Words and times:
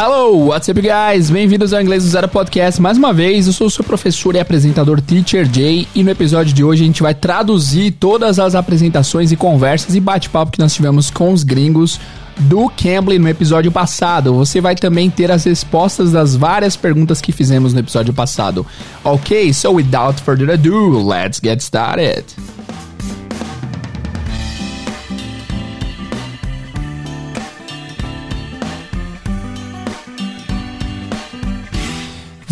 Hello, 0.00 0.46
what's 0.46 0.68
up, 0.68 0.80
guys? 0.80 1.28
Bem-vindos 1.28 1.72
ao 1.72 1.82
Inglês 1.82 2.04
do 2.04 2.10
Zero 2.10 2.28
Podcast 2.28 2.80
mais 2.80 2.96
uma 2.96 3.12
vez. 3.12 3.48
Eu 3.48 3.52
sou 3.52 3.66
o 3.66 3.70
seu 3.70 3.82
professor 3.82 4.32
e 4.36 4.38
apresentador 4.38 5.00
Teacher 5.00 5.44
Jay 5.52 5.88
e 5.92 6.04
no 6.04 6.10
episódio 6.10 6.54
de 6.54 6.62
hoje 6.62 6.84
a 6.84 6.86
gente 6.86 7.02
vai 7.02 7.12
traduzir 7.12 7.90
todas 7.90 8.38
as 8.38 8.54
apresentações 8.54 9.32
e 9.32 9.36
conversas 9.36 9.96
e 9.96 10.00
bate-papo 10.00 10.52
que 10.52 10.60
nós 10.60 10.72
tivemos 10.72 11.10
com 11.10 11.32
os 11.32 11.42
gringos 11.42 11.98
do 12.38 12.70
Cambly 12.70 13.18
no 13.18 13.28
episódio 13.28 13.72
passado. 13.72 14.32
Você 14.34 14.60
vai 14.60 14.76
também 14.76 15.10
ter 15.10 15.32
as 15.32 15.42
respostas 15.42 16.12
das 16.12 16.36
várias 16.36 16.76
perguntas 16.76 17.20
que 17.20 17.32
fizemos 17.32 17.74
no 17.74 17.80
episódio 17.80 18.14
passado. 18.14 18.64
Ok, 19.02 19.52
so 19.52 19.72
without 19.72 20.22
further 20.22 20.48
ado, 20.48 21.04
let's 21.04 21.40
get 21.42 21.58
started. 21.60 22.24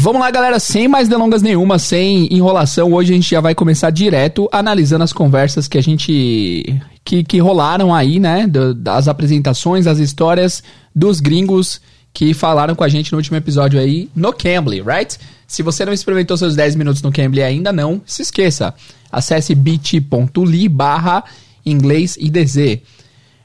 Vamos 0.06 0.20
lá, 0.20 0.30
galera, 0.30 0.60
sem 0.60 0.86
mais 0.86 1.08
delongas 1.08 1.42
nenhuma, 1.42 1.80
sem 1.80 2.32
enrolação, 2.32 2.92
hoje 2.92 3.12
a 3.12 3.16
gente 3.16 3.28
já 3.28 3.40
vai 3.40 3.56
começar 3.56 3.90
direto 3.90 4.48
analisando 4.52 5.02
as 5.02 5.12
conversas 5.12 5.66
que 5.66 5.76
a 5.76 5.82
gente 5.82 6.80
que, 7.04 7.24
que 7.24 7.40
rolaram 7.40 7.92
aí, 7.92 8.20
né, 8.20 8.46
das 8.76 9.08
apresentações, 9.08 9.88
as 9.88 9.98
histórias 9.98 10.62
dos 10.94 11.18
gringos 11.18 11.80
que 12.14 12.32
falaram 12.34 12.76
com 12.76 12.84
a 12.84 12.88
gente 12.88 13.10
no 13.10 13.18
último 13.18 13.36
episódio 13.36 13.80
aí 13.80 14.08
no 14.14 14.32
Cambly, 14.32 14.80
right? 14.80 15.18
Se 15.44 15.60
você 15.60 15.84
não 15.84 15.92
experimentou 15.92 16.36
seus 16.36 16.54
10 16.54 16.76
minutos 16.76 17.02
no 17.02 17.10
Cambly 17.10 17.42
ainda 17.42 17.72
não, 17.72 18.00
se 18.06 18.22
esqueça. 18.22 18.72
Acesse 19.10 19.56
bit.ly 19.56 20.68
barra 20.68 21.24
inglês 21.66 22.16
IDZ 22.16 22.78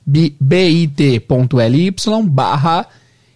bit.ly 0.05 0.91
barra 2.29 2.87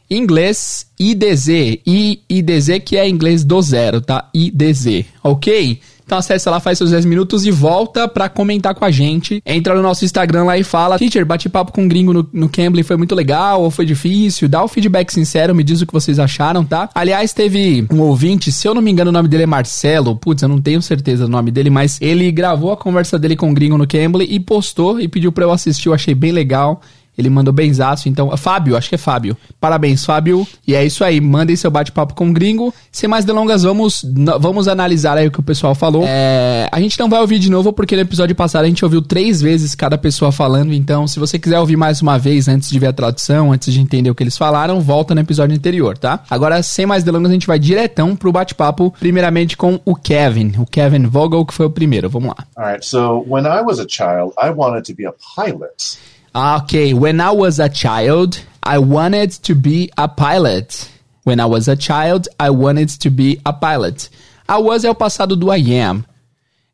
Inglês 0.10 0.88
IDZ, 1.00 1.48
I, 1.86 2.22
IDZ 2.30 2.80
que 2.84 2.98
é 2.98 3.08
inglês 3.08 3.44
do 3.44 3.62
zero, 3.62 4.02
tá? 4.02 4.30
IDZ, 4.34 5.06
ok? 5.24 5.80
Então 6.06 6.20
acessa 6.20 6.52
lá, 6.52 6.60
faz 6.60 6.78
seus 6.78 6.92
10 6.92 7.04
minutos 7.06 7.46
e 7.48 7.52
volta 7.52 8.08
pra 8.08 8.30
comentar 8.30 8.76
com 8.76 8.86
a 8.86 8.92
gente. 8.92 9.42
Entra 9.44 9.74
no 9.74 9.82
nosso 9.82 10.06
Instagram 10.06 10.44
lá 10.44 10.58
e 10.58 10.64
fala, 10.64 11.00
teacher, 11.00 11.26
bate 11.26 11.50
papo 11.50 11.72
com 11.72 11.82
um 11.82 11.88
gringo 11.88 12.14
no, 12.14 12.30
no 12.32 12.48
Cambly, 12.48 12.84
foi 12.84 12.96
muito 12.96 13.16
legal 13.16 13.64
ou 13.64 13.72
foi 13.72 13.86
difícil? 13.86 14.48
Dá 14.48 14.64
o 14.64 14.68
feedback 14.68 15.12
sincero, 15.12 15.56
me 15.56 15.64
diz 15.64 15.82
o 15.82 15.88
que 15.88 15.94
vocês 15.94 16.20
acharam, 16.20 16.64
tá? 16.64 16.90
Aliás, 16.94 17.34
teve 17.34 17.88
um 17.92 18.02
ouvinte, 18.02 18.52
se 18.52 18.68
eu 18.68 18.76
não 18.76 18.84
me 18.84 18.92
engano 18.92 19.10
o 19.10 19.14
nome 19.14 19.28
dele 19.28 19.44
é 19.44 19.48
Marcelo, 19.48 20.16
putz, 20.16 20.44
eu 20.44 20.50
não 20.50 20.62
tenho 20.62 20.82
certeza 20.82 21.26
do 21.26 21.32
nome 21.32 21.50
dele, 21.50 21.72
mas 21.72 22.00
ele 22.00 22.32
gravou 22.32 22.72
a 22.72 22.78
conversa 22.78 23.18
dele 23.18 23.36
com 23.36 23.50
o 23.50 23.54
gringo 23.54 23.78
no 23.78 23.88
Cambly 23.88 24.28
e 24.30 24.40
postou 24.40 25.00
e 25.00 25.08
pediu 25.08 25.32
pra 25.32 25.44
eu 25.44 25.52
assistir, 25.52 25.90
eu 25.90 25.94
achei 25.94 26.14
bem 26.14 26.32
legal. 26.32 26.82
Ele 27.18 27.30
mandou 27.30 27.54
benzaço, 27.54 28.10
então. 28.10 28.36
Fábio, 28.38 28.76
acho 28.76 28.90
que 28.90 28.96
é 28.96 28.98
Fábio. 28.98 29.38
Parabéns, 29.60 30.06
Fábio. 30.06 30.46
E 30.68 30.76
é 30.76 30.86
isso 30.86 31.04
aí. 31.04 31.22
Mandem 31.22 31.56
seu 31.56 31.72
bate-papo 31.72 32.14
com 32.14 32.30
o 32.30 32.34
gringo. 32.34 32.74
Sem 32.92 33.10
mais 33.10 33.26
delongas, 33.26 33.64
vamos, 33.64 34.06
vamos 34.40 34.68
analisar 34.68 35.18
aí 35.18 35.28
o 35.28 35.32
que 35.32 35.40
o 35.40 35.44
pessoal 35.44 35.74
falou. 35.76 36.04
É, 36.08 36.68
a 36.72 36.80
gente 36.80 37.00
não 37.00 37.10
vai 37.10 37.22
ouvir 37.22 37.40
de 37.40 37.50
novo, 37.50 37.72
porque 37.72 37.96
no 37.96 38.02
episódio 38.02 38.36
passado 38.36 38.66
a 38.66 38.68
gente 38.68 38.84
ouviu 38.84 39.02
três 39.02 39.42
vezes 39.42 39.76
cada 39.76 39.98
pessoa 39.98 40.32
falando. 40.32 40.74
Então, 40.74 41.08
se 41.08 41.20
você 41.20 41.40
quiser 41.40 41.60
ouvir 41.60 41.76
mais 41.76 42.02
uma 42.02 42.18
vez 42.18 42.48
antes 42.48 42.70
de 42.70 42.80
ver 42.80 42.88
a 42.88 42.94
tradução, 42.94 43.52
antes 43.52 43.74
de 43.74 43.80
entender 43.80 44.10
o 44.10 44.16
que 44.16 44.24
eles 44.24 44.38
falaram, 44.38 44.82
volta 44.82 45.16
no 45.16 45.22
episódio 45.22 45.56
anterior, 45.56 45.98
tá? 45.98 46.22
Agora, 46.30 46.62
sem 46.64 46.86
mais 46.86 47.04
delongas, 47.04 47.32
a 47.32 47.34
gente 47.34 47.48
vai 47.48 47.60
diretão 47.60 48.16
pro 48.16 48.32
bate-papo, 48.32 48.94
primeiramente 49.00 49.56
com 49.56 49.80
o 49.86 49.96
Kevin. 49.96 50.54
O 50.58 50.66
Kevin 50.66 51.06
Vogel, 51.08 51.46
que 51.46 51.54
foi 51.54 51.66
o 51.66 51.70
primeiro. 51.70 52.10
Vamos 52.10 52.30
lá. 52.30 52.46
Alright, 52.58 52.86
so 52.86 53.24
when 53.28 53.46
I 53.46 53.62
was 53.62 53.80
a 53.80 53.88
child, 53.88 54.34
I 54.42 54.50
wanted 54.50 54.84
to 54.84 54.96
be 54.96 55.06
a 55.06 55.14
pilot. 55.36 55.98
Okay, 56.36 56.94
when 56.94 57.22
I 57.22 57.32
was 57.32 57.62
a 57.62 57.70
child, 57.70 58.42
I 58.62 58.78
wanted 58.78 59.32
to 59.44 59.56
be 59.56 59.90
a 59.98 60.10
pilot. 60.10 60.92
When 61.24 61.40
I 61.40 61.46
was 61.46 61.70
a 61.70 61.78
child, 61.78 62.28
I 62.38 62.50
wanted 62.50 62.90
to 62.90 63.10
be 63.10 63.40
a 63.46 63.54
pilot. 63.54 64.10
I 64.50 64.58
was 64.58 64.84
é 64.84 64.90
o 64.90 64.96
passado 64.96 65.38
do 65.38 65.50
I 65.50 65.80
am. 65.80 66.04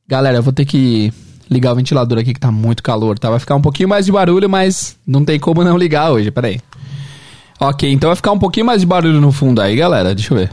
Galera, 0.08 0.40
eu 0.40 0.42
vou 0.42 0.52
ter 0.52 0.66
que 0.66 1.14
ligar 1.48 1.74
o 1.74 1.76
ventilador 1.76 2.18
aqui 2.18 2.34
que 2.34 2.40
tá 2.40 2.52
muito 2.52 2.82
calor, 2.82 3.20
tá? 3.20 3.30
Vai 3.30 3.38
ficar 3.38 3.54
um 3.54 3.62
pouquinho 3.62 3.88
mais 3.88 4.08
de 4.08 4.12
barulho, 4.12 4.50
mas 4.50 4.98
não 5.06 5.24
tem 5.24 5.40
como 5.40 5.64
não 5.64 5.78
ligar 5.78 6.10
hoje, 6.10 6.32
peraí. 6.32 6.60
Ok, 7.60 7.88
então 7.92 8.10
vai 8.10 8.16
ficar 8.16 8.32
um 8.32 8.40
pouquinho 8.40 8.66
mais 8.66 8.82
de 8.82 8.88
barulho 8.88 9.22
no 9.22 9.32
fundo 9.32 9.62
aí, 9.62 9.76
galera. 9.76 10.16
Deixa 10.16 10.34
eu 10.34 10.40
ver. 10.40 10.52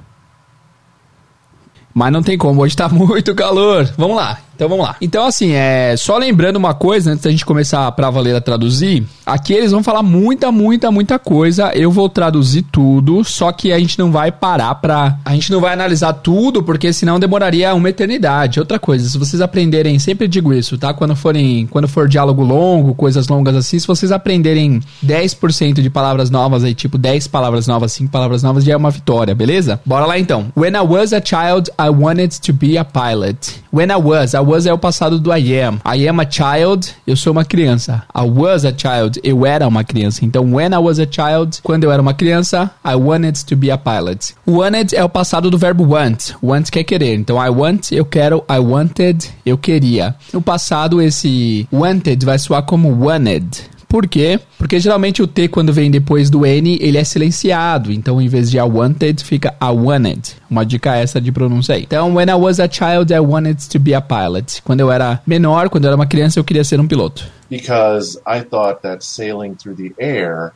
Mas 1.95 2.13
não 2.13 2.23
tem 2.23 2.37
como, 2.37 2.61
hoje 2.61 2.77
tá 2.77 2.91
muito 2.93 3.35
calor. 3.35 3.91
Vamos 3.97 4.19
lá. 4.19 4.39
Então 4.59 4.69
vamos 4.69 4.85
lá. 4.85 4.97
Então, 5.01 5.25
assim, 5.25 5.53
é 5.53 5.95
só 5.97 6.19
lembrando 6.19 6.57
uma 6.57 6.75
coisa, 6.75 7.13
antes 7.13 7.23
da 7.23 7.31
gente 7.31 7.47
começar 7.47 7.93
pra 7.93 8.11
valer 8.11 8.35
a 8.35 8.41
traduzir, 8.41 9.07
aqui 9.25 9.53
eles 9.53 9.71
vão 9.71 9.85
falar 9.85 10.03
muita, 10.03 10.51
muita, 10.51 10.91
muita 10.91 11.17
coisa. 11.17 11.71
Eu 11.77 11.93
vou 11.93 12.09
traduzir 12.09 12.63
tudo, 12.63 13.23
só 13.23 13.53
que 13.53 13.71
a 13.71 13.79
gente 13.79 13.97
não 14.01 14.11
vai 14.11 14.33
parar 14.33 14.75
pra. 14.75 15.17
A 15.25 15.33
gente 15.33 15.53
não 15.53 15.61
vai 15.61 15.73
analisar 15.73 16.13
tudo, 16.13 16.61
porque 16.61 16.93
senão 16.93 17.21
demoraria 17.21 17.73
uma 17.73 17.89
eternidade. 17.89 18.59
Outra 18.59 18.81
coisa, 18.81 19.09
se 19.09 19.17
vocês 19.17 19.41
aprenderem, 19.41 19.97
sempre 20.01 20.27
digo 20.27 20.53
isso, 20.53 20.77
tá? 20.77 20.93
Quando 20.93 21.15
forem. 21.15 21.69
Quando 21.69 21.87
for 21.87 22.09
diálogo 22.09 22.43
longo, 22.43 22.97
coisas 22.97 23.29
longas 23.29 23.55
assim, 23.55 23.79
se 23.79 23.87
vocês 23.87 24.11
aprenderem 24.11 24.81
10% 25.07 25.75
de 25.75 25.89
palavras 25.89 26.31
novas 26.31 26.65
aí, 26.65 26.75
tipo 26.75 26.99
10 26.99 27.29
palavras 27.29 27.69
novas, 27.69 27.93
5 27.93 28.11
palavras 28.11 28.43
novas, 28.43 28.65
já 28.65 28.73
é 28.73 28.77
uma 28.77 28.91
vitória, 28.91 29.37
beleza? 29.37 29.81
Bora 29.87 30.05
lá 30.05 30.19
então. 30.19 30.47
When 30.57 30.73
I 30.75 30.81
was 30.81 31.13
a 31.13 31.23
child, 31.25 31.71
I 31.81 31.91
wanted 31.91 32.41
to 32.41 32.53
be 32.53 32.77
a 32.77 32.85
pilot. 32.85 33.63
When 33.73 33.93
I 33.93 33.97
was, 33.97 34.35
I 34.35 34.48
was 34.49 34.67
é 34.67 34.73
o 34.73 34.79
passado 34.79 35.19
do 35.19 35.31
I 35.31 35.61
am. 35.61 35.79
I 35.85 36.09
am 36.09 36.21
a 36.21 36.27
child, 36.29 36.95
eu 37.07 37.17
sou 37.17 37.33
uma 37.33 37.45
criança. 37.45 38.03
I 38.17 38.23
was 38.23 38.65
a 38.65 38.73
child, 38.73 39.21
eu 39.23 39.45
era 39.45 39.69
uma 39.69 39.85
criança. 39.85 40.25
Então, 40.25 40.55
when 40.55 40.73
I 40.73 40.79
was 40.79 40.99
a 40.99 41.07
child, 41.07 41.61
quando 41.63 41.85
eu 41.85 41.93
era 41.93 42.01
uma 42.01 42.15
criança, 42.15 42.71
I 42.85 42.95
wanted 42.95 43.45
to 43.45 43.57
be 43.57 43.71
a 43.71 43.77
pilot. 43.77 44.35
Wanted 44.47 44.97
é 44.97 45.05
o 45.05 45.09
passado 45.09 45.51
do 45.51 45.59
verbo 45.59 45.85
want. 45.85 46.33
Want 46.43 46.71
quer 46.71 46.85
querer. 46.85 47.15
Então, 47.15 47.37
I 47.45 47.51
want, 47.51 47.93
eu 47.93 48.05
quero. 48.05 48.43
I 48.51 48.59
wanted, 48.59 49.29
eu 49.45 49.59
queria. 49.59 50.15
No 50.33 50.41
passado, 50.41 51.03
esse 51.03 51.69
wanted 51.71 52.25
vai 52.25 52.39
soar 52.39 52.63
como 52.63 52.89
wanted. 53.05 53.78
Por 53.89 54.07
quê? 54.07 54.39
Porque 54.59 54.79
geralmente 54.79 55.23
o 55.23 55.27
T, 55.27 55.49
quando 55.49 55.73
vem 55.73 55.91
depois 55.91 56.29
do 56.29 56.45
N, 56.45 56.79
ele 56.81 56.99
é 56.99 57.05
silenciado. 57.05 57.91
Então, 57.91 58.21
em 58.21 58.29
vez 58.29 58.51
de 58.51 58.59
I 58.59 58.63
wanted, 58.63 59.25
fica 59.25 59.55
I 59.63 59.71
wanted. 59.71 60.37
Uma 60.51 60.67
dica 60.67 60.95
essa 60.95 61.19
de 61.19 61.33
pronúncia 61.33 61.75
aí. 61.75 61.85
Então, 61.85 62.15
when 62.15 62.29
I 62.29 62.35
was 62.35 62.61
a 62.61 62.69
child, 62.71 63.13
I 63.13 63.21
wanted 63.21 63.67
to 63.69 63.79
be 63.79 63.95
a 63.95 64.01
pilot. 64.03 64.61
Quando 64.63 64.81
eu 64.81 64.93
era 64.93 65.23
menor, 65.27 65.71
quando 65.71 65.85
eu 65.85 65.89
era 65.89 65.97
uma 65.97 66.07
criança, 66.07 66.39
eu 66.39 66.45
queria 66.45 66.65
ser 66.65 66.79
um 66.79 66.87
piloto. 66.87 67.27
Because 67.49 68.19
I 68.27 68.43
thought 68.43 68.83
that 68.83 69.03
sailing 69.03 69.55
through 69.55 69.77
the 69.77 69.95
air 69.99 70.53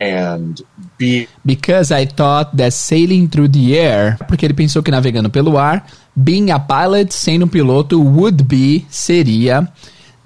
and 0.00 0.54
be 0.98 1.28
Because 1.44 1.92
I 1.92 2.06
thought 2.06 2.56
that 2.56 2.70
sailing 2.70 3.28
through 3.28 3.50
the 3.50 3.76
air, 3.76 4.16
porque 4.26 4.46
ele 4.46 4.54
pensou 4.54 4.82
que 4.82 4.90
navegando 4.90 5.28
pelo 5.28 5.58
ar, 5.58 5.84
being 6.16 6.50
a 6.50 6.58
pilot, 6.58 7.12
sendo 7.12 7.44
um 7.44 7.48
piloto, 7.48 8.00
would 8.00 8.42
be, 8.44 8.86
seria 8.88 9.68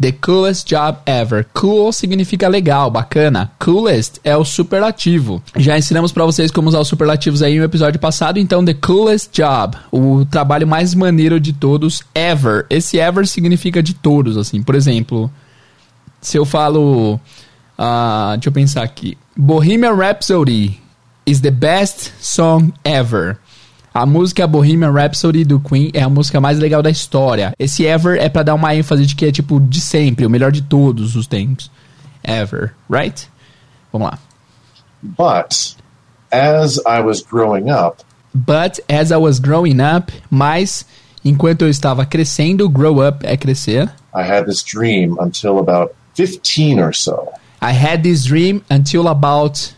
The 0.00 0.12
coolest 0.12 0.68
job 0.68 0.98
ever. 1.06 1.46
Cool 1.54 1.92
significa 1.92 2.48
legal, 2.48 2.90
bacana. 2.90 3.52
Coolest 3.58 4.20
é 4.24 4.36
o 4.36 4.44
superlativo. 4.44 5.42
Já 5.56 5.78
ensinamos 5.78 6.12
para 6.12 6.24
vocês 6.24 6.50
como 6.50 6.68
usar 6.68 6.80
os 6.80 6.88
superlativos 6.88 7.42
aí 7.42 7.58
no 7.58 7.64
episódio 7.64 8.00
passado, 8.00 8.38
então 8.38 8.64
the 8.64 8.74
coolest 8.74 9.30
job, 9.32 9.76
o 9.92 10.24
trabalho 10.24 10.66
mais 10.66 10.94
maneiro 10.94 11.38
de 11.38 11.52
todos 11.52 12.02
ever. 12.14 12.66
Esse 12.68 12.98
ever 12.98 13.26
significa 13.26 13.82
de 13.82 13.94
todos, 13.94 14.36
assim. 14.36 14.62
Por 14.62 14.74
exemplo, 14.74 15.30
se 16.20 16.36
eu 16.36 16.44
falo, 16.44 17.14
uh, 17.14 18.32
deixa 18.34 18.48
eu 18.48 18.52
pensar 18.52 18.82
aqui. 18.82 19.16
Bohemian 19.36 19.94
Rhapsody 19.94 20.80
is 21.26 21.40
the 21.40 21.50
best 21.50 22.12
song 22.20 22.72
ever. 22.84 23.38
A 23.94 24.04
música 24.04 24.44
Bohemian 24.44 24.90
Rhapsody 24.90 25.44
do 25.44 25.60
Queen 25.60 25.92
é 25.94 26.02
a 26.02 26.08
música 26.08 26.40
mais 26.40 26.58
legal 26.58 26.82
da 26.82 26.90
história. 26.90 27.54
Esse 27.56 27.86
ever 27.86 28.18
é 28.20 28.28
para 28.28 28.42
dar 28.42 28.54
uma 28.54 28.74
ênfase 28.74 29.06
de 29.06 29.14
que 29.14 29.24
é 29.24 29.30
tipo 29.30 29.60
de 29.60 29.80
sempre, 29.80 30.26
o 30.26 30.30
melhor 30.30 30.50
de 30.50 30.62
todos 30.62 31.14
os 31.14 31.28
tempos. 31.28 31.70
Ever, 32.24 32.74
right? 32.90 33.28
Vamos 33.92 34.10
lá. 34.10 34.18
But 35.00 35.76
as 36.32 36.78
I 36.78 37.00
was 37.00 37.22
growing 37.22 37.70
up, 37.70 38.02
But 38.34 38.80
as 38.88 39.12
I 39.12 39.16
was 39.16 39.38
growing 39.38 39.80
up, 39.80 40.12
mas 40.28 40.84
enquanto 41.24 41.62
eu 41.62 41.68
estava 41.68 42.04
crescendo, 42.04 42.68
grow 42.68 43.00
up 43.00 43.24
é 43.24 43.36
crescer. 43.36 43.84
I 44.12 44.22
had 44.28 44.46
this 44.46 44.64
dream 44.64 45.16
until 45.20 45.58
about 45.58 45.94
15 46.14 46.80
or 46.80 46.92
so. 46.92 47.28
I 47.62 47.70
had 47.70 48.02
this 48.02 48.24
dream 48.24 48.60
until 48.68 49.06
about 49.06 49.72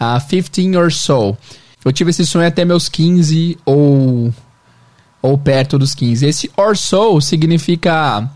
uh, 0.00 0.18
15 0.18 0.76
or 0.76 0.90
so. 0.90 1.36
Eu 1.84 1.92
tive 1.92 2.10
esse 2.10 2.24
sonho 2.26 2.46
até 2.46 2.64
meus 2.64 2.88
15 2.88 3.58
ou 3.64 4.32
ou 5.20 5.38
perto 5.38 5.78
dos 5.78 5.94
15. 5.94 6.26
Esse 6.26 6.50
or 6.56 6.76
so 6.76 7.20
significa 7.20 8.28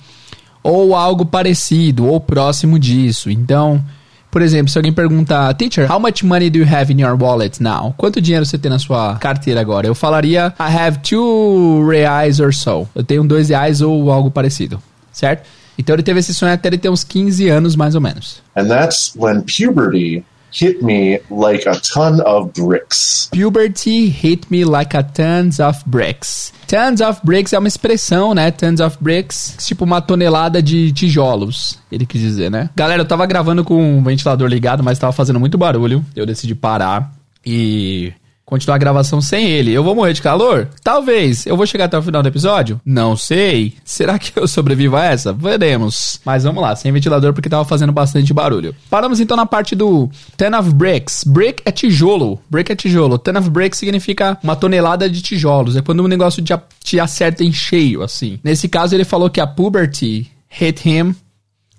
ou 0.63 0.95
algo 0.95 1.27
parecido 1.27 2.07
ou 2.07 2.21
próximo 2.21 2.79
disso. 2.79 3.29
Então, 3.31 3.85
por 4.31 4.43
exemplo, 4.43 4.71
se 4.71 4.79
alguém 4.79 4.93
perguntar, 4.93 5.53
teacher, 5.55 5.91
how 5.91 5.99
much 5.99 6.23
money 6.23 6.51
do 6.51 6.59
you 6.59 6.67
have 6.67 6.93
in 6.93 7.01
your 7.01 7.17
wallet 7.21 7.63
now? 7.63 7.95
Quanto 7.97 8.21
dinheiro 8.21 8.45
você 8.45 8.59
tem 8.59 8.71
na 8.71 8.79
sua 8.79 9.17
carteira 9.17 9.61
agora? 9.61 9.87
Eu 9.87 9.95
falaria, 9.95 10.55
I 10.61 10.77
have 10.77 10.99
two 10.99 11.89
reais 11.89 12.39
or 12.39 12.55
so. 12.55 12.89
Eu 12.95 13.03
tenho 13.03 13.25
dois 13.25 13.49
reais 13.49 13.81
ou 13.81 14.11
algo 14.11 14.31
parecido, 14.31 14.81
certo? 15.13 15.47
Então 15.79 15.95
ele 15.95 16.03
teve 16.03 16.21
esse 16.21 16.35
sonho 16.35 16.53
até 16.53 16.69
ele 16.69 16.79
ter 16.79 16.89
uns 16.89 17.05
15 17.05 17.49
anos 17.49 17.77
mais 17.77 17.95
ou 17.95 18.01
menos. 18.01 18.43
And 18.57 18.67
that's 18.67 19.15
when 19.17 19.43
puberty 19.43 20.25
hit 20.53 20.83
me 20.83 21.21
like 21.31 21.69
a 21.69 21.75
ton 21.81 22.21
of 22.21 22.53
bricks. 22.53 23.29
Puberty 23.33 24.09
hit 24.09 24.47
me 24.51 24.65
like 24.65 24.97
a 24.97 25.03
tons 25.03 25.61
of 25.61 25.83
bricks. 25.87 26.53
Tons 26.67 27.01
of 27.01 27.21
bricks 27.25 27.53
é 27.53 27.59
uma 27.59 27.69
expressão, 27.69 28.35
né? 28.35 28.51
Tons 28.51 28.81
of 28.81 28.97
bricks, 29.01 29.57
tipo 29.67 29.85
uma 29.85 30.01
tonelada 30.01 30.63
de 30.63 30.93
tijolos, 30.93 31.79
ele 31.91 32.07
quis 32.07 32.21
dizer, 32.21 32.51
né? 32.51 32.71
Galera, 32.75 33.03
eu 33.03 33.07
tava 33.07 33.27
gravando 33.27 33.65
com 33.65 33.99
o 33.99 34.03
ventilador 34.03 34.49
ligado, 34.49 34.83
mas 34.83 34.99
tava 34.99 35.13
fazendo 35.13 35.39
muito 35.39 35.57
barulho. 35.59 36.05
Eu 36.15 36.27
decidi 36.27 36.55
parar 36.55 37.13
e 37.45 38.13
continuar 38.47 38.77
a 38.77 38.79
gravação 38.79 39.21
sem 39.21 39.49
ele. 39.51 39.73
Eu 39.73 39.83
vou 39.83 39.95
morrer 39.95 40.13
de 40.13 40.23
calor? 40.23 40.69
Talvez. 40.83 41.45
Eu 41.45 41.57
vou 41.57 41.67
chegar 41.67 41.87
até 41.87 41.99
o 41.99 42.03
final 42.03 42.23
do 42.23 42.29
episódio? 42.29 42.81
Não 42.87 43.17
sei. 43.17 43.75
Será 43.85 44.19
que 44.19 44.39
eu 44.39 44.47
sobrevivo 44.47 44.97
a 44.97 45.05
essa? 45.05 45.33
Veremos. 45.33 46.21
Mas 46.25 46.45
vamos 46.45 46.63
lá, 46.63 46.75
sem 46.77 46.93
ventilador 46.93 47.35
porque 47.35 47.49
tava 47.49 47.65
fazendo 47.65 47.93
bastante 47.93 48.33
barulho. 48.33 48.75
Paramos 48.89 49.19
então 49.19 49.37
na 49.37 49.45
parte 49.45 49.75
do 49.75 50.09
ton 50.37 50.57
of 50.57 50.73
bricks. 50.73 51.25
Brick 51.25 51.63
é 51.67 51.73
tijolo. 51.73 52.41
Brick 52.49 52.71
é 52.71 52.77
tijolo. 52.77 53.19
Ton 53.19 53.37
of 53.37 53.51
bricks 53.51 53.81
significa 53.81 54.39
uma 54.43 54.55
tonelada 54.55 55.11
de 55.11 55.21
tijolos. 55.21 55.75
É 55.77 55.83
quando 55.83 56.05
um 56.05 56.09
negócio 56.09 56.43
te 56.81 57.01
acerta 57.01 57.43
em 57.43 57.53
cheio, 57.53 58.03
assim. 58.03 58.39
Nesse 58.45 58.69
caso, 58.69 58.95
ele 58.95 59.05
falou 59.05 59.29
que 59.29 59.41
a 59.41 59.47
puberty 59.47 60.31
hit 60.49 60.89
him 60.89 61.15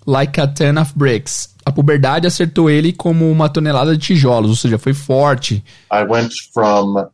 like 0.08 0.40
a 0.40 0.48
ton 0.48 0.78
of 0.80 0.94
bricks. 0.96 1.54
A 1.66 1.72
puberdade 1.72 2.26
acertou 2.26 2.70
ele 2.70 2.94
como 2.94 3.30
uma 3.30 3.50
tonelada 3.50 3.96
de 3.96 4.02
tijolos, 4.02 4.50
ou 4.50 4.56
seja, 4.56 4.80
foi 4.80 4.94
forte. 4.94 5.64
I 5.92 6.04
went 6.04 6.32
from 6.54 7.08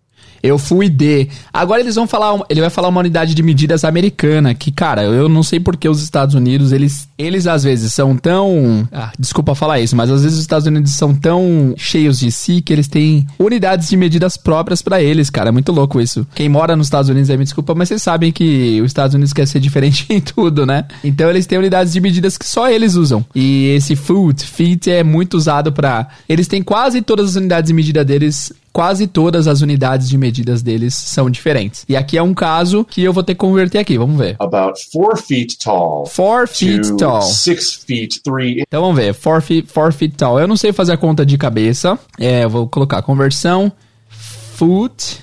Eu 0.43 0.57
fui 0.57 0.89
de. 0.89 1.29
Agora 1.53 1.79
eles 1.79 1.95
vão 1.95 2.05
falar, 2.05 2.37
ele 2.49 2.59
vai 2.59 2.69
falar 2.69 2.89
uma 2.89 2.99
unidade 2.99 3.33
de 3.33 3.41
medidas 3.41 3.85
americana, 3.85 4.53
que, 4.53 4.73
cara, 4.73 5.03
eu 5.03 5.29
não 5.29 5.41
sei 5.41 5.57
porque 5.57 5.87
os 5.87 6.03
Estados 6.03 6.35
Unidos, 6.35 6.73
eles, 6.73 7.07
eles 7.17 7.47
às 7.47 7.63
vezes 7.63 7.93
são 7.93 8.17
tão. 8.17 8.85
Ah, 8.91 9.13
desculpa 9.17 9.55
falar 9.55 9.79
isso, 9.79 9.95
mas 9.95 10.11
às 10.11 10.21
vezes 10.21 10.37
os 10.37 10.43
Estados 10.43 10.67
Unidos 10.67 10.91
são 10.91 11.15
tão 11.15 11.73
cheios 11.77 12.19
de 12.19 12.29
si 12.29 12.61
que 12.61 12.73
eles 12.73 12.89
têm 12.89 13.25
unidades 13.39 13.87
de 13.87 13.95
medidas 13.95 14.35
próprias 14.35 14.81
pra 14.81 15.01
eles, 15.01 15.29
cara. 15.29 15.47
É 15.47 15.51
muito 15.51 15.71
louco 15.71 16.01
isso. 16.01 16.27
Quem 16.35 16.49
mora 16.49 16.75
nos 16.75 16.87
Estados 16.87 17.09
Unidos 17.09 17.29
aí 17.29 17.37
me 17.37 17.45
desculpa, 17.45 17.73
mas 17.73 17.87
vocês 17.87 18.01
sabem 18.01 18.29
que 18.29 18.81
os 18.81 18.87
Estados 18.87 19.15
Unidos 19.15 19.31
quer 19.31 19.47
ser 19.47 19.61
diferente 19.61 20.05
em 20.11 20.19
tudo, 20.19 20.65
né? 20.65 20.83
Então 21.05 21.29
eles 21.29 21.45
têm 21.45 21.57
unidades 21.57 21.93
de 21.93 22.01
medidas 22.01 22.37
que 22.37 22.45
só 22.45 22.69
eles 22.69 22.95
usam. 22.95 23.25
E 23.33 23.67
esse 23.77 23.95
foot, 23.95 24.45
feet 24.45 24.89
é 24.89 25.03
muito 25.03 25.37
usado 25.37 25.71
pra. 25.71 26.09
Eles 26.27 26.49
têm 26.49 26.61
quase 26.61 27.01
todas 27.01 27.29
as 27.29 27.35
unidades 27.37 27.69
de 27.69 27.73
medida 27.73 28.03
deles 28.03 28.51
quase 28.73 29.05
todas 29.05 29.47
as 29.47 29.61
unidades 29.61 30.09
de 30.09 30.17
medidas 30.17 30.63
deles 30.63 30.95
são 30.95 31.29
diferentes. 31.29 31.85
E 31.87 31.95
aqui 31.95 32.17
é 32.17 32.23
um 32.23 32.33
caso 32.33 32.83
que 32.83 33.03
eu 33.03 33.13
vou 33.13 33.23
ter 33.23 33.35
que 33.35 33.39
converter 33.39 33.77
aqui, 33.77 33.97
vamos 33.97 34.17
ver. 34.17 34.35
about 34.39 34.77
four 34.91 35.15
feet 35.15 35.57
tall 35.63 36.03
4 36.13 36.47
feet 36.47 36.97
tall. 36.97 37.21
six 37.21 37.75
feet 37.75 38.21
three 38.23 38.61
Então 38.67 38.81
vamos 38.81 38.97
ver, 38.97 39.13
4 39.13 39.41
feet, 39.41 39.67
four 39.67 39.93
feet 39.93 40.15
tall. 40.15 40.39
Eu 40.39 40.47
não 40.47 40.57
sei 40.57 40.73
fazer 40.73 40.93
a 40.93 40.97
conta 40.97 41.25
de 41.25 41.37
cabeça. 41.37 41.97
É, 42.19 42.43
eu 42.43 42.49
vou 42.49 42.67
colocar 42.67 43.01
conversão 43.03 43.71
foot 44.09 45.19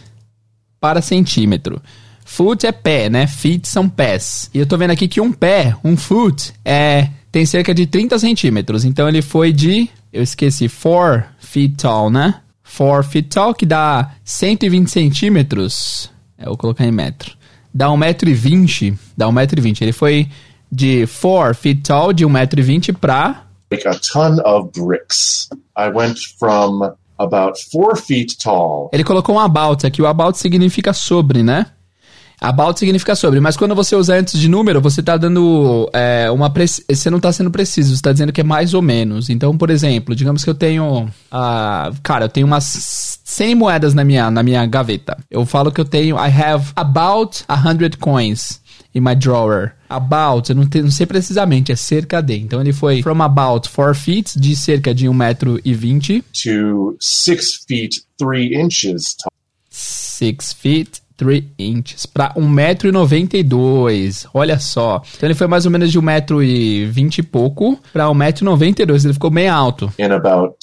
para 0.81 1.03
centímetro. 1.03 1.83
Foot 2.25 2.65
é 2.65 2.73
pé, 2.73 3.11
né? 3.11 3.27
Feet 3.27 3.67
são 3.67 3.89
pés. 3.89 4.49
E 4.55 4.59
eu 4.61 4.67
tô 4.67 4.79
vendo 4.79 4.93
aqui 4.93 5.09
que 5.09 5.21
um 5.21 5.33
pé, 5.33 5.75
um 5.83 5.97
foot, 5.97 6.53
é 6.65 7.09
tem 7.33 7.45
cerca 7.47 7.75
de 7.75 7.87
30 7.87 8.19
centímetros. 8.19 8.85
Então 8.85 9.09
ele 9.09 9.23
foi 9.23 9.53
de, 9.53 9.89
eu 10.13 10.23
esqueci, 10.23 10.69
4 10.69 11.25
feet 11.41 11.77
tall, 11.77 12.11
né? 12.11 12.37
4 12.77 13.05
feet 13.05 13.29
tall, 13.29 13.55
que 13.55 13.67
dá 13.67 14.13
120 14.25 14.89
centímetros. 14.89 16.11
É, 16.39 16.47
vou 16.47 16.57
colocar 16.57 16.85
em 16.85 16.93
metro. 16.93 17.33
Dá 17.73 17.89
1,20m. 17.89 18.99
Dá 19.17 19.27
1,20m. 19.27 19.83
Ele 19.83 19.93
foi 19.93 20.29
de 20.71 21.07
4 21.07 21.55
feet 21.55 21.83
tall, 21.83 22.13
de 22.13 22.27
1,20m 22.27 22.97
pra 22.97 23.45
like 23.71 23.87
a 23.87 23.95
ton 23.95 24.41
of 24.45 24.71
bricks. 24.73 25.49
I 25.77 25.89
went 25.89 26.19
from 26.39 26.93
about 27.19 27.59
four 27.71 27.97
feet 27.97 28.37
tall 28.43 28.91
Ele 28.93 29.05
colocou 29.05 29.37
um 29.37 29.41
about 29.41 29.87
aqui. 29.87 30.03
O 30.03 30.07
about 30.07 30.37
significa 30.39 30.93
sobre, 30.93 31.43
né? 31.43 31.67
About 32.41 32.79
significa 32.79 33.15
sobre, 33.15 33.39
mas 33.39 33.57
quando 33.57 33.75
você 33.75 33.95
usa 33.95 34.15
antes 34.15 34.39
de 34.41 34.49
número, 34.49 34.81
você 34.81 35.03
tá 35.03 35.17
dando 35.17 35.91
é, 35.93 36.31
uma. 36.31 36.49
preci- 36.49 36.83
Você 36.91 37.11
não 37.11 37.21
tá 37.21 37.31
sendo 37.33 37.51
preciso, 37.51 37.95
você 37.95 38.01
tá 38.03 38.13
dizendo 38.13 38.33
que 38.33 38.41
é 38.41 38.45
mais 38.45 38.73
ou 38.73 38.81
menos. 38.81 39.29
Então, 39.29 39.57
por 39.59 39.69
exemplo, 39.69 40.15
digamos 40.15 40.43
que 40.43 40.49
eu 40.51 40.55
tenho. 40.55 41.09
ah, 41.31 41.93
cara, 42.03 42.25
eu 42.25 42.29
tenho 42.31 42.47
umas 42.47 43.19
100 43.25 43.55
moedas 43.55 43.93
na 43.93 44.05
minha, 44.05 44.31
na 44.31 44.43
minha 44.43 44.65
gaveta. 44.65 45.19
Eu 45.31 45.45
falo 45.45 45.71
que 45.71 45.81
eu 45.81 45.85
tenho. 45.85 46.17
I 46.17 46.31
have 46.31 46.73
about 46.75 47.45
100 47.49 47.99
coins 47.99 48.59
in 48.95 49.01
my 49.01 49.15
drawer. 49.15 49.73
About, 49.89 50.49
eu 50.51 50.57
não, 50.57 50.67
te- 50.67 50.81
não 50.83 50.91
sei 50.91 51.05
precisamente, 51.05 51.73
é 51.73 51.77
cerca 51.77 52.23
de. 52.23 52.39
Então 52.39 52.61
ele 52.61 52.73
foi 52.73 53.03
from 53.03 53.21
about 53.23 53.69
4 53.69 53.95
feet, 53.95 54.39
de 54.39 54.57
cerca 54.57 54.95
de 54.95 55.07
1,20m. 55.07 56.23
to 56.43 56.97
six 57.01 57.65
feet 57.69 58.01
three 58.17 58.55
inches 58.59 59.15
tall. 59.17 59.31
6 59.69 60.53
feet 60.55 61.03
3 61.21 61.45
inches 61.59 62.07
para 62.07 62.33
1,92m. 62.35 64.27
Olha 64.33 64.59
só. 64.59 65.03
Então 65.15 65.27
ele 65.27 65.35
foi 65.35 65.47
mais 65.47 65.67
ou 65.67 65.71
menos 65.71 65.93
de 65.93 66.01
1,20m 66.01 67.19
e 67.19 67.23
pouco 67.23 67.79
para 67.93 68.07
1,92m. 68.07 69.05
Ele 69.05 69.13
ficou 69.13 69.31
bem 69.31 69.47
alto. 69.47 69.93
in 69.99 70.11
about 70.13 70.57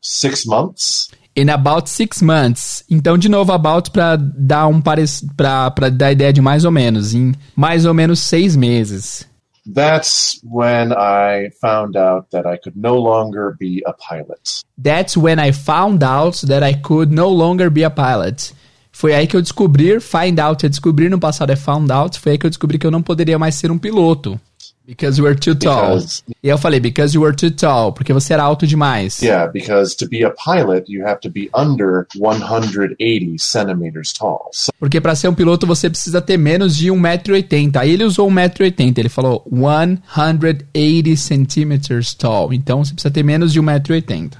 six 0.00 0.44
months. 0.46 1.08
In 1.36 1.50
about 1.50 1.90
6 1.90 2.22
months. 2.22 2.84
Então, 2.88 3.18
de 3.18 3.28
novo, 3.28 3.50
about 3.50 3.90
para 3.90 4.14
dar 4.14 4.68
um 4.68 4.80
parec... 4.80 5.10
pra, 5.36 5.68
pra 5.72 5.88
dar 5.88 6.12
ideia 6.12 6.32
de 6.32 6.40
mais 6.40 6.64
ou 6.64 6.70
menos. 6.70 7.12
Em 7.12 7.34
mais 7.56 7.84
ou 7.84 7.92
menos 7.92 8.20
6 8.20 8.54
meses. 8.54 9.26
That's 9.66 10.38
when 10.44 10.92
I 10.92 11.50
found 11.60 11.96
out 11.96 12.30
that 12.30 12.46
I 12.46 12.56
could 12.56 12.76
no 12.76 12.96
longer 12.96 13.56
be 13.58 13.82
a 13.84 13.92
pilot. 13.94 14.62
That's 14.78 15.16
when 15.16 15.40
I 15.40 15.50
found 15.52 16.04
out 16.04 16.46
that 16.46 16.62
I 16.62 16.74
could 16.74 17.10
no 17.10 17.28
longer 17.30 17.68
be 17.68 17.82
a 17.82 17.90
pilot. 17.90 18.52
Foi 18.96 19.12
aí 19.12 19.26
que 19.26 19.36
eu 19.36 19.42
descobri, 19.42 19.98
find 20.00 20.38
out 20.38 20.64
é 20.64 20.68
descobrir, 20.68 21.08
no 21.10 21.18
passado 21.18 21.50
é 21.50 21.56
found 21.56 21.90
out, 21.90 22.18
foi 22.20 22.32
aí 22.32 22.38
que 22.38 22.46
eu 22.46 22.50
descobri 22.50 22.78
que 22.78 22.86
eu 22.86 22.92
não 22.92 23.02
poderia 23.02 23.36
mais 23.36 23.56
ser 23.56 23.72
um 23.72 23.76
piloto. 23.76 24.40
Because 24.86 25.18
you 25.18 25.24
were 25.24 25.34
too 25.38 25.54
tall. 25.54 25.96
Because- 25.96 26.22
E 26.42 26.48
eu 26.48 26.58
falei, 26.58 26.78
because 26.78 27.16
you 27.16 27.22
were 27.22 27.34
too 27.34 27.50
tall, 27.50 27.92
porque 27.92 28.12
você 28.12 28.34
era 28.34 28.42
alto 28.42 28.66
demais. 28.66 29.20
Yeah, 29.22 29.50
because 29.50 29.96
to 29.96 30.06
be 30.06 30.22
a 30.24 30.30
pilot, 30.30 30.84
you 30.92 31.06
have 31.06 31.20
to 31.22 31.30
be 31.30 31.48
under 31.56 32.06
180 32.16 33.36
centimeters 33.38 34.12
tall. 34.12 34.50
So 34.52 34.70
Porque 34.78 35.00
pra 35.00 35.14
ser 35.14 35.28
um 35.28 35.34
piloto 35.34 35.66
você 35.66 35.88
precisa 35.90 36.20
ter 36.20 36.36
menos 36.36 36.76
de 36.76 36.90
1,80m. 36.92 37.76
Aí 37.78 37.90
ele 37.92 38.04
usou 38.04 38.28
1,80m, 38.30 38.98
ele 38.98 39.08
falou 39.08 39.42
180 39.50 41.16
centimeters 41.16 42.14
tall. 42.14 42.52
Então 42.52 42.84
você 42.84 42.92
precisa 42.92 43.12
ter 43.12 43.22
menos 43.22 43.52
de 43.52 43.60
1,80m. 43.60 44.32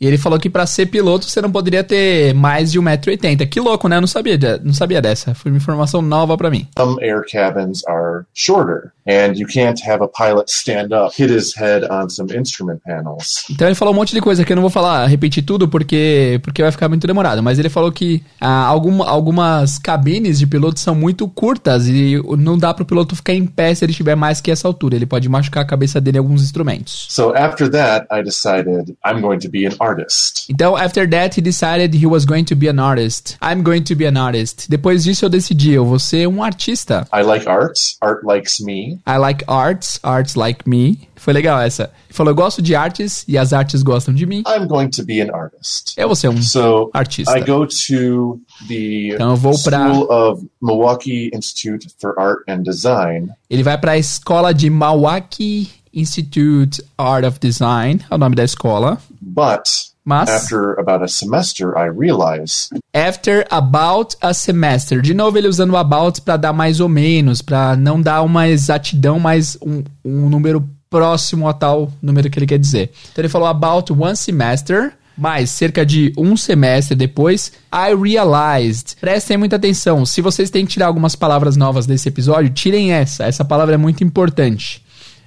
E 0.00 0.06
ele 0.06 0.16
falou 0.16 0.38
que 0.38 0.48
pra 0.48 0.66
ser 0.66 0.86
piloto 0.86 1.26
você 1.26 1.42
não 1.42 1.50
poderia 1.52 1.84
ter 1.84 2.32
mais 2.34 2.72
de 2.72 2.80
1,80m. 2.80 3.46
Que 3.48 3.60
louco, 3.60 3.86
né? 3.88 3.96
Eu 3.96 4.00
não 4.00 4.08
sabia, 4.08 4.38
não 4.64 4.72
sabia 4.72 5.00
dessa. 5.02 5.34
Foi 5.34 5.50
uma 5.50 5.58
informação 5.58 6.00
nova 6.00 6.36
pra 6.38 6.50
mim. 6.50 6.66
some 6.78 6.96
air 7.02 7.22
cabins 7.30 7.80
are 7.86 8.24
shorter, 8.34 8.92
and 9.06 9.34
you 9.36 9.46
can't 9.46 9.80
have 9.86 10.02
a 10.02 10.08
pilot 10.08 10.50
stand 10.50 10.88
up, 10.92 11.14
hit 11.16 11.30
his 11.30 11.54
head 11.56 11.84
on 11.90 12.08
some 12.08 12.32
instrument 12.34 12.78
panels. 12.86 13.44
Então 13.50 13.68
ele 13.68 13.74
falou 13.74 13.92
um 13.92 13.96
monte 13.96 14.14
de 14.14 14.20
coisa 14.22 14.44
que 14.44 14.52
eu 14.52 14.56
não 14.56 14.62
vou 14.62 14.70
falar, 14.70 15.06
repetir 15.06 15.44
tudo 15.44 15.68
porque, 15.68 16.40
porque 16.42 16.62
vai 16.62 16.72
ficar 16.72 16.88
muito 16.88 17.06
demorado. 17.06 17.42
Mas 17.42 17.58
ele 17.58 17.68
falou 17.68 17.92
que 17.92 18.22
ah, 18.40 18.64
alguma- 18.64 19.06
algumas 19.06 19.78
cabines 19.78 20.38
de 20.38 20.46
piloto 20.46 20.80
são 20.80 20.94
muito 20.94 21.28
curtas 21.28 21.86
e 21.86 22.16
não 22.38 22.56
dá 22.56 22.72
pro 22.72 22.84
piloto 22.86 23.14
ficar 23.14 23.34
em 23.34 23.46
pé 23.46 23.74
se 23.74 23.84
ele 23.84 23.92
estiver 23.92 24.14
mais 24.14 24.40
que 24.40 24.50
essa 24.50 24.66
altura. 24.66 24.96
Ele 24.96 25.06
pode 25.06 25.28
machucar 25.28 25.62
a 25.62 25.66
cabeça 25.66 26.00
dele 26.00 26.16
em 26.16 26.20
alguns 26.20 26.42
instrumentos. 26.42 27.06
So 27.10 27.34
after 27.36 27.70
that, 27.70 28.06
I 28.10 28.22
decided 28.22 28.96
I'm 29.04 29.20
going 29.20 29.38
to 29.40 29.50
be 29.50 29.66
an 29.66 29.72
artist. 29.90 30.46
Então, 30.48 30.76
after 30.76 31.08
that, 31.10 31.36
he 31.36 31.42
decided 31.42 31.94
he 31.94 32.06
was 32.06 32.24
going 32.24 32.44
to 32.44 32.54
be 32.54 32.68
an 32.68 32.78
artist. 32.78 33.36
I'm 33.42 33.62
going 33.62 33.82
to 33.84 33.94
be 33.94 34.06
an 34.06 34.16
artist. 34.16 34.68
Depois 34.70 35.04
disso, 35.04 35.24
eu 35.24 35.28
decidi, 35.28 35.72
eu 35.72 35.84
vou 35.84 35.98
ser 35.98 36.26
um 36.28 36.42
artista. 36.42 37.06
I 37.12 37.22
like 37.22 37.48
art. 37.48 37.78
Art 38.00 38.24
likes 38.24 38.60
me. 38.60 39.00
I 39.06 39.16
like 39.18 39.44
arts, 39.46 39.98
arts 40.02 40.34
like 40.34 40.68
me. 40.68 41.08
Foi 41.16 41.34
legal 41.34 41.60
essa. 41.60 41.84
Ele 42.08 42.14
falou, 42.14 42.30
eu 42.30 42.34
gosto 42.34 42.62
de 42.62 42.74
artes 42.74 43.24
e 43.28 43.36
as 43.36 43.52
artes 43.52 43.82
gostam 43.82 44.14
de 44.14 44.24
mim. 44.24 44.42
I'm 44.46 44.66
going 44.66 44.88
to 44.88 45.04
be 45.04 45.20
an 45.20 45.30
artist. 45.34 45.92
Eu 45.96 46.08
vou 46.08 46.16
ser 46.16 46.28
um 46.28 46.40
So 46.40 46.90
artista. 46.94 47.36
I 47.38 47.42
go 47.42 47.66
to 47.66 48.40
the 48.68 49.14
Então 49.14 49.30
eu 49.30 49.36
vou 49.36 49.58
pra- 49.62 49.92
School 49.92 50.06
of 50.10 50.46
Milwaukee 50.62 51.30
Institute 51.34 51.88
for 52.00 52.14
Art 52.18 52.38
and 52.48 52.62
Design, 52.62 53.28
Ele 53.50 53.62
vai 53.62 53.76
para 53.76 53.92
a 53.92 53.98
escola 53.98 54.54
de 54.54 54.70
Milwaukee 54.70 55.68
Institute 55.92 56.82
Art 56.96 57.24
of 57.24 57.38
Design, 57.40 58.00
é 58.10 58.14
o 58.14 58.18
nome 58.18 58.36
da 58.36 58.44
escola. 58.44 58.98
but 59.20 59.68
Mas, 60.04 60.30
after 60.30 60.78
about 60.78 61.04
a 61.04 61.08
semester, 61.08 61.74
I 61.76 61.88
realize 61.88 62.68
after 62.94 63.46
about 63.50 64.16
a 64.20 64.32
semester. 64.32 65.00
De 65.00 65.14
novo, 65.14 65.38
ele 65.38 65.46
usando 65.46 65.72
o 65.72 65.76
about 65.76 66.22
para 66.22 66.36
dar 66.36 66.52
mais 66.52 66.80
ou 66.80 66.88
menos, 66.88 67.42
para 67.42 67.76
não 67.76 68.00
dar 68.00 68.22
uma 68.22 68.48
exatidão, 68.48 69.20
mas 69.20 69.56
um, 69.60 69.84
um 70.04 70.28
número 70.28 70.68
próximo 70.88 71.48
a 71.48 71.52
tal 71.52 71.92
número 72.02 72.28
que 72.28 72.38
ele 72.38 72.46
quer 72.46 72.58
dizer. 72.58 72.90
Então 73.12 73.22
ele 73.22 73.28
falou 73.28 73.46
about 73.46 73.92
one 73.92 74.16
semester. 74.16 74.92
Mais 75.16 75.50
cerca 75.50 75.84
de 75.84 76.14
um 76.16 76.34
semestre 76.34 76.96
depois, 76.96 77.52
I 77.70 77.94
realized. 77.94 78.96
Prestem 78.98 79.36
muita 79.36 79.56
atenção. 79.56 80.06
Se 80.06 80.22
vocês 80.22 80.48
têm 80.48 80.64
que 80.64 80.72
tirar 80.72 80.86
algumas 80.86 81.14
palavras 81.14 81.56
novas 81.56 81.84
desse 81.84 82.08
episódio, 82.08 82.50
tirem 82.50 82.92
essa. 82.92 83.24
Essa 83.24 83.44
palavra 83.44 83.74
é 83.74 83.76
muito 83.76 84.02
importante. 84.02 84.82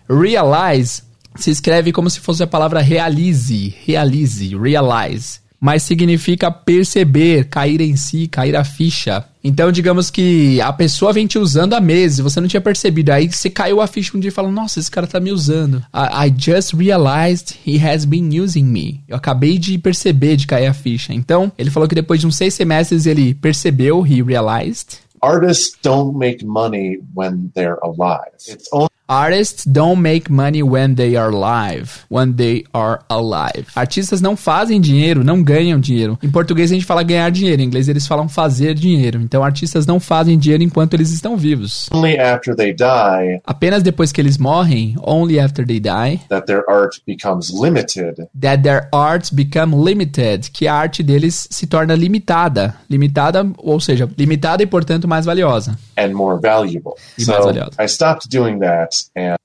Realize 0.10 1.04
se 1.36 1.52
escreve 1.52 1.92
como 1.92 2.10
se 2.10 2.20
fosse 2.20 2.44
a 2.44 2.48
palavra 2.48 2.82
realize, 2.82 3.74
realize, 3.86 4.56
realize. 4.56 5.42
Mas 5.60 5.84
significa 5.84 6.52
perceber, 6.52 7.46
cair 7.46 7.80
em 7.80 7.96
si, 7.96 8.28
cair 8.28 8.54
a 8.54 8.66
ficha. 8.66 9.24
Então, 9.42 9.72
digamos 9.72 10.10
que 10.10 10.60
a 10.60 10.74
pessoa 10.74 11.14
vem 11.14 11.26
te 11.26 11.40
usando 11.40 11.74
há 11.74 11.80
meses, 11.80 12.20
você 12.20 12.42
não 12.42 12.50
tinha 12.50 12.60
percebido. 12.60 13.12
Aí 13.12 13.32
você 13.32 13.50
caiu 13.50 13.80
a 13.80 13.88
ficha 13.88 14.18
um 14.18 14.20
dia 14.20 14.28
e 14.28 14.34
falou: 14.34 14.52
Nossa, 14.52 14.80
esse 14.80 14.92
cara 14.92 15.08
tá 15.08 15.22
me 15.22 15.32
usando. 15.32 15.78
I, 15.94 16.28
I, 16.28 16.34
just 16.38 16.74
realized 16.74 17.56
he 17.66 17.78
has 17.78 18.04
been 18.04 18.38
using 18.38 18.66
me. 18.66 19.02
Eu 19.08 19.16
acabei 19.16 19.58
de 19.58 19.78
perceber 19.78 20.36
de 20.36 20.48
cair 20.48 20.68
a 20.68 20.74
ficha. 20.74 21.14
Então, 21.14 21.50
ele 21.58 21.72
falou 21.72 21.88
que 21.88 21.96
depois 21.96 22.20
de 22.20 22.28
uns 22.28 22.36
seis 22.36 22.54
semestres 22.54 23.06
ele 23.06 23.34
percebeu, 23.34 24.06
he 24.06 24.22
realized. 24.22 25.00
Artists 25.22 25.78
don't 25.82 26.18
make 26.18 26.46
money 26.46 27.00
when 27.16 27.50
they're 27.56 27.80
alive. 27.82 28.34
It's 28.50 28.68
only 28.74 28.93
Artists 29.14 29.64
don't 29.64 30.02
make 30.02 30.28
money 30.28 30.64
when 30.64 30.96
they 30.96 31.16
are 31.16 31.30
alive. 31.30 32.04
When 32.10 32.34
they 32.34 32.64
are 32.74 33.02
alive. 33.08 33.68
Artistas 33.76 34.22
não 34.22 34.36
fazem 34.36 34.82
dinheiro, 34.82 35.24
não 35.24 35.44
ganham 35.44 35.80
dinheiro. 35.80 36.18
Em 36.24 36.32
português 36.32 36.72
a 36.72 36.74
gente 36.74 36.84
fala 36.84 37.04
ganhar 37.04 37.30
dinheiro, 37.30 37.62
em 37.62 37.66
inglês 37.66 37.88
eles 37.88 38.08
falam 38.08 38.28
fazer 38.28 38.74
dinheiro. 38.74 39.22
Então 39.22 39.44
artistas 39.44 39.86
não 39.86 40.00
fazem 40.00 40.36
dinheiro 40.36 40.64
enquanto 40.64 40.96
eles 40.96 41.12
estão 41.12 41.38
vivos. 41.38 41.88
only 41.94 42.18
after 42.18 42.56
they 42.56 42.74
die 42.74 43.40
Apenas 43.46 43.84
depois 43.84 44.12
que 44.12 44.20
eles 44.20 44.40
morrem, 44.40 44.96
only 45.06 45.40
after 45.40 45.64
they 45.64 45.80
die, 45.80 46.20
that 46.30 46.48
their 46.48 46.64
art 46.68 47.00
becomes 47.06 47.52
limited 47.54 48.28
that 48.40 48.64
their 48.64 48.90
arts 48.92 49.30
become 49.30 49.76
limited, 49.76 50.50
que 50.52 50.68
a 50.68 50.74
arte 50.74 51.04
deles 51.04 51.48
se 51.52 51.68
torna 51.68 51.94
limitada. 51.94 52.76
Limitada, 52.90 53.46
ou 53.60 53.80
seja, 53.80 54.10
limitada 54.18 54.64
e 54.64 54.66
portanto 54.66 55.08
mais 55.08 55.24
valiosa. 55.24 55.78
and 55.96 56.14
more 56.14 56.40
valuable. 56.42 56.94
Y 57.16 57.26
so 57.26 57.34
más 57.34 57.46
valioso. 57.46 57.72
I 57.80 57.88
stopped 57.88 58.28
doing 58.28 58.58
that 58.60 59.03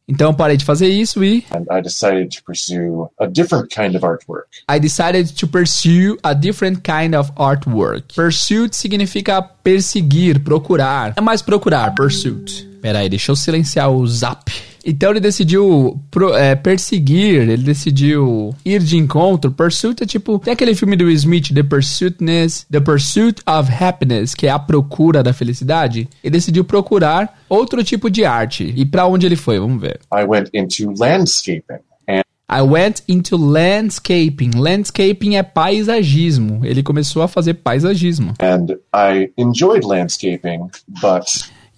Então 0.08 0.30
eu 0.30 0.34
parei 0.34 0.56
de 0.56 0.64
fazer 0.64 0.88
isso 0.88 1.22
e 1.22 1.44
and 1.52 1.64
I 1.70 1.82
decided 1.82 2.30
to 2.30 2.42
pursue 2.42 3.08
a 3.18 3.26
different 3.26 3.68
kind 3.68 3.94
of 3.94 4.04
artwork. 4.04 4.46
I 4.70 4.80
decided 4.80 5.34
to 5.34 5.46
pursue 5.46 6.16
a 6.22 6.34
different 6.34 6.80
kind 6.82 7.14
of 7.14 7.30
artwork. 7.36 8.14
Pursuit 8.14 8.74
significa 8.74 9.42
perseguir, 9.42 10.40
procurar. 10.40 11.12
É 11.16 11.20
mais 11.20 11.42
procurar, 11.42 11.94
pursuit. 11.94 12.66
Pera 12.80 13.00
aí, 13.00 13.08
deixa 13.08 13.32
eu 13.32 13.36
silenciar 13.36 13.90
o 13.90 14.06
zap. 14.06 14.50
Então 14.90 15.10
ele 15.10 15.20
decidiu 15.20 16.00
pro- 16.10 16.34
é, 16.34 16.54
perseguir, 16.54 17.42
ele 17.42 17.58
decidiu 17.62 18.54
ir 18.64 18.80
de 18.82 18.96
encontro. 18.96 19.50
Pursuit 19.52 20.02
é 20.02 20.06
tipo. 20.06 20.38
Tem 20.38 20.54
aquele 20.54 20.74
filme 20.74 20.96
do 20.96 21.04
Will 21.04 21.14
Smith, 21.14 21.52
The 21.52 21.62
Pursuitness, 21.62 22.66
The 22.70 22.80
Pursuit 22.80 23.42
of 23.46 23.70
Happiness, 23.84 24.34
que 24.34 24.46
é 24.46 24.50
a 24.50 24.58
procura 24.58 25.22
da 25.22 25.34
felicidade. 25.34 26.08
Ele 26.24 26.30
decidiu 26.32 26.64
procurar 26.64 27.38
outro 27.50 27.84
tipo 27.84 28.08
de 28.10 28.24
arte. 28.24 28.72
E 28.74 28.86
pra 28.86 29.06
onde 29.06 29.26
ele 29.26 29.36
foi? 29.36 29.58
Vamos 29.58 29.78
ver. 29.80 30.00
I 30.10 30.24
went 30.24 30.48
into 30.54 30.94
landscaping 30.98 31.80
and 32.08 32.22
I 32.50 32.62
went 32.62 33.02
into 33.06 33.36
landscaping. 33.36 34.52
Landscaping 34.56 35.36
é 35.36 35.42
paisagismo. 35.42 36.64
Ele 36.64 36.82
começou 36.82 37.20
a 37.22 37.28
fazer 37.28 37.54
paisagismo. 37.54 38.32
and 38.40 38.68
I 38.94 39.30
enjoyed 39.36 39.84
landscaping, 39.84 40.60
but 41.02 41.24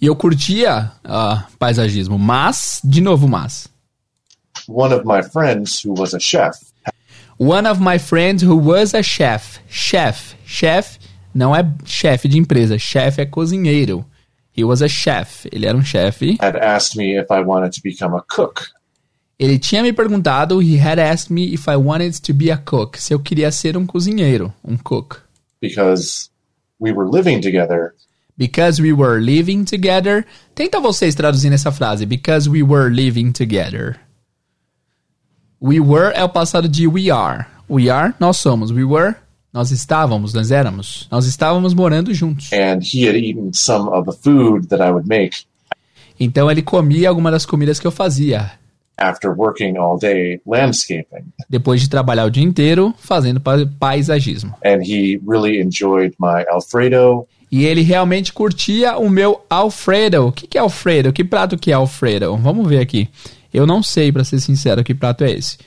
E 0.01 0.07
eu 0.07 0.15
curtia 0.15 0.91
ah, 1.03 1.45
paisagismo, 1.59 2.17
mas, 2.17 2.81
de 2.83 3.01
novo, 3.01 3.27
mas. 3.27 3.69
one 4.67 4.93
of 4.93 5.05
my 5.05 5.21
friends 5.21 5.83
who 5.83 5.93
was 5.97 6.13
a 6.13 6.19
chef 6.19 6.57
One 7.37 7.67
of 7.67 7.81
my 7.81 7.97
friends 7.97 8.43
who 8.43 8.55
was 8.55 8.93
a 8.93 9.01
chef. 9.01 9.59
Chef. 9.67 10.35
Chef 10.45 10.99
não 11.33 11.55
é 11.55 11.63
chefe 11.83 12.27
de 12.27 12.37
empresa. 12.37 12.77
Chef 12.77 13.19
é 13.19 13.25
cozinheiro. 13.25 14.05
He 14.55 14.63
was 14.63 14.83
a 14.83 14.87
chef. 14.87 15.47
Ele 15.51 15.65
era 15.65 15.75
um 15.75 15.83
chefe. 15.83 16.37
had 16.39 16.55
asked 16.55 16.95
me 16.95 17.17
if 17.17 17.31
I 17.31 17.41
wanted 17.41 17.71
to 17.73 17.81
become 17.81 18.15
a 18.15 18.21
cook. 18.21 18.69
Ele 19.39 19.57
tinha 19.57 19.81
me 19.81 19.91
perguntado, 19.91 20.61
he 20.61 20.77
had 20.79 20.99
asked 20.99 21.33
me 21.33 21.51
if 21.51 21.67
I 21.67 21.77
wanted 21.77 22.21
to 22.21 22.31
be 22.31 22.51
a 22.51 22.57
cook. 22.57 22.99
Se 22.99 23.11
eu 23.11 23.19
queria 23.19 23.51
ser 23.51 23.75
um 23.75 23.87
cozinheiro, 23.87 24.53
um 24.63 24.77
cook. 24.77 25.23
because 25.61 26.29
we 26.79 26.91
were 26.91 27.07
living 27.07 27.39
together 27.39 27.93
Because 28.41 28.81
we 28.81 28.91
were 28.91 29.19
living 29.21 29.63
together. 29.65 30.25
Tenta 30.55 30.79
vocês 30.79 31.13
traduzindo 31.13 31.53
essa 31.53 31.71
frase. 31.71 32.07
Because 32.07 32.49
we 32.49 32.63
were 32.63 32.89
living 32.89 33.31
together. 33.31 33.97
We 35.61 35.79
were 35.79 36.11
é 36.15 36.23
o 36.23 36.29
passado 36.29 36.67
de 36.67 36.87
we 36.87 37.11
are. 37.11 37.45
We 37.69 37.87
are, 37.87 38.15
nós 38.19 38.37
somos. 38.37 38.71
We 38.71 38.83
were, 38.83 39.13
nós 39.53 39.69
estávamos, 39.69 40.33
nós 40.33 40.49
éramos. 40.49 41.07
Nós 41.11 41.25
estávamos 41.27 41.75
morando 41.75 42.11
juntos. 42.15 42.51
and 42.51 42.79
he 42.81 43.07
had 43.07 43.15
eaten 43.15 43.51
some 43.53 43.87
of 43.89 44.05
the 44.09 44.17
food 44.17 44.67
that 44.69 44.81
I 44.81 44.89
would 44.91 45.07
make 45.07 45.45
Então 46.19 46.49
ele 46.49 46.63
comia 46.63 47.09
alguma 47.09 47.29
das 47.29 47.45
comidas 47.45 47.79
que 47.79 47.85
eu 47.85 47.91
fazia. 47.91 48.51
after 48.97 49.31
working 49.31 49.77
all 49.77 49.97
day 49.99 50.41
landscaping. 50.47 51.25
Depois 51.49 51.79
de 51.81 51.89
trabalhar 51.89 52.25
o 52.25 52.29
dia 52.31 52.43
inteiro 52.43 52.93
fazendo 52.97 53.39
pa- 53.39 53.67
paisagismo. 53.79 54.55
And 54.65 54.81
he 54.83 55.19
really 55.27 55.59
enjoyed 55.61 56.13
my 56.19 56.43
Alfredo 56.49 57.27
E 57.51 57.65
ele 57.65 57.81
realmente 57.81 58.31
curtia 58.31 58.97
o 58.97 59.09
meu 59.09 59.41
Alfredo. 59.49 60.27
O 60.27 60.31
que, 60.31 60.47
que 60.47 60.57
é 60.57 60.61
Alfredo? 60.61 61.11
Que 61.11 61.23
prato 61.23 61.57
que 61.57 61.71
é 61.71 61.73
Alfredo? 61.73 62.37
Vamos 62.37 62.67
ver 62.67 62.79
aqui. 62.79 63.09
Eu 63.53 63.67
não 63.67 63.83
sei, 63.83 64.11
pra 64.11 64.23
ser 64.23 64.39
sincero, 64.39 64.83
que 64.83 64.95
prato 64.95 65.25
é 65.25 65.31
esse. 65.31 65.57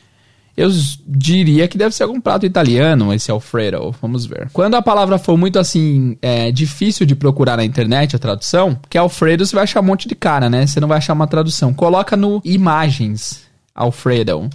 Eu 0.56 0.70
diria 1.06 1.66
que 1.66 1.76
deve 1.76 1.94
ser 1.94 2.04
algum 2.04 2.20
prato 2.20 2.46
italiano, 2.46 3.12
esse 3.12 3.30
Alfredo. 3.30 3.94
Vamos 4.00 4.24
ver. 4.24 4.48
Quando 4.52 4.76
a 4.76 4.82
palavra 4.82 5.18
for 5.18 5.36
muito 5.36 5.58
assim, 5.58 6.16
é, 6.22 6.50
difícil 6.52 7.04
de 7.04 7.14
procurar 7.14 7.56
na 7.56 7.64
internet, 7.64 8.14
a 8.14 8.18
tradução, 8.18 8.78
que 8.88 8.96
Alfredo 8.96 9.44
você 9.44 9.54
vai 9.54 9.64
achar 9.64 9.80
um 9.80 9.84
monte 9.84 10.08
de 10.08 10.14
cara, 10.14 10.48
né? 10.48 10.66
Você 10.66 10.80
não 10.80 10.88
vai 10.88 10.98
achar 10.98 11.12
uma 11.12 11.26
tradução. 11.26 11.74
Coloca 11.74 12.16
no 12.16 12.40
imagens, 12.44 13.42
Alfredo. 13.74 14.48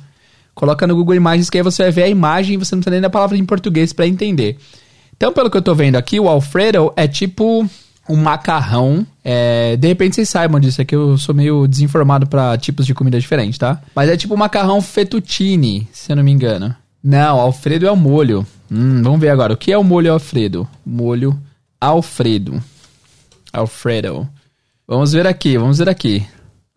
Coloca 0.56 0.88
no 0.88 0.96
Google 0.96 1.16
Imagens 1.16 1.50
que 1.50 1.58
aí 1.58 1.64
você 1.64 1.84
vai 1.84 1.92
ver 1.92 2.04
a 2.04 2.10
imagem 2.10 2.56
e 2.56 2.58
você 2.58 2.76
não 2.76 2.82
precisa 2.82 2.92
nem 2.92 3.02
da 3.02 3.10
palavra 3.10 3.38
em 3.38 3.46
português 3.46 3.94
pra 3.94 4.08
entender. 4.08 4.58
Então, 5.20 5.34
pelo 5.34 5.52
que 5.52 5.58
eu 5.58 5.62
tô 5.62 5.76
vendo 5.76 5.98
aqui, 5.98 6.18
o 6.18 6.30
Alfredo 6.30 6.94
é 6.96 7.06
tipo 7.06 7.70
um 8.08 8.16
macarrão. 8.16 9.06
É, 9.22 9.76
de 9.76 9.86
repente 9.86 10.16
vocês 10.16 10.30
saibam 10.30 10.62
disso, 10.62 10.82
é 10.82 10.86
que 10.86 10.96
eu 10.96 11.18
sou 11.18 11.36
meio 11.36 11.68
desinformado 11.68 12.26
pra 12.26 12.58
tipos 12.58 12.86
de 12.86 12.94
comida 12.94 13.20
diferentes, 13.20 13.60
tá? 13.60 13.82
Mas 13.94 14.10
é 14.10 14.16
tipo 14.16 14.34
um 14.34 14.38
macarrão 14.38 14.82
fettuccine, 14.82 15.90
se 15.92 16.10
eu 16.10 16.16
não 16.16 16.24
me 16.24 16.32
engano. 16.32 16.74
Não, 17.04 17.38
Alfredo 17.38 17.86
é 17.86 17.92
o 17.92 17.98
molho. 17.98 18.48
Hum, 18.72 19.04
vamos 19.04 19.20
ver 19.20 19.28
agora. 19.28 19.52
O 19.52 19.58
que 19.58 19.74
é 19.74 19.78
o 19.78 19.84
molho 19.84 20.14
Alfredo? 20.14 20.66
Molho 20.86 21.38
Alfredo. 21.82 22.64
Alfredo. 23.52 24.26
Vamos 24.88 25.12
ver 25.12 25.28
aqui, 25.28 25.58
vamos 25.58 25.80
ver 25.80 25.90
aqui. 25.90 26.26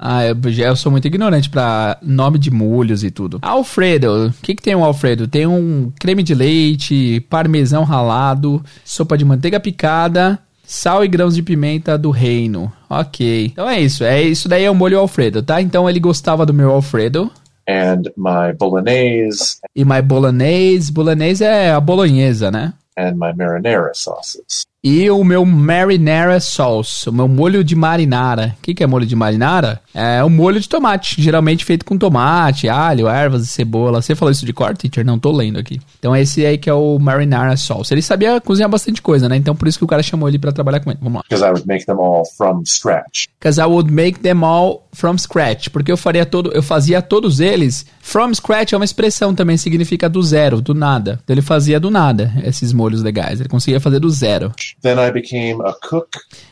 Ah, 0.05 0.25
eu, 0.27 0.37
eu 0.59 0.75
sou 0.75 0.91
muito 0.91 1.07
ignorante 1.07 1.49
pra 1.49 1.97
nome 2.03 2.37
de 2.37 2.51
molhos 2.51 3.05
e 3.05 3.11
tudo. 3.11 3.39
Alfredo. 3.41 4.27
O 4.29 4.33
que, 4.43 4.55
que 4.57 4.63
tem 4.63 4.75
um 4.75 4.83
Alfredo? 4.85 5.29
Tem 5.29 5.47
um 5.47 5.93
creme 6.01 6.25
de 6.25 6.35
leite, 6.35 7.25
parmesão 7.31 7.85
ralado, 7.85 8.61
sopa 8.85 9.17
de 9.17 9.25
manteiga 9.25 9.61
picada, 9.61 10.41
sal 10.65 11.05
e 11.05 11.09
grãos 11.09 11.37
de 11.37 11.43
pimenta 11.43 11.97
do 11.97 12.11
reino. 12.11 12.73
Ok. 12.91 13.47
Então 13.53 13.69
é 13.71 13.81
isso. 13.81 14.03
É 14.03 14.21
isso 14.21 14.49
daí 14.49 14.65
é 14.65 14.71
o 14.71 14.75
molho 14.75 14.99
Alfredo, 14.99 15.41
tá? 15.41 15.63
Então 15.63 15.89
ele 15.89 16.01
gostava 16.01 16.45
do 16.45 16.53
meu 16.53 16.73
Alfredo. 16.73 17.31
and 17.69 18.03
my 18.17 18.53
bolognese 18.59 19.59
E 19.77 19.85
my 19.85 20.03
bolognese. 20.03 20.91
Bolognese 20.93 21.45
é 21.45 21.71
a 21.71 21.81
bolonhesa, 21.81 22.51
né? 22.51 22.73
and 22.99 23.13
my 23.13 23.33
marinara 23.35 23.93
sauces. 23.95 24.67
E 24.85 25.09
o 25.09 25.23
meu 25.23 25.47
marinara 25.47 26.41
sauce, 26.41 27.09
o 27.09 27.13
meu 27.13 27.29
molho 27.29 27.63
de 27.63 27.77
marinara. 27.77 28.57
O 28.59 28.63
que, 28.63 28.75
que 28.75 28.83
é 28.83 28.87
molho 28.87 29.07
de 29.07 29.15
marinara? 29.15 29.81
É 29.95 30.25
um 30.25 30.29
molho 30.29 30.59
de 30.59 30.69
tomate, 30.69 31.23
geralmente 31.23 31.65
feito 31.65 31.85
com 31.85 31.97
tomate, 31.97 32.69
alho, 32.69 33.07
ervas 33.07 33.45
e 33.45 33.47
cebola. 33.47 34.03
Você 34.03 34.17
falou 34.17 34.33
isso 34.33 34.45
de 34.45 34.53
cor, 34.53 34.77
teacher? 34.77 35.07
Não, 35.07 35.21
tô 35.21 35.31
lendo 35.31 35.57
aqui. 35.57 35.81
Então 36.01 36.17
esse 36.17 36.45
aí 36.45 36.59
que 36.59 36.69
é 36.69 36.75
o 36.75 36.99
marinara 36.99 37.57
sauce. 37.57 37.95
Ele 37.95 38.03
sabia 38.03 38.41
cozinhar 38.41 38.69
bastante 38.69 39.01
coisa, 39.01 39.29
né? 39.29 39.37
Então 39.37 39.55
por 39.55 39.69
isso 39.69 39.79
que 39.79 39.85
o 39.85 39.87
cara 39.87 40.03
chamou 40.03 40.29
ele 40.29 40.37
pra 40.37 40.51
trabalhar 40.51 40.81
com 40.81 40.91
ele. 40.91 40.99
Vamos 41.01 41.19
lá. 41.19 41.23
Because 41.29 41.45
I 41.45 41.51
would 41.51 41.65
make 41.69 41.87
them 41.87 42.01
all 42.01 42.25
from 42.37 42.65
scratch. 42.67 43.29
Because 43.39 43.61
I 43.61 43.67
would 43.67 43.93
make 43.93 44.19
them 44.19 44.43
all 44.45 44.89
from 44.93 45.17
scratch. 45.17 45.71
Porque 45.71 45.93
eu 45.93 45.97
faria 45.97 46.27
todo, 46.27 46.51
eu 46.53 46.63
fazia 46.63 47.01
todos 47.01 47.39
eles. 47.39 47.87
From 48.01 48.35
scratch 48.35 48.73
é 48.73 48.77
uma 48.77 48.85
expressão 48.85 49.33
também, 49.33 49.57
significa 49.57 50.09
do 50.09 50.21
zero, 50.25 50.61
do 50.61 50.75
nada. 50.75 51.21
Então 51.23 51.35
ele 51.35 51.41
fazia 51.41 51.79
do 51.79 51.89
nada 51.89 52.33
esses 52.43 52.73
molhos 52.73 53.01
legais. 53.01 53.39
Ele 53.39 53.49
conseguia 53.49 53.79
fazer 53.79 54.01
do 54.01 54.11
zero. 54.11 54.53
Then 54.81 54.99
I 54.99 55.11
became 55.11 55.61
a 55.65 55.73
cook 55.75 56.09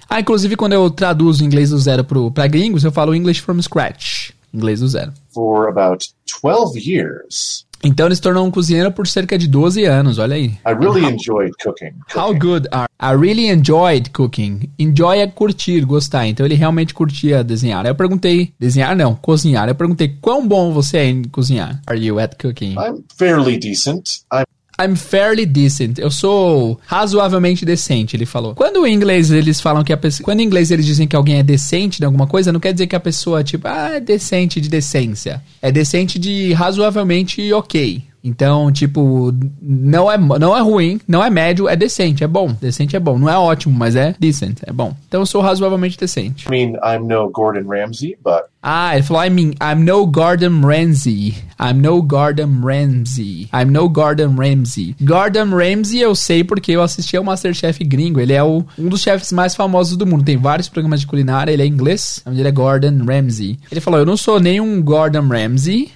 Ah, 0.09 0.21
inclusive 0.21 0.57
quando 0.57 0.73
eu 0.73 0.91
traduzo 0.91 1.45
inglês 1.45 1.71
do 1.71 1.79
zero 1.79 2.03
pro, 2.05 2.31
pra 2.31 2.47
gringos, 2.47 2.85
eu 2.85 2.93
falo 2.93 3.15
English 3.15 3.41
from 3.41 3.63
scratch. 3.63 4.31
Inglês 4.53 4.81
do 4.81 4.89
zero. 4.89 5.13
for 5.33 5.69
about 5.69 6.05
12 6.43 6.79
years. 6.79 7.65
Então 7.83 8.07
ele 8.07 8.15
se 8.15 8.21
tornou 8.21 8.45
um 8.45 8.51
cozinheiro 8.51 8.93
por 8.93 9.07
cerca 9.07 9.39
de 9.39 9.49
12 9.49 9.85
anos, 9.85 10.19
olha 10.19 10.35
aí. 10.35 10.59
I 10.67 10.75
really 10.79 11.03
enjoyed 11.05 11.53
cooking. 11.63 11.93
How 12.15 12.27
cooking. 12.27 12.39
good 12.39 12.69
are... 12.73 12.89
I 13.01 13.15
really 13.15 13.49
enjoyed 13.49 14.11
cooking. 14.11 14.69
Enjoy 14.79 15.19
é 15.19 15.27
curtir, 15.27 15.87
gostar. 15.87 16.27
Então 16.27 16.45
ele 16.45 16.57
realmente 16.57 16.93
curtia 16.93 17.43
desenhar. 17.43 17.87
Eu 17.87 17.95
perguntei... 17.95 18.53
Desenhar 18.59 18.95
não, 18.95 19.15
cozinhar. 19.15 19.67
Eu 19.67 19.75
perguntei, 19.75 20.09
quão 20.21 20.47
bom 20.47 20.73
você 20.73 20.99
é 20.99 21.07
em 21.07 21.23
cozinhar? 21.25 21.81
Are 21.87 21.99
you 21.99 22.19
at 22.19 22.35
cooking? 22.39 22.73
I'm 22.73 23.03
fairly 23.17 23.57
decent. 23.57 24.21
I'm 24.31 24.45
I'm 24.81 24.97
fairly 24.97 25.45
decent. 25.45 25.99
Eu 25.99 26.11
sou 26.11 26.81
razoavelmente 26.87 27.67
decente, 27.67 28.17
ele 28.17 28.25
falou. 28.25 28.55
Quando 28.55 28.87
em 28.87 28.95
inglês 28.95 29.31
eles 29.31 29.61
falam 29.61 29.85
que 29.85 29.93
a 29.93 29.97
pessoa. 29.97 30.25
Quando 30.25 30.41
em 30.41 30.45
inglês 30.45 30.71
eles 30.71 30.87
dizem 30.87 31.07
que 31.07 31.15
alguém 31.15 31.39
é 31.39 31.43
decente 31.43 32.03
em 32.03 32.07
alguma 32.07 32.27
coisa, 32.27 32.51
não 32.51 32.61
quer 32.61 32.73
dizer 32.73 32.87
que 32.87 32.97
a 32.97 33.01
pessoa, 33.01 33.45
tipo, 33.45 33.69
ah, 33.69 33.97
é 33.97 34.01
decente 34.01 34.61
de 34.61 34.71
decência. 34.71 35.43
É 35.61 35.71
decente 35.71 36.19
de 36.19 36.55
razoavelmente 36.55 37.53
ok. 37.53 38.10
Então, 38.23 38.71
tipo, 38.71 39.35
não 39.61 40.11
é, 40.11 40.19
não 40.19 40.57
é 40.57 40.61
ruim, 40.61 41.01
não 41.09 41.25
é 41.25 41.31
médio, 41.31 41.69
é 41.69 41.77
decente, 41.77 42.23
é 42.23 42.29
bom. 42.29 42.55
Decente 42.61 42.97
é 42.97 43.01
bom. 43.01 43.19
Não 43.19 43.29
é 43.29 43.39
ótimo, 43.39 43.77
mas 43.77 43.97
é 43.97 44.15
decent, 44.19 44.59
é 44.67 44.73
bom. 44.73 44.95
Então 45.09 45.21
eu 45.21 45.27
sou 45.27 45.41
razoavelmente 45.41 45.99
decente. 45.99 46.47
I 46.47 46.51
mean, 46.51 46.73
I'm 46.85 47.07
no 47.07 47.31
Gordon 47.31 47.69
Ramsay, 47.69 48.17
but 48.23 48.45
Ah, 48.63 48.95
ele 48.95 49.03
falou, 49.03 49.25
I 49.25 49.31
mean, 49.31 49.55
I'm 49.63 49.85
no 49.85 50.07
Gordon 50.07 50.61
Ramsay. 50.61 51.35
I'm 51.59 51.81
no 51.81 52.03
Gordon 52.03 52.61
Ramsay. 52.63 53.49
I'm 53.55 53.71
no 53.71 53.89
Gordon 53.89 54.37
Ramsay. 54.37 54.95
Gordon 55.01 55.49
Ramsay 55.51 56.01
eu 56.01 56.15
sei 56.15 56.45
porque 56.45 56.73
eu 56.73 56.83
assisti 56.83 57.17
ao 57.17 57.25
Masterchef 57.25 57.83
gringo. 57.85 58.21
Ele 58.21 58.35
é 58.35 58.43
o, 58.43 58.63
um 58.79 58.89
dos 58.89 59.01
chefes 59.01 59.33
mais 59.33 59.55
famosos 59.55 59.97
do 59.97 60.07
mundo. 60.07 60.25
Tem 60.25 60.37
vários 60.37 60.69
programas 60.69 61.01
de 61.01 61.07
culinária, 61.07 61.51
ele 61.51 61.63
é 61.63 61.67
inglês. 61.67 62.21
O 62.25 62.29
nome 62.29 62.37
dele 62.37 62.49
é 62.51 62.53
Gordon 62.53 63.05
Ramsay. 63.05 63.59
Ele 63.73 63.81
falou, 63.81 64.01
eu 64.01 64.07
não 64.07 64.17
sou 64.17 64.39
nenhum 64.39 64.83
Gordon 64.83 65.27
Ramsay. 65.27 65.91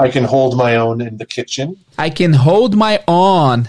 I 0.00 0.10
can 0.10 0.24
hold 0.24 0.56
my 0.56 0.76
own 0.76 1.00
in 1.02 1.16
the 1.18 1.26
kitchen. 1.26 1.76
I 1.98 2.10
can 2.10 2.32
hold 2.32 2.74
my 2.74 3.00
own 3.06 3.66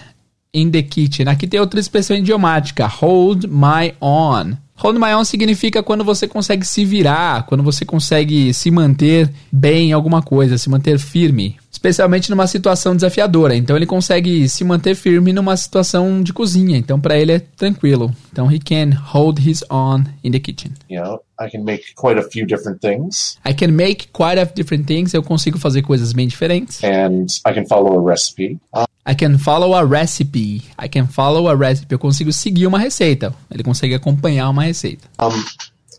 in 0.52 0.70
the 0.70 0.82
kitchen. 0.82 1.28
Aqui 1.28 1.46
tem 1.46 1.60
outra 1.60 1.78
expressão 1.78 2.16
idiomática. 2.16 2.86
Hold 2.86 3.46
my 3.48 3.94
own. 4.00 4.56
Hold 4.76 4.98
my 4.98 5.14
own 5.14 5.24
significa 5.24 5.82
quando 5.82 6.02
você 6.02 6.26
consegue 6.26 6.66
se 6.66 6.84
virar, 6.84 7.44
quando 7.46 7.62
você 7.62 7.84
consegue 7.84 8.52
se 8.52 8.70
manter 8.70 9.30
bem 9.52 9.90
em 9.90 9.92
alguma 9.92 10.22
coisa, 10.22 10.58
se 10.58 10.68
manter 10.68 10.98
firme. 10.98 11.56
Especialmente 11.72 12.30
numa 12.30 12.46
situação 12.46 12.94
desafiadora. 12.94 13.56
Então 13.56 13.74
ele 13.74 13.86
consegue 13.86 14.46
se 14.48 14.62
manter 14.62 14.94
firme 14.94 15.32
numa 15.32 15.56
situação 15.56 16.22
de 16.22 16.32
cozinha. 16.32 16.76
Então 16.76 17.00
para 17.00 17.16
ele 17.18 17.32
é 17.32 17.38
tranquilo. 17.40 18.14
Então 18.30 18.52
he 18.52 18.58
can 18.58 18.90
hold 18.94 19.38
his 19.40 19.64
own 19.70 20.04
in 20.22 20.30
the 20.30 20.38
kitchen. 20.38 20.72
You 20.88 21.02
know, 21.02 21.20
I 21.40 21.50
can 21.50 21.64
make 21.64 21.94
quite 21.96 22.20
a 22.20 22.22
few 22.22 22.46
different 22.46 22.80
things, 22.80 23.38
I 23.44 23.54
can 23.54 23.68
make 23.72 24.08
quite 24.12 24.38
a 24.38 24.44
different 24.44 24.86
things. 24.86 25.14
Eu 25.14 25.22
consigo 25.22 25.58
fazer 25.58 25.82
coisas 25.82 26.12
bem 26.12 26.28
diferentes. 26.28 26.84
and 26.84 27.26
I 27.46 27.52
can 27.54 27.64
follow 27.66 27.98
a 27.98 28.04
recipe. 28.12 28.58
Uh, 28.76 28.84
I 29.04 29.14
can 29.16 29.36
follow 29.38 29.74
a 29.74 29.82
recipe. 29.84 30.62
I 30.80 30.88
can 30.88 31.06
follow 31.08 31.48
a 31.48 31.54
recipe. 31.56 31.92
Eu 31.94 31.98
consigo 31.98 32.32
seguir 32.32 32.66
uma 32.66 32.78
receita. 32.78 33.34
Ele 33.50 33.62
consegue 33.64 33.94
acompanhar 33.94 34.48
uma 34.50 34.62
receita. 34.62 35.08
um, 35.20 35.42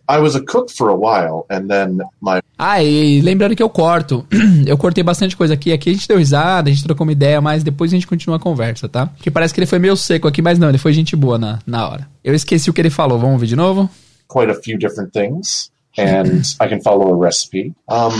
I 0.09 0.19
was 0.19 0.35
a 0.35 0.41
cook 0.41 0.69
for 0.69 0.89
a 0.89 0.95
while, 0.95 1.45
and 1.49 1.67
then 1.67 1.99
my 2.21 2.41
Ah, 2.57 2.83
e 2.83 3.21
lembrando 3.21 3.55
que 3.55 3.63
eu 3.63 3.69
corto. 3.69 4.25
eu 4.65 4.77
cortei 4.77 5.03
bastante 5.03 5.35
coisa 5.35 5.53
aqui. 5.53 5.71
Aqui 5.71 5.89
a 5.89 5.93
gente 5.93 6.07
deu 6.07 6.17
risada, 6.17 6.69
a 6.69 6.73
gente 6.73 6.83
trocou 6.83 7.05
uma 7.05 7.11
ideia, 7.11 7.39
mas 7.41 7.63
depois 7.63 7.91
a 7.91 7.95
gente 7.95 8.07
continua 8.07 8.37
a 8.37 8.39
conversa, 8.39 8.87
tá? 8.87 9.07
Porque 9.07 9.31
parece 9.31 9.53
que 9.53 9.59
ele 9.59 9.67
foi 9.67 9.79
meio 9.79 9.95
seco 9.95 10.27
aqui, 10.27 10.41
mas 10.41 10.59
não, 10.59 10.69
ele 10.69 10.77
foi 10.77 10.93
gente 10.93 11.15
boa 11.15 11.37
na, 11.37 11.59
na 11.65 11.87
hora. 11.87 12.07
Eu 12.23 12.33
esqueci 12.35 12.69
o 12.69 12.73
que 12.73 12.81
ele 12.81 12.89
falou. 12.89 13.17
Vamos 13.17 13.39
ver 13.39 13.47
de 13.47 13.55
novo? 13.55 13.89
quite 14.33 14.49
a 14.49 14.55
few 14.55 14.77
different 14.77 15.13
things, 15.13 15.71
and 15.97 16.41
I 16.59 16.67
can 16.67 16.81
follow 16.81 17.13
a 17.13 17.15
recipe. 17.15 17.73
Um, 17.87 18.11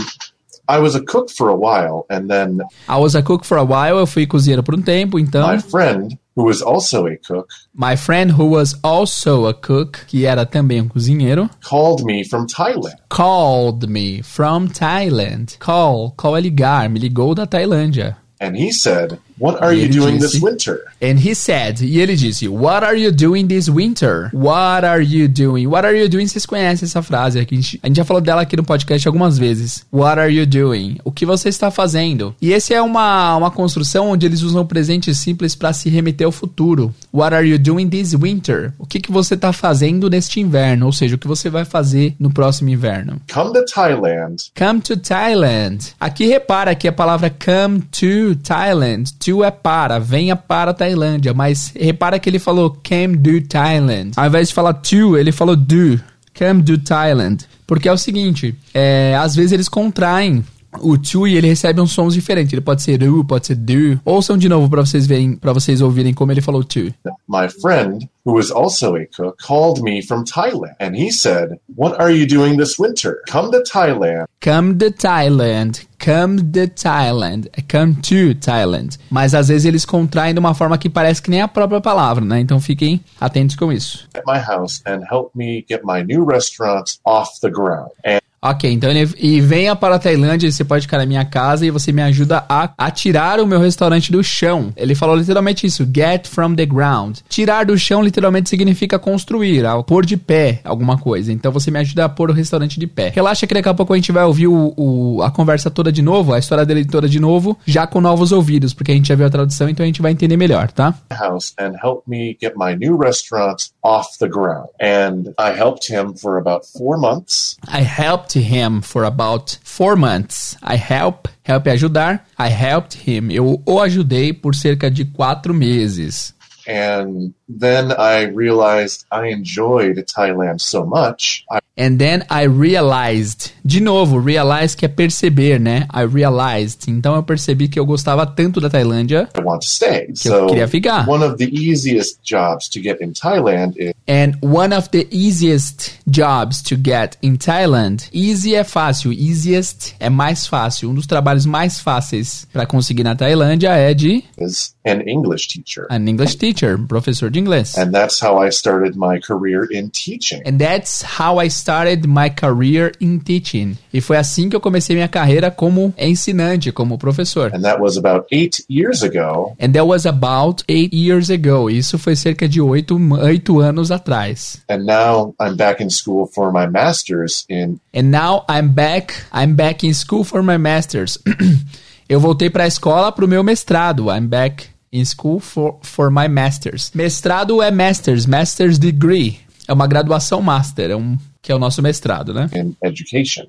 I 0.68 0.78
was 0.78 0.94
a 0.94 1.02
cook 1.02 1.28
for 1.30 1.48
a 1.48 1.56
while, 1.56 2.06
and 2.08 2.30
then 2.30 2.62
I 2.88 2.98
was 2.98 3.14
a 3.14 3.22
cook 3.22 3.44
for 3.44 3.58
a 3.58 3.64
while. 3.64 3.98
Eu 3.98 4.06
fui 4.06 4.26
cozinheiro 4.26 4.62
por 4.62 4.74
um 4.74 4.82
tempo, 4.82 5.18
então. 5.18 5.46
my 5.46 5.60
friend, 5.60 6.16
who 6.36 6.44
was 6.44 6.60
also 6.62 7.06
a 7.06 7.16
cook, 7.16 7.46
My 7.74 7.96
friend, 7.96 8.32
who 8.32 8.46
was 8.50 8.74
also 8.82 9.46
a 9.46 9.54
cook, 9.54 10.04
que 10.06 10.26
era 10.26 10.44
também 10.44 10.80
um 10.80 10.88
cozinheiro, 10.88 11.48
called 11.62 12.04
me 12.04 12.24
from 12.24 12.46
Thailand. 12.46 12.96
called 13.08 13.86
me 13.88 14.22
from 14.22 14.68
Thailand. 14.68 15.56
Call, 15.58 16.12
call 16.16 16.36
é 16.36 16.40
ligar, 16.40 16.88
me 16.90 16.98
ligou 16.98 17.34
da 17.34 17.46
Tailândia. 17.46 18.16
And 18.40 18.56
he 18.56 18.72
said, 18.72 19.18
What 19.38 19.62
are 19.62 19.74
you 19.76 19.88
doing 19.88 20.18
disse- 20.18 20.32
this 20.32 20.42
winter? 20.42 20.80
And 21.02 21.18
he 21.18 21.34
said, 21.34 21.80
e 21.80 22.00
ele 22.00 22.14
disse, 22.16 22.48
What 22.48 22.84
are 22.84 22.96
you 22.98 23.10
doing 23.10 23.46
this 23.46 23.68
winter? 23.68 24.30
What 24.32 24.84
are 24.84 25.02
you 25.02 25.28
doing? 25.28 25.66
What 25.66 25.86
are 25.86 25.98
you 25.98 26.08
doing? 26.08 26.26
Vocês 26.26 26.46
conhecem 26.46 26.86
essa 26.86 27.02
frase 27.02 27.38
aqui. 27.38 27.54
A 27.54 27.60
gente, 27.60 27.80
a 27.82 27.86
gente 27.88 27.96
já 27.96 28.04
falou 28.04 28.22
dela 28.22 28.42
aqui 28.42 28.56
no 28.56 28.64
podcast 28.64 29.06
algumas 29.06 29.36
vezes. 29.38 29.84
What 29.92 30.18
are 30.20 30.32
you 30.32 30.46
doing? 30.46 30.98
O 31.04 31.10
que 31.10 31.26
você 31.26 31.48
está 31.48 31.70
fazendo? 31.70 32.34
E 32.40 32.52
esse 32.52 32.72
é 32.72 32.80
uma, 32.80 33.36
uma 33.36 33.50
construção 33.50 34.10
onde 34.10 34.24
eles 34.24 34.42
usam 34.42 34.62
o 34.62 34.66
presente 34.66 35.14
simples 35.14 35.54
para 35.54 35.72
se 35.72 35.88
remeter 35.90 36.26
ao 36.26 36.32
futuro. 36.32 36.94
What 37.12 37.34
are 37.34 37.48
you 37.48 37.58
doing 37.58 37.88
this 37.88 38.14
winter? 38.14 38.72
O 38.78 38.86
que, 38.86 39.00
que 39.00 39.10
você 39.12 39.34
está 39.34 39.52
fazendo 39.52 40.08
neste 40.08 40.40
inverno? 40.40 40.86
Ou 40.86 40.92
seja, 40.92 41.16
o 41.16 41.18
que 41.18 41.26
você 41.28 41.50
vai 41.50 41.64
fazer 41.64 42.14
no 42.18 42.30
próximo 42.32 42.70
inverno? 42.70 43.20
Come 43.32 43.52
to 43.52 43.64
Thailand 43.64 44.14
Come 44.56 44.80
to 44.80 44.96
Thailand. 44.96 45.94
Aqui 46.00 46.26
repara 46.26 46.74
que 46.74 46.86
a 46.88 46.92
palavra 46.92 47.30
come 47.30 47.80
to 47.90 48.36
Thailand. 48.42 49.12
To 49.24 49.42
é 49.42 49.50
para, 49.50 49.98
venha 49.98 50.36
para 50.36 50.72
a 50.72 50.74
Tailândia. 50.74 51.32
Mas 51.32 51.72
repara 51.74 52.18
que 52.18 52.28
ele 52.28 52.38
falou 52.38 52.70
came 52.70 53.16
do 53.16 53.40
Thailand. 53.40 54.12
Ao 54.16 54.26
invés 54.26 54.48
de 54.48 54.54
falar 54.54 54.74
to, 54.74 55.16
ele 55.16 55.32
falou 55.32 55.56
do. 55.56 55.98
Come 56.38 56.62
to 56.62 56.76
Thailand. 56.78 57.46
Porque 57.66 57.88
é 57.88 57.92
o 57.92 57.96
seguinte, 57.96 58.54
é, 58.74 59.16
às 59.18 59.34
vezes 59.34 59.52
eles 59.52 59.68
contraem 59.68 60.44
o 60.80 61.26
e 61.26 61.36
ele 61.36 61.48
recebe 61.48 61.80
uns 61.80 61.92
sons 61.92 62.14
diferentes. 62.14 62.52
Ele 62.52 62.62
pode 62.62 62.82
ser 62.82 63.02
u, 63.02 63.24
pode 63.24 63.46
ser 63.46 63.56
do. 63.56 64.00
Ouçam 64.04 64.36
de 64.36 64.48
novo 64.48 64.68
para 64.68 64.84
vocês 64.84 65.06
verem, 65.06 65.36
para 65.36 65.52
vocês 65.52 65.80
ouvirem 65.80 66.14
como 66.14 66.32
ele 66.32 66.40
falou 66.40 66.64
to. 66.64 66.92
my 67.28 67.48
friend, 67.60 68.08
who 68.24 68.34
was 68.34 68.50
also 68.50 68.96
a 68.96 69.06
cook, 69.06 69.36
called 69.38 69.82
me 69.82 70.02
from 70.02 70.24
Thailand. 70.24 70.74
And 70.80 70.94
he 70.94 71.10
said, 71.10 71.58
What 71.76 72.00
are 72.00 72.10
you 72.10 72.26
doing 72.26 72.56
this 72.56 72.78
winter? 72.78 73.20
Come 73.30 73.50
to 73.52 73.62
Thailand. 73.62 74.26
Come 74.40 74.78
to 74.78 74.90
Thailand. 74.90 75.86
Come 75.98 76.42
to 76.52 76.68
Thailand. 76.68 77.48
É 77.56 77.62
come 77.62 77.94
to 77.94 78.34
Thailand. 78.34 78.98
Mas 79.10 79.34
às 79.34 79.48
vezes 79.48 79.64
eles 79.64 79.84
contraem 79.84 80.34
de 80.34 80.40
uma 80.40 80.54
forma 80.54 80.76
que 80.76 80.90
parece 80.90 81.22
que 81.22 81.30
nem 81.30 81.40
a 81.40 81.48
própria 81.48 81.80
palavra, 81.80 82.24
né? 82.24 82.40
Então 82.40 82.60
fiquem 82.60 83.02
atentos 83.20 83.56
com 83.56 83.72
isso. 83.72 84.06
At 84.14 84.24
my 84.26 84.38
house 84.38 84.82
and 84.86 85.00
help 85.10 85.34
me 85.34 85.64
get 85.68 85.82
my 85.84 86.02
new 86.02 86.24
restaurant 86.24 86.98
off 87.04 87.40
the 87.40 87.50
ground. 87.50 87.90
And 88.04 88.23
Ok, 88.46 88.70
então 88.70 88.90
ele 88.90 89.10
e 89.18 89.40
venha 89.40 89.74
para 89.74 89.94
a 89.94 89.98
Tailândia, 89.98 90.50
você 90.52 90.62
pode 90.62 90.82
ficar 90.82 90.98
na 90.98 91.06
minha 91.06 91.24
casa 91.24 91.64
e 91.64 91.70
você 91.70 91.90
me 91.92 92.02
ajuda 92.02 92.44
a, 92.46 92.70
a 92.76 92.90
tirar 92.90 93.40
o 93.40 93.46
meu 93.46 93.58
restaurante 93.58 94.12
do 94.12 94.22
chão. 94.22 94.70
Ele 94.76 94.94
falou 94.94 95.16
literalmente 95.16 95.66
isso, 95.66 95.88
get 95.94 96.26
from 96.28 96.54
the 96.54 96.66
ground. 96.66 97.18
Tirar 97.26 97.64
do 97.64 97.78
chão 97.78 98.02
literalmente 98.02 98.50
significa 98.50 98.98
construir, 98.98 99.64
a 99.64 99.82
pôr 99.82 100.04
de 100.04 100.18
pé 100.18 100.60
alguma 100.62 100.98
coisa. 100.98 101.32
Então 101.32 101.50
você 101.50 101.70
me 101.70 101.78
ajuda 101.78 102.04
a 102.04 102.08
pôr 102.08 102.28
o 102.30 102.34
restaurante 102.34 102.78
de 102.78 102.86
pé. 102.86 103.10
Relaxa 103.14 103.46
que 103.46 103.54
daqui 103.54 103.68
a 103.68 103.72
pouco 103.74 103.94
a 103.94 103.96
gente 103.96 104.12
vai 104.12 104.24
ouvir 104.24 104.46
o, 104.46 104.74
o- 104.76 105.22
a 105.22 105.30
conversa 105.30 105.70
toda 105.70 105.90
de 105.90 106.02
novo, 106.02 106.34
a 106.34 106.38
história 106.38 106.66
dele 106.66 106.84
toda 106.84 107.08
de 107.08 107.18
novo, 107.18 107.58
já 107.64 107.86
com 107.86 107.98
novos 108.00 108.30
ouvidos, 108.30 108.74
porque 108.74 108.92
a 108.92 108.94
gente 108.94 109.08
já 109.08 109.14
viu 109.14 109.24
a 109.26 109.30
tradução, 109.30 109.70
então 109.70 109.82
a 109.82 109.86
gente 109.86 110.02
vai 110.02 110.12
entender 110.12 110.36
melhor, 110.36 110.70
tá? 110.70 110.92
house 111.10 111.54
and 111.58 111.72
help 111.82 112.02
me 112.06 112.36
get 112.40 112.52
my 112.56 112.76
new 112.76 112.98
restaurant 112.98 113.56
off 113.84 114.18
the 114.18 114.28
ground. 114.28 114.68
And 114.80 115.34
I 115.38 115.52
helped 115.52 115.86
him 115.86 116.14
for 116.14 116.38
about 116.38 116.64
four 116.64 116.96
months. 116.96 117.56
I 117.68 117.82
helped 117.82 118.32
him 118.32 118.80
for 118.80 119.04
about 119.04 119.58
four 119.62 119.94
months. 119.94 120.56
I 120.62 120.76
help, 120.76 121.28
help 121.42 121.66
ajudar. 121.66 122.20
I 122.38 122.48
helped 122.48 122.94
him. 122.94 123.30
Eu 123.30 123.62
o 123.66 123.80
ajudei 123.80 124.32
por 124.32 124.54
cerca 124.54 124.90
de 124.90 125.04
quatro 125.04 125.52
meses. 125.52 126.32
And 126.66 127.34
then 127.46 127.92
I 127.92 128.22
realized 128.22 129.04
I 129.12 129.28
enjoyed 129.28 129.98
Thailand 130.06 130.62
so 130.62 130.86
much. 130.86 131.44
I 131.50 131.60
And 131.76 131.96
then 131.98 132.24
I 132.30 132.44
realized. 132.46 133.50
De 133.64 133.80
novo, 133.80 134.18
realize 134.18 134.76
que 134.76 134.84
é 134.84 134.88
perceber, 134.88 135.58
né? 135.58 135.86
I 135.92 136.04
realized. 136.06 136.86
Então 136.88 137.14
eu 137.16 137.22
percebi 137.22 137.66
que 137.68 137.78
eu 137.80 137.84
gostava 137.86 138.24
tanto 138.26 138.60
da 138.60 138.68
Tailândia. 138.70 139.28
want 139.42 139.60
to 139.62 139.66
stay. 139.68 140.06
Que 140.12 140.28
eu 140.28 140.40
So 140.40 140.46
queria 140.46 140.68
ficar. 140.68 141.08
one 141.08 141.24
of 141.24 141.36
the 141.36 141.50
easiest 141.52 142.18
jobs 142.22 142.68
to 142.68 142.80
get 142.80 143.00
in 143.00 143.12
Thailand 143.12 143.74
is 143.76 143.92
And 144.06 144.32
one 144.42 144.74
of 144.76 144.90
the 144.90 145.08
easiest 145.10 145.98
jobs 146.06 146.60
to 146.64 146.76
get 146.76 147.16
in 147.22 147.36
Thailand. 147.36 148.04
Easy 148.12 148.54
é 148.54 148.62
fácil, 148.62 149.10
easiest 149.12 149.94
é 149.98 150.10
mais 150.10 150.46
fácil. 150.46 150.90
Um 150.90 150.94
dos 150.94 151.06
trabalhos 151.06 151.46
mais 151.46 151.80
fáceis 151.80 152.46
para 152.52 152.66
conseguir 152.66 153.02
na 153.02 153.16
Tailândia 153.16 153.70
é 153.70 153.94
de 153.94 154.22
is 154.38 154.74
an 154.86 155.00
English 155.06 155.48
teacher. 155.48 155.86
an 155.90 156.06
English 156.06 156.36
teacher, 156.36 156.78
professor 156.86 157.30
de 157.30 157.40
inglês. 157.40 157.76
And 157.78 157.90
that's 157.92 158.20
how 158.22 158.44
I 158.44 158.50
started 158.52 158.94
my 158.94 159.18
career 159.18 159.66
in 159.72 159.88
teaching. 159.88 160.42
And 160.46 160.58
that's 160.58 161.02
how 161.18 161.40
I 161.40 161.48
started 161.64 162.06
my 162.06 162.28
career 162.28 162.92
in 163.00 163.18
teaching. 163.18 163.78
E 163.92 164.02
foi 164.02 164.18
assim 164.18 164.50
que 164.50 164.56
eu 164.56 164.60
comecei 164.60 164.94
minha 164.94 165.08
carreira 165.08 165.50
como 165.50 165.94
ensinante, 165.96 166.70
como 166.70 166.98
professor. 166.98 167.50
And 167.54 167.62
that 167.62 167.80
was 167.80 167.96
about 167.96 168.26
eight 168.30 168.62
years 168.68 169.02
ago. 169.02 169.56
And 169.58 169.72
that 169.72 169.86
was 169.86 170.04
about 170.04 170.62
eight 170.68 170.94
years 170.94 171.30
ago. 171.30 171.70
Isso 171.70 171.98
foi 171.98 172.14
cerca 172.16 172.46
de 172.46 172.60
oito, 172.60 172.98
oito 173.22 173.60
anos 173.60 173.90
atrás. 173.90 174.58
And 174.68 174.84
now 174.84 175.34
I'm 175.40 175.56
back 175.56 175.82
in 175.82 175.88
school 175.88 176.26
for 176.26 176.52
my 176.52 176.66
master's 176.66 177.46
in 177.48 177.80
And 177.94 178.10
now 178.10 178.44
I'm 178.46 178.68
back. 178.68 179.14
I'm 179.32 179.54
back 179.54 179.86
in 179.86 179.94
school 179.94 180.24
for 180.24 180.42
my 180.42 180.58
masters. 180.58 181.18
eu 182.08 182.20
voltei 182.20 182.50
para 182.50 182.64
a 182.64 182.66
escola 182.66 183.10
para 183.10 183.24
o 183.24 183.28
meu 183.28 183.42
mestrado. 183.42 184.10
I'm 184.10 184.26
back 184.26 184.66
in 184.92 185.04
school 185.04 185.40
for, 185.40 185.78
for 185.82 186.10
my 186.10 186.28
masters. 186.28 186.92
Mestrado 186.94 187.62
é 187.62 187.70
masters, 187.70 188.26
master's 188.26 188.78
degree. 188.78 189.43
É 189.66 189.72
uma 189.72 189.86
graduação 189.86 190.42
master, 190.42 190.90
é 190.90 190.96
um 190.96 191.16
que 191.44 191.52
é 191.52 191.54
o 191.54 191.58
nosso 191.58 191.82
mestrado, 191.82 192.32
né? 192.32 192.48
in 192.54 192.74
education. 192.82 193.44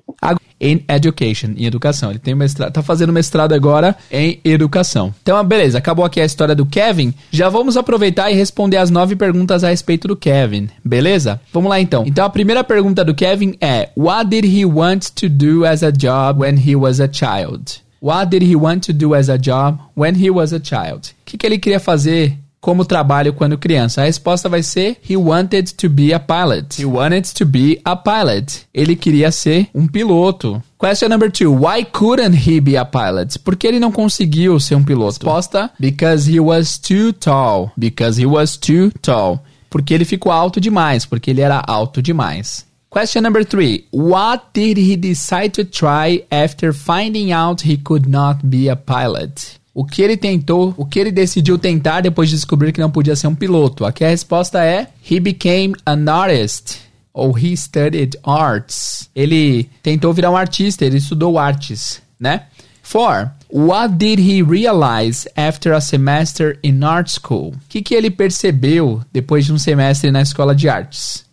In 0.60 0.84
education, 0.86 1.54
em 1.56 1.64
educação. 1.64 2.10
Ele 2.10 2.18
tem 2.18 2.34
mestrado, 2.34 2.70
tá 2.70 2.82
fazendo 2.82 3.10
mestrado 3.10 3.54
agora 3.54 3.96
em 4.10 4.38
educação. 4.44 5.14
Então, 5.22 5.42
beleza, 5.42 5.78
acabou 5.78 6.04
aqui 6.04 6.20
a 6.20 6.24
história 6.24 6.54
do 6.54 6.66
Kevin. 6.66 7.14
Já 7.30 7.48
vamos 7.48 7.74
aproveitar 7.74 8.30
e 8.30 8.34
responder 8.34 8.76
as 8.76 8.90
nove 8.90 9.16
perguntas 9.16 9.64
a 9.64 9.70
respeito 9.70 10.08
do 10.08 10.16
Kevin, 10.16 10.68
beleza? 10.84 11.40
Vamos 11.52 11.70
lá 11.70 11.80
então. 11.80 12.04
Então, 12.06 12.26
a 12.26 12.30
primeira 12.30 12.62
pergunta 12.62 13.02
do 13.02 13.14
Kevin 13.14 13.54
é: 13.62 13.88
What 13.96 14.28
did 14.28 14.44
he 14.44 14.66
want 14.66 15.10
to 15.14 15.28
do 15.28 15.64
as 15.64 15.82
a 15.82 15.90
job 15.90 16.40
when 16.40 16.56
he 16.58 16.76
was 16.76 17.00
a 17.00 17.08
child? 17.10 17.80
What 18.02 18.28
did 18.30 18.42
he 18.42 18.54
want 18.54 18.80
to 18.86 18.92
do 18.92 19.14
as 19.14 19.30
a 19.30 19.38
job 19.38 19.78
when 19.96 20.14
he 20.14 20.30
was 20.30 20.52
a 20.52 20.60
child? 20.62 21.10
O 21.10 21.24
que, 21.24 21.38
que 21.38 21.46
ele 21.46 21.58
queria 21.58 21.80
fazer 21.80 22.38
como 22.66 22.84
trabalho 22.84 23.32
quando 23.32 23.56
criança? 23.56 24.02
A 24.02 24.06
resposta 24.06 24.48
vai 24.48 24.60
ser 24.60 24.96
He 25.08 25.16
wanted 25.16 25.72
to 25.76 25.88
be 25.88 26.12
a 26.12 26.18
pilot. 26.18 26.82
He 26.82 26.84
wanted 26.84 27.32
to 27.32 27.46
be 27.46 27.80
a 27.84 27.94
pilot. 27.94 28.66
Ele 28.74 28.96
queria 28.96 29.30
ser 29.30 29.68
um 29.72 29.86
piloto. 29.86 30.60
Question 30.76 31.10
number 31.10 31.30
two. 31.30 31.52
Why 31.52 31.84
couldn't 31.84 32.34
he 32.34 32.60
be 32.60 32.76
a 32.76 32.84
pilot? 32.84 33.38
Por 33.38 33.54
que 33.54 33.68
ele 33.68 33.78
não 33.78 33.92
conseguiu 33.92 34.58
ser 34.58 34.74
um 34.74 34.82
piloto? 34.82 35.12
Resposta: 35.12 35.70
Because 35.78 36.28
he 36.28 36.40
was 36.40 36.76
too 36.76 37.12
tall. 37.12 37.70
Because 37.78 38.20
he 38.20 38.26
was 38.26 38.56
too 38.56 38.90
tall. 39.00 39.38
Porque 39.70 39.94
ele 39.94 40.04
ficou 40.04 40.32
alto 40.32 40.60
demais. 40.60 41.06
Porque 41.06 41.30
ele 41.30 41.42
era 41.42 41.62
alto 41.64 42.02
demais. 42.02 42.66
Question 42.90 43.22
number 43.22 43.44
three. 43.44 43.84
What 43.92 44.46
did 44.52 44.76
he 44.76 44.96
decide 44.96 45.50
to 45.50 45.64
try 45.64 46.24
after 46.32 46.72
finding 46.72 47.30
out 47.30 47.62
he 47.64 47.76
could 47.76 48.08
not 48.08 48.44
be 48.44 48.68
a 48.68 48.74
pilot? 48.74 49.60
O 49.76 49.84
que 49.84 50.00
ele 50.00 50.16
tentou, 50.16 50.72
o 50.74 50.86
que 50.86 50.98
ele 50.98 51.12
decidiu 51.12 51.58
tentar 51.58 52.00
depois 52.00 52.30
de 52.30 52.34
descobrir 52.34 52.72
que 52.72 52.80
não 52.80 52.90
podia 52.90 53.14
ser 53.14 53.26
um 53.26 53.34
piloto? 53.34 53.84
Aqui 53.84 54.06
a 54.06 54.08
resposta 54.08 54.64
é: 54.64 54.88
He 55.08 55.20
became 55.20 55.74
an 55.84 56.10
artist. 56.10 56.78
Ou 57.12 57.36
he 57.38 57.54
studied 57.54 58.18
arts. 58.24 59.10
Ele 59.14 59.68
tentou 59.82 60.14
virar 60.14 60.30
um 60.30 60.36
artista, 60.36 60.86
ele 60.86 60.96
estudou 60.96 61.38
artes, 61.38 62.00
né? 62.18 62.44
4. 62.90 63.30
What 63.50 63.96
did 63.96 64.18
he 64.18 64.42
realize 64.42 65.28
after 65.36 65.74
a 65.74 65.80
semester 65.82 66.58
in 66.64 66.82
art 66.82 67.10
school? 67.10 67.48
O 67.48 67.60
que, 67.68 67.82
que 67.82 67.94
ele 67.94 68.10
percebeu 68.10 69.02
depois 69.12 69.44
de 69.44 69.52
um 69.52 69.58
semestre 69.58 70.10
na 70.10 70.22
escola 70.22 70.54
de 70.54 70.70
artes? 70.70 71.26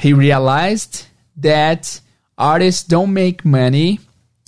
He 0.00 0.14
realized 0.14 1.04
that 1.40 2.00
artists 2.36 2.86
don't 2.86 3.12
make 3.12 3.46
money 3.46 3.98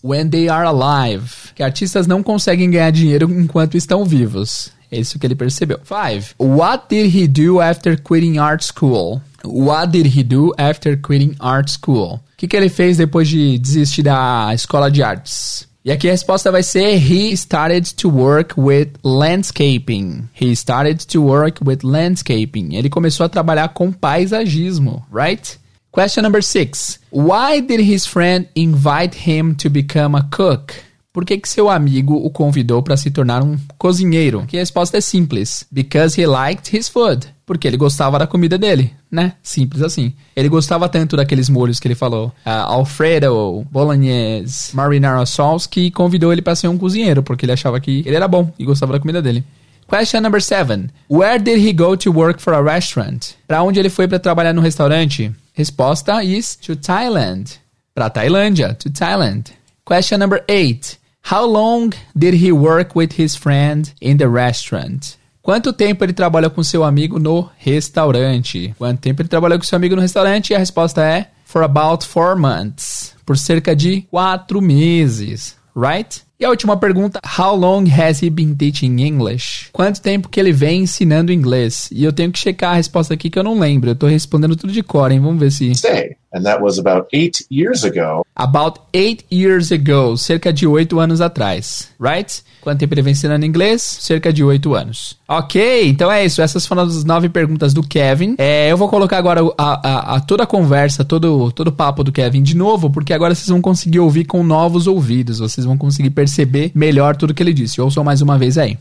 when 0.09 0.31
they 0.31 0.49
are 0.49 0.65
alive. 0.65 1.53
Que 1.55 1.63
artistas 1.63 2.07
não 2.07 2.23
conseguem 2.23 2.71
ganhar 2.71 2.91
dinheiro 2.91 3.31
enquanto 3.31 3.77
estão 3.77 4.05
vivos. 4.05 4.71
É 4.91 4.99
isso 4.99 5.19
que 5.19 5.27
ele 5.27 5.35
percebeu. 5.35 5.81
5. 5.85 6.35
What 6.39 6.87
did 6.89 7.15
he 7.15 7.29
do 7.29 7.61
after 7.61 8.01
quitting 8.01 8.39
art 8.39 8.65
school? 8.65 9.21
What 9.45 9.93
did 9.93 10.07
he 10.17 10.23
do 10.23 10.55
after 10.57 10.97
quitting 10.97 11.37
art 11.39 11.69
school? 11.69 12.15
O 12.15 12.21
que, 12.39 12.49
que 12.49 12.57
ele 12.57 12.69
fez 12.69 12.97
depois 12.97 13.29
de 13.29 13.59
desistir 13.59 14.03
da 14.03 14.51
escola 14.55 14.91
de 14.91 15.03
artes? 15.03 15.69
E 15.85 15.93
aqui 15.93 16.09
a 16.09 16.13
resposta 16.13 16.51
vai 16.51 16.63
ser 16.63 16.97
He 16.97 17.33
started 17.33 17.95
to 17.95 18.09
work 18.09 18.59
with 18.59 18.93
landscaping. 19.03 20.29
He 20.39 20.53
started 20.53 21.07
to 21.07 21.23
work 21.23 21.61
with 21.65 21.79
landscaping. 21.83 22.75
Ele 22.75 22.89
começou 22.89 23.27
a 23.27 23.29
trabalhar 23.29 23.69
com 23.71 23.93
paisagismo, 23.93 25.05
right? 25.13 25.59
Question 25.93 26.23
number 26.23 26.43
six. 26.43 26.99
Why 27.11 27.61
did 27.61 27.81
his 27.81 28.07
friend 28.07 28.49
invite 28.55 29.29
him 29.29 29.55
to 29.57 29.71
become 29.71 30.17
a 30.17 30.29
cook? 30.31 30.75
Por 31.13 31.25
que, 31.25 31.39
que 31.39 31.49
seu 31.49 31.69
amigo 31.69 32.15
o 32.15 32.31
convidou 32.31 32.83
para 32.83 32.97
se 32.97 33.11
tornar 33.11 33.43
um 33.43 33.57
cozinheiro? 33.77 34.45
Que 34.47 34.57
a 34.57 34.61
resposta 34.61 34.99
é 34.99 35.01
simples. 35.01 35.67
Because 35.73 36.21
he 36.21 36.27
liked 36.27 36.77
his 36.77 36.89
food. 36.89 37.27
Porque 37.45 37.67
ele 37.67 37.79
gostava 37.79 38.19
da 38.19 38.27
comida 38.27 38.59
dele, 38.59 38.93
né? 39.11 39.33
Simples 39.43 39.83
assim. 39.83 40.13
Ele 40.37 40.49
gostava 40.49 40.89
tanto 40.89 41.17
daqueles 41.17 41.49
molhos 41.49 41.81
que 41.81 41.89
ele 41.89 41.95
falou. 41.95 42.29
Uh, 42.47 42.51
Alfredo, 42.51 43.67
Bolognese, 43.71 44.77
Marinara 44.77 45.25
Sauce, 45.25 45.69
que 45.69 45.91
convidou 45.91 46.33
ele 46.33 46.43
para 46.43 46.55
ser 46.55 46.69
um 46.69 46.79
cozinheiro, 46.79 47.23
porque 47.23 47.47
ele 47.47 47.53
achava 47.53 47.81
que 47.81 48.05
ele 48.07 48.15
era 48.15 48.29
bom 48.29 48.53
e 48.59 48.65
gostava 48.65 48.93
da 48.93 49.01
comida 49.01 49.23
dele. 49.23 49.43
Question 49.89 50.21
number 50.21 50.43
seven. 50.43 50.91
Where 51.11 51.39
did 51.39 51.67
he 51.67 51.73
go 51.73 51.97
to 51.97 52.13
work 52.13 52.43
for 52.43 52.53
a 52.53 52.61
restaurant? 52.61 53.31
Para 53.47 53.63
onde 53.63 53.81
ele 53.81 53.89
foi 53.89 54.07
para 54.07 54.19
trabalhar 54.19 54.53
no 54.53 54.61
restaurante? 54.61 55.35
Resposta 55.59 56.23
is 56.23 56.55
to 56.55 56.77
Thailand. 56.77 57.59
Para 57.93 58.09
Tailândia, 58.09 58.79
to 58.79 58.91
Thailand. 58.91 59.51
Question 59.85 60.21
number 60.21 60.45
eight. 60.49 60.99
How 61.23 61.45
long 61.45 61.93
did 62.17 62.35
he 62.35 62.53
work 62.53 62.95
with 62.95 63.19
his 63.19 63.35
friend 63.35 63.93
in 64.01 64.19
the 64.19 64.29
restaurant? 64.29 65.17
Quanto 65.43 65.73
tempo 65.73 66.05
ele 66.05 66.13
trabalha 66.13 66.49
com 66.49 66.63
seu 66.63 66.85
amigo 66.85 67.19
no 67.19 67.51
restaurante? 67.59 68.73
Quanto 68.79 69.01
tempo 69.01 69.21
ele 69.21 69.29
trabalhou 69.29 69.59
com 69.59 69.65
seu 69.65 69.75
amigo 69.75 69.97
no 69.97 70.03
restaurante? 70.03 70.51
E 70.51 70.55
a 70.55 70.59
resposta 70.61 71.03
é 71.03 71.27
for 71.45 71.65
about 71.65 72.07
four 72.07 72.37
months. 72.37 73.17
Por 73.27 73.37
cerca 73.37 73.75
de 73.75 74.03
quatro 74.03 74.63
meses. 74.63 75.57
Right? 75.75 76.23
E 76.41 76.45
a 76.45 76.51
última 76.51 76.77
pergunta, 76.77 77.21
how 77.37 77.57
long 77.57 77.85
has 77.89 78.23
he 78.23 78.31
been 78.31 78.55
teaching 78.55 79.01
English? 79.01 79.71
Quanto 79.73 80.01
tempo 80.01 80.29
que 80.29 80.39
ele 80.39 80.53
vem 80.53 80.83
ensinando 80.83 81.33
inglês? 81.33 81.89
E 81.91 82.05
eu 82.05 82.13
tenho 82.13 82.31
que 82.31 82.39
checar 82.39 82.71
a 82.71 82.77
resposta 82.77 83.13
aqui 83.13 83.29
que 83.29 83.37
eu 83.37 83.43
não 83.43 83.59
lembro. 83.59 83.91
Eu 83.91 83.97
tô 83.97 84.07
respondendo 84.07 84.55
tudo 84.55 84.73
de 84.73 84.81
cor, 84.81 85.11
hein? 85.11 85.19
Vamos 85.19 85.41
ver 85.41 85.51
se... 85.51 85.75
Stay. 85.75 86.17
And 86.33 86.43
that 86.43 86.63
was 86.63 86.79
about 86.79 87.09
eight 87.13 87.47
years 87.51 87.85
ago. 87.85 88.23
About 88.37 88.81
eight 88.93 89.25
years 89.33 89.73
ago, 89.73 90.15
cerca 90.19 90.53
de 90.53 90.67
oito 90.67 91.01
anos 91.01 91.23
atrás, 91.23 91.89
right? 91.99 92.43
Quanto 92.61 92.81
tempo 92.81 92.93
ele 92.93 93.01
vem 93.01 93.13
ensinando 93.13 93.47
inglês? 93.47 93.81
Cerca 93.83 94.31
de 94.31 94.45
oito 94.45 94.75
anos. 94.75 95.17
Ok, 95.27 95.89
então 95.89 96.13
é 96.13 96.25
isso. 96.27 96.43
Essas 96.43 96.67
foram 96.67 96.83
as 96.83 97.03
nove 97.03 97.31
perguntas 97.31 97.73
do 97.73 97.83
Kevin. 97.83 98.35
É, 98.37 98.71
eu 98.71 98.77
vou 98.77 98.91
colocar 98.91 99.17
agora 99.17 99.41
a, 99.57 99.89
a, 99.89 100.17
a 100.17 100.21
toda 100.21 100.43
a 100.43 100.47
conversa, 100.47 101.03
todo, 101.03 101.51
todo 101.51 101.69
o 101.69 101.73
papo 101.73 102.05
do 102.05 102.13
Kevin 102.13 102.43
de 102.43 102.55
novo, 102.55 102.91
porque 102.91 103.15
agora 103.15 103.35
vocês 103.35 103.49
vão 103.49 103.63
conseguir 103.63 104.01
ouvir 104.01 104.27
com 104.27 104.43
novos 104.43 104.87
ouvidos. 104.87 105.39
Vocês 105.39 105.65
vão 105.65 105.79
conseguir 105.79 106.11
perceber 106.11 106.71
melhor 106.75 107.17
tudo 107.17 107.33
que 107.33 107.43
ele 107.43 107.55
disse. 107.55 107.81
Ouçam 107.81 108.05
mais 108.05 108.21
uma 108.21 108.37
vez 108.37 108.59
aí. 108.59 108.77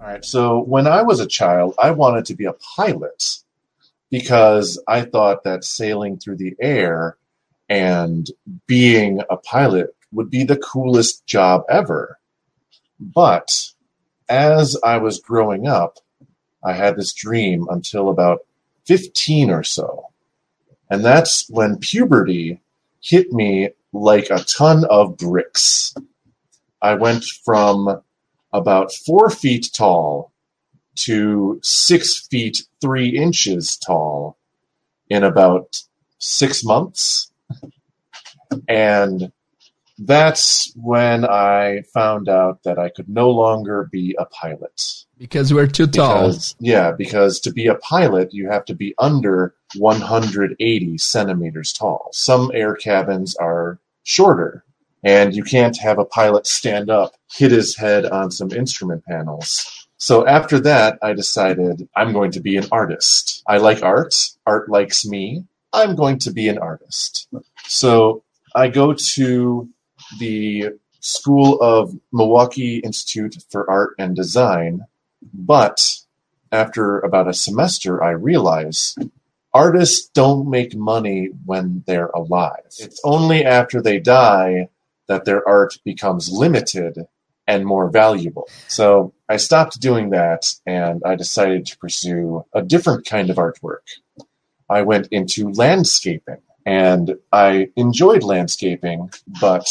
Alright, 0.00 0.26
so 0.26 0.64
when 0.66 0.86
I 0.86 1.02
was 1.02 1.20
a 1.20 1.28
child, 1.28 1.74
I 1.78 1.92
wanted 1.92 2.24
to 2.24 2.36
be 2.36 2.46
a 2.46 2.54
pilot. 2.76 3.46
Because 4.10 4.82
I 4.88 5.02
thought 5.02 5.44
that 5.44 5.64
sailing 5.64 6.18
through 6.18 6.36
the 6.36 6.54
air 6.60 7.16
and 7.68 8.30
being 8.66 9.20
a 9.30 9.36
pilot 9.36 9.94
would 10.12 10.30
be 10.30 10.44
the 10.44 10.56
coolest 10.56 11.26
job 11.26 11.62
ever. 11.68 12.18
But 12.98 13.50
as 14.28 14.76
I 14.82 14.98
was 14.98 15.20
growing 15.20 15.66
up, 15.66 15.98
I 16.64 16.72
had 16.72 16.96
this 16.96 17.12
dream 17.12 17.66
until 17.70 18.08
about 18.08 18.40
15 18.86 19.50
or 19.50 19.62
so. 19.62 20.06
And 20.90 21.04
that's 21.04 21.48
when 21.50 21.76
puberty 21.78 22.60
hit 23.00 23.32
me 23.32 23.70
like 23.92 24.30
a 24.30 24.44
ton 24.44 24.84
of 24.86 25.16
bricks. 25.16 25.94
I 26.80 26.94
went 26.94 27.24
from 27.44 28.02
about 28.52 28.92
four 28.92 29.28
feet 29.28 29.68
tall 29.74 30.32
to 30.98 31.60
six 31.62 32.26
feet 32.26 32.62
three 32.80 33.08
inches 33.08 33.76
tall 33.76 34.36
in 35.08 35.24
about 35.24 35.80
six 36.18 36.64
months. 36.64 37.30
And 38.68 39.30
that's 39.98 40.72
when 40.76 41.24
I 41.24 41.82
found 41.92 42.28
out 42.28 42.62
that 42.62 42.78
I 42.78 42.88
could 42.88 43.08
no 43.08 43.30
longer 43.30 43.88
be 43.90 44.16
a 44.18 44.24
pilot. 44.26 45.04
Because 45.18 45.52
we're 45.52 45.66
too 45.66 45.86
tall. 45.86 46.28
Because, 46.28 46.56
yeah, 46.60 46.92
because 46.92 47.40
to 47.40 47.52
be 47.52 47.66
a 47.66 47.74
pilot, 47.76 48.32
you 48.32 48.48
have 48.48 48.64
to 48.66 48.74
be 48.74 48.94
under 48.98 49.54
180 49.76 50.98
centimeters 50.98 51.72
tall. 51.72 52.08
Some 52.12 52.50
air 52.54 52.74
cabins 52.74 53.36
are 53.36 53.80
shorter, 54.04 54.64
and 55.02 55.34
you 55.34 55.42
can't 55.42 55.76
have 55.78 55.98
a 55.98 56.04
pilot 56.04 56.46
stand 56.46 56.90
up, 56.90 57.14
hit 57.32 57.50
his 57.50 57.76
head 57.76 58.06
on 58.06 58.30
some 58.30 58.50
instrument 58.52 59.04
panels 59.04 59.77
so 59.98 60.26
after 60.26 60.60
that, 60.60 60.98
I 61.02 61.12
decided 61.12 61.88
I'm 61.94 62.12
going 62.12 62.30
to 62.32 62.40
be 62.40 62.56
an 62.56 62.66
artist. 62.70 63.42
I 63.46 63.58
like 63.58 63.82
art. 63.82 64.14
Art 64.46 64.70
likes 64.70 65.04
me. 65.04 65.44
I'm 65.72 65.96
going 65.96 66.18
to 66.20 66.32
be 66.32 66.48
an 66.48 66.58
artist. 66.58 67.28
So 67.66 68.22
I 68.54 68.68
go 68.68 68.94
to 68.94 69.68
the 70.18 70.70
School 71.00 71.60
of 71.60 71.94
Milwaukee 72.12 72.78
Institute 72.78 73.36
for 73.50 73.68
Art 73.68 73.94
and 73.98 74.16
Design, 74.16 74.86
but 75.32 75.96
after 76.52 77.00
about 77.00 77.28
a 77.28 77.34
semester, 77.34 78.02
I 78.02 78.10
realize 78.10 78.96
artists 79.52 80.08
don't 80.08 80.48
make 80.48 80.74
money 80.74 81.30
when 81.44 81.82
they're 81.86 82.10
alive. 82.14 82.66
It's 82.78 83.00
only 83.04 83.44
after 83.44 83.82
they 83.82 83.98
die 83.98 84.68
that 85.08 85.24
their 85.24 85.46
art 85.46 85.78
becomes 85.84 86.30
limited 86.30 87.06
and 87.48 87.64
more 87.64 87.90
valuable. 87.90 88.46
So 88.68 89.14
I 89.28 89.38
stopped 89.38 89.80
doing 89.80 90.10
that 90.10 90.42
and 90.66 91.02
I 91.04 91.16
decided 91.16 91.66
to 91.66 91.78
pursue 91.78 92.44
a 92.52 92.62
different 92.62 93.06
kind 93.06 93.30
of 93.30 93.36
artwork. 93.36 93.86
I 94.68 94.82
went 94.82 95.08
into 95.10 95.50
landscaping 95.50 96.42
and 96.66 97.16
I 97.32 97.70
enjoyed 97.74 98.22
landscaping, 98.22 99.10
but 99.40 99.66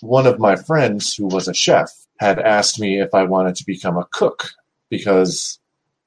one 0.00 0.26
of 0.26 0.38
my 0.38 0.54
friends 0.54 1.14
who 1.14 1.26
was 1.26 1.48
a 1.48 1.54
chef 1.54 1.90
had 2.20 2.38
asked 2.38 2.78
me 2.78 3.00
if 3.00 3.12
I 3.12 3.24
wanted 3.24 3.56
to 3.56 3.66
become 3.66 3.98
a 3.98 4.06
cook 4.12 4.50
because 4.88 5.58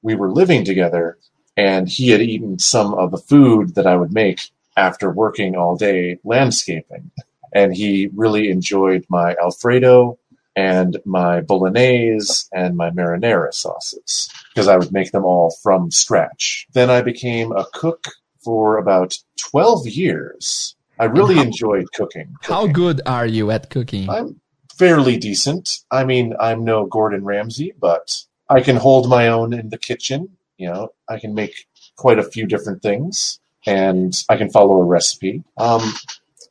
we 0.02 0.14
were 0.14 0.32
living 0.32 0.64
together 0.64 1.18
and 1.54 1.86
he 1.86 2.08
had 2.08 2.22
eaten 2.22 2.58
some 2.58 2.94
of 2.94 3.10
the 3.10 3.18
food 3.18 3.74
that 3.74 3.86
I 3.86 3.96
would 3.96 4.14
make 4.14 4.40
after 4.74 5.10
working 5.10 5.54
all 5.54 5.76
day 5.76 6.18
landscaping. 6.24 7.10
And 7.54 7.76
he 7.76 8.08
really 8.14 8.48
enjoyed 8.48 9.04
my 9.10 9.34
Alfredo 9.34 10.18
and 10.56 10.98
my 11.04 11.40
bolognese 11.40 12.48
and 12.52 12.76
my 12.76 12.90
marinara 12.90 13.52
sauces 13.52 14.30
because 14.50 14.68
I 14.68 14.76
would 14.76 14.92
make 14.92 15.12
them 15.12 15.24
all 15.24 15.50
from 15.62 15.90
scratch. 15.90 16.66
Then 16.72 16.90
I 16.90 17.02
became 17.02 17.52
a 17.52 17.66
cook 17.72 18.08
for 18.42 18.78
about 18.78 19.16
12 19.38 19.88
years. 19.88 20.74
I 20.98 21.04
really 21.04 21.36
how, 21.36 21.42
enjoyed 21.42 21.92
cooking, 21.92 22.34
cooking. 22.42 22.54
How 22.54 22.66
good 22.66 23.00
are 23.06 23.26
you 23.26 23.50
at 23.50 23.70
cooking? 23.70 24.10
I'm 24.10 24.40
fairly 24.76 25.16
decent. 25.16 25.80
I 25.90 26.04
mean, 26.04 26.34
I'm 26.38 26.64
no 26.64 26.86
Gordon 26.86 27.24
Ramsay, 27.24 27.74
but 27.78 28.24
I 28.48 28.60
can 28.60 28.76
hold 28.76 29.08
my 29.08 29.28
own 29.28 29.52
in 29.52 29.70
the 29.70 29.78
kitchen. 29.78 30.36
You 30.58 30.68
know, 30.68 30.92
I 31.08 31.18
can 31.18 31.34
make 31.34 31.68
quite 31.96 32.18
a 32.18 32.24
few 32.24 32.46
different 32.46 32.82
things 32.82 33.40
and 33.66 34.14
I 34.28 34.36
can 34.36 34.50
follow 34.50 34.80
a 34.80 34.84
recipe. 34.84 35.44
Um, 35.56 35.82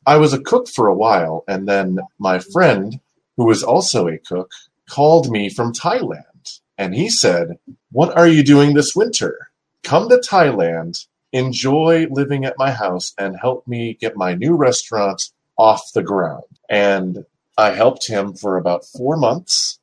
I 0.06 0.16
was 0.16 0.32
a 0.32 0.40
cook 0.40 0.68
for 0.68 0.88
a 0.88 0.94
while, 0.94 1.44
and 1.46 1.68
then 1.68 2.00
my 2.18 2.38
friend, 2.38 3.00
who 3.36 3.46
was 3.46 3.62
also 3.62 4.08
a 4.08 4.18
cook, 4.18 4.50
called 4.88 5.30
me 5.30 5.48
from 5.48 5.72
Thailand. 5.72 6.60
And 6.76 6.94
he 6.94 7.10
said, 7.10 7.58
What 7.92 8.16
are 8.16 8.26
you 8.26 8.42
doing 8.42 8.74
this 8.74 8.96
winter? 8.96 9.50
Come 9.82 10.08
to 10.08 10.16
Thailand, 10.16 11.06
enjoy 11.32 12.06
living 12.10 12.44
at 12.44 12.58
my 12.58 12.70
house, 12.70 13.12
and 13.18 13.36
help 13.40 13.66
me 13.66 13.96
get 14.00 14.16
my 14.16 14.34
new 14.34 14.56
restaurant 14.56 15.30
off 15.56 15.92
the 15.94 16.02
ground. 16.02 16.44
And 16.68 17.24
I 17.56 17.70
helped 17.70 18.06
him 18.06 18.34
for 18.34 18.56
about 18.56 18.84
four 18.84 19.16
months. 19.16 19.78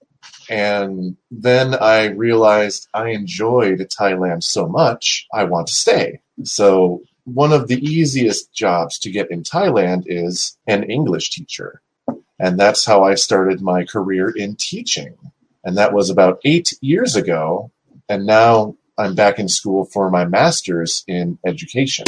And 0.50 1.18
then 1.30 1.76
I 1.76 2.08
realized 2.08 2.88
I 2.94 3.10
enjoyed 3.10 3.80
Thailand 3.80 4.44
so 4.44 4.68
much, 4.68 5.28
I 5.34 5.44
want 5.44 5.68
to 5.68 5.74
stay. 5.74 6.22
So 6.44 7.02
one 7.26 7.52
of 7.52 7.68
the 7.68 7.84
easiest 7.86 8.54
jobs 8.54 8.98
to 9.00 9.12
get 9.12 9.30
in 9.30 9.44
Thailand 9.44 10.04
is 10.06 10.58
an 10.66 10.84
English 10.84 11.32
teacher. 11.32 11.82
And 12.40 12.60
that's 12.60 12.86
how 12.86 13.04
I 13.04 13.16
started 13.16 13.62
my 13.62 13.84
career 13.84 14.30
in 14.30 14.56
teaching. 14.56 15.16
And 15.64 15.78
that 15.78 15.94
was 15.94 16.10
about 16.10 16.40
eight 16.46 16.74
years 16.82 17.16
ago. 17.16 17.72
And 18.08 18.26
now 18.26 18.76
I'm 18.98 19.16
back 19.16 19.40
in 19.40 19.48
school 19.48 19.86
for 19.86 20.10
my 20.10 20.26
master's 20.26 21.04
in 21.08 21.40
education. 21.46 22.06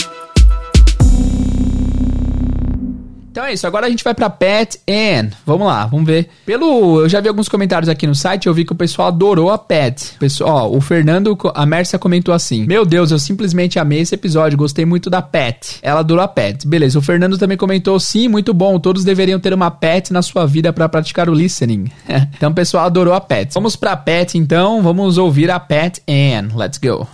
Então 3.39 3.47
é 3.47 3.53
isso, 3.53 3.65
agora 3.65 3.87
a 3.87 3.89
gente 3.89 4.03
vai 4.03 4.13
pra 4.13 4.29
Pet 4.29 4.81
Ann. 4.85 5.29
Vamos 5.45 5.65
lá, 5.65 5.85
vamos 5.85 6.05
ver. 6.05 6.27
Pelo. 6.45 6.99
Eu 6.99 7.07
já 7.07 7.21
vi 7.21 7.29
alguns 7.29 7.47
comentários 7.47 7.87
aqui 7.87 8.05
no 8.05 8.13
site, 8.13 8.47
eu 8.47 8.53
vi 8.53 8.65
que 8.65 8.73
o 8.73 8.75
pessoal 8.75 9.07
adorou 9.07 9.49
a 9.49 9.57
Pet. 9.57 10.17
Pessoal, 10.19 10.69
ó, 10.69 10.75
o 10.75 10.81
Fernando, 10.81 11.37
a 11.55 11.65
Mércia 11.65 11.97
comentou 11.97 12.33
assim: 12.33 12.65
Meu 12.65 12.85
Deus, 12.85 13.11
eu 13.11 13.17
simplesmente 13.17 13.79
amei 13.79 14.01
esse 14.01 14.13
episódio, 14.13 14.57
gostei 14.57 14.83
muito 14.83 15.09
da 15.09 15.21
Pet. 15.21 15.79
Ela 15.81 16.01
adorou 16.01 16.21
a 16.21 16.27
Pet. 16.27 16.67
Beleza, 16.67 16.99
o 16.99 17.01
Fernando 17.01 17.37
também 17.37 17.55
comentou: 17.55 17.97
sim, 17.97 18.27
muito 18.27 18.53
bom. 18.53 18.77
Todos 18.77 19.05
deveriam 19.05 19.39
ter 19.39 19.53
uma 19.53 19.71
Pet 19.71 20.11
na 20.11 20.21
sua 20.21 20.45
vida 20.45 20.73
para 20.73 20.89
praticar 20.89 21.29
o 21.29 21.33
listening. 21.33 21.89
então 22.35 22.51
o 22.51 22.53
pessoal 22.53 22.87
adorou 22.87 23.13
a 23.13 23.21
Pet. 23.21 23.53
Vamos 23.53 23.77
pra 23.77 23.95
Pet 23.95 24.37
então, 24.37 24.81
vamos 24.81 25.17
ouvir 25.17 25.49
a 25.49 25.61
Pet 25.61 26.01
Ann. 26.09 26.57
Let's 26.57 26.77
go. 26.77 27.07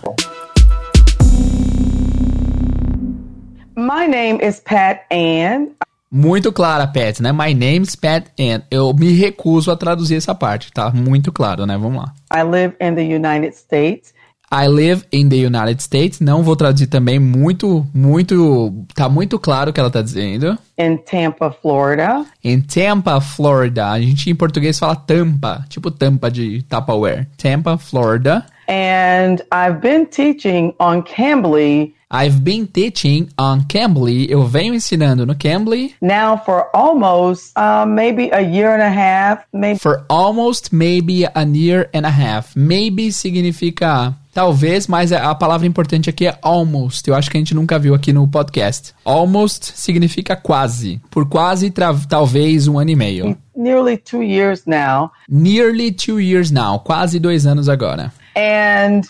My 3.76 4.08
name 4.08 4.40
is 4.44 4.58
Pat 4.58 5.02
Ann. 5.12 5.68
Muito 6.16 6.50
clara, 6.50 6.86
Pat, 6.86 7.20
né? 7.20 7.30
My 7.30 7.52
name's 7.52 7.94
Pat 7.94 8.28
and 8.40 8.62
eu 8.70 8.94
me 8.94 9.12
recuso 9.12 9.70
a 9.70 9.76
traduzir 9.76 10.16
essa 10.16 10.34
parte, 10.34 10.72
tá? 10.72 10.90
Muito 10.90 11.30
claro, 11.30 11.66
né? 11.66 11.76
Vamos 11.76 11.98
lá. 11.98 12.14
I 12.34 12.42
live 12.42 12.74
in 12.80 12.94
the 12.94 13.02
United 13.02 13.54
States. 13.54 14.14
I 14.50 14.66
live 14.66 15.04
in 15.12 15.28
the 15.28 15.36
United 15.36 15.82
States. 15.82 16.18
Não 16.20 16.42
vou 16.42 16.56
traduzir 16.56 16.86
também 16.86 17.18
muito, 17.18 17.86
muito, 17.92 18.72
tá 18.94 19.10
muito 19.10 19.38
claro 19.38 19.68
o 19.68 19.74
que 19.74 19.78
ela 19.78 19.90
tá 19.90 20.00
dizendo. 20.00 20.56
In 20.78 20.96
Tampa, 20.96 21.50
Florida. 21.50 22.24
Em 22.42 22.62
Tampa, 22.62 23.20
Florida. 23.20 23.90
A 23.90 24.00
gente 24.00 24.30
em 24.30 24.34
português 24.34 24.78
fala 24.78 24.96
tampa, 24.96 25.66
tipo 25.68 25.90
tampa 25.90 26.30
de 26.30 26.62
Tupperware. 26.62 27.28
Tampa, 27.36 27.76
Florida. 27.76 28.46
And 28.66 29.42
I've 29.52 29.80
been 29.82 30.06
teaching 30.06 30.74
on 30.80 31.02
Cambly 31.02 31.95
I've 32.08 32.44
been 32.44 32.68
teaching 32.68 33.28
on 33.36 33.64
Cambly. 33.64 34.30
Eu 34.30 34.44
venho 34.44 34.74
ensinando 34.74 35.26
no 35.26 35.34
Cambly. 35.34 35.94
Now 36.00 36.36
for 36.38 36.66
almost 36.72 37.52
uh, 37.56 37.84
maybe 37.84 38.30
a 38.32 38.40
year 38.40 38.72
and 38.74 38.82
a 38.82 38.90
half. 38.90 39.44
Maybe. 39.52 39.80
For 39.80 40.04
almost 40.08 40.72
maybe 40.72 41.24
a 41.24 41.44
year 41.44 41.90
and 41.92 42.06
a 42.06 42.10
half. 42.10 42.54
Maybe 42.54 43.10
significa 43.10 44.14
talvez, 44.32 44.86
mas 44.86 45.12
a 45.12 45.34
palavra 45.34 45.66
importante 45.66 46.08
aqui 46.08 46.26
é 46.26 46.38
almost. 46.42 47.08
Eu 47.08 47.14
acho 47.16 47.28
que 47.28 47.36
a 47.36 47.40
gente 47.40 47.54
nunca 47.54 47.76
viu 47.76 47.92
aqui 47.92 48.12
no 48.12 48.28
podcast. 48.28 48.94
Almost 49.04 49.72
significa 49.74 50.36
quase. 50.36 51.00
Por 51.10 51.26
quase, 51.26 51.72
talvez 52.08 52.68
um 52.68 52.78
ano 52.78 52.90
e 52.90 52.94
meio. 52.94 53.36
Nearly 53.56 53.96
two 53.96 54.22
years 54.22 54.64
now. 54.64 55.10
Nearly 55.28 55.90
two 55.90 56.20
years 56.20 56.52
now. 56.52 56.78
Quase 56.78 57.18
dois 57.18 57.46
anos 57.46 57.68
agora. 57.68 58.12
And 58.36 59.08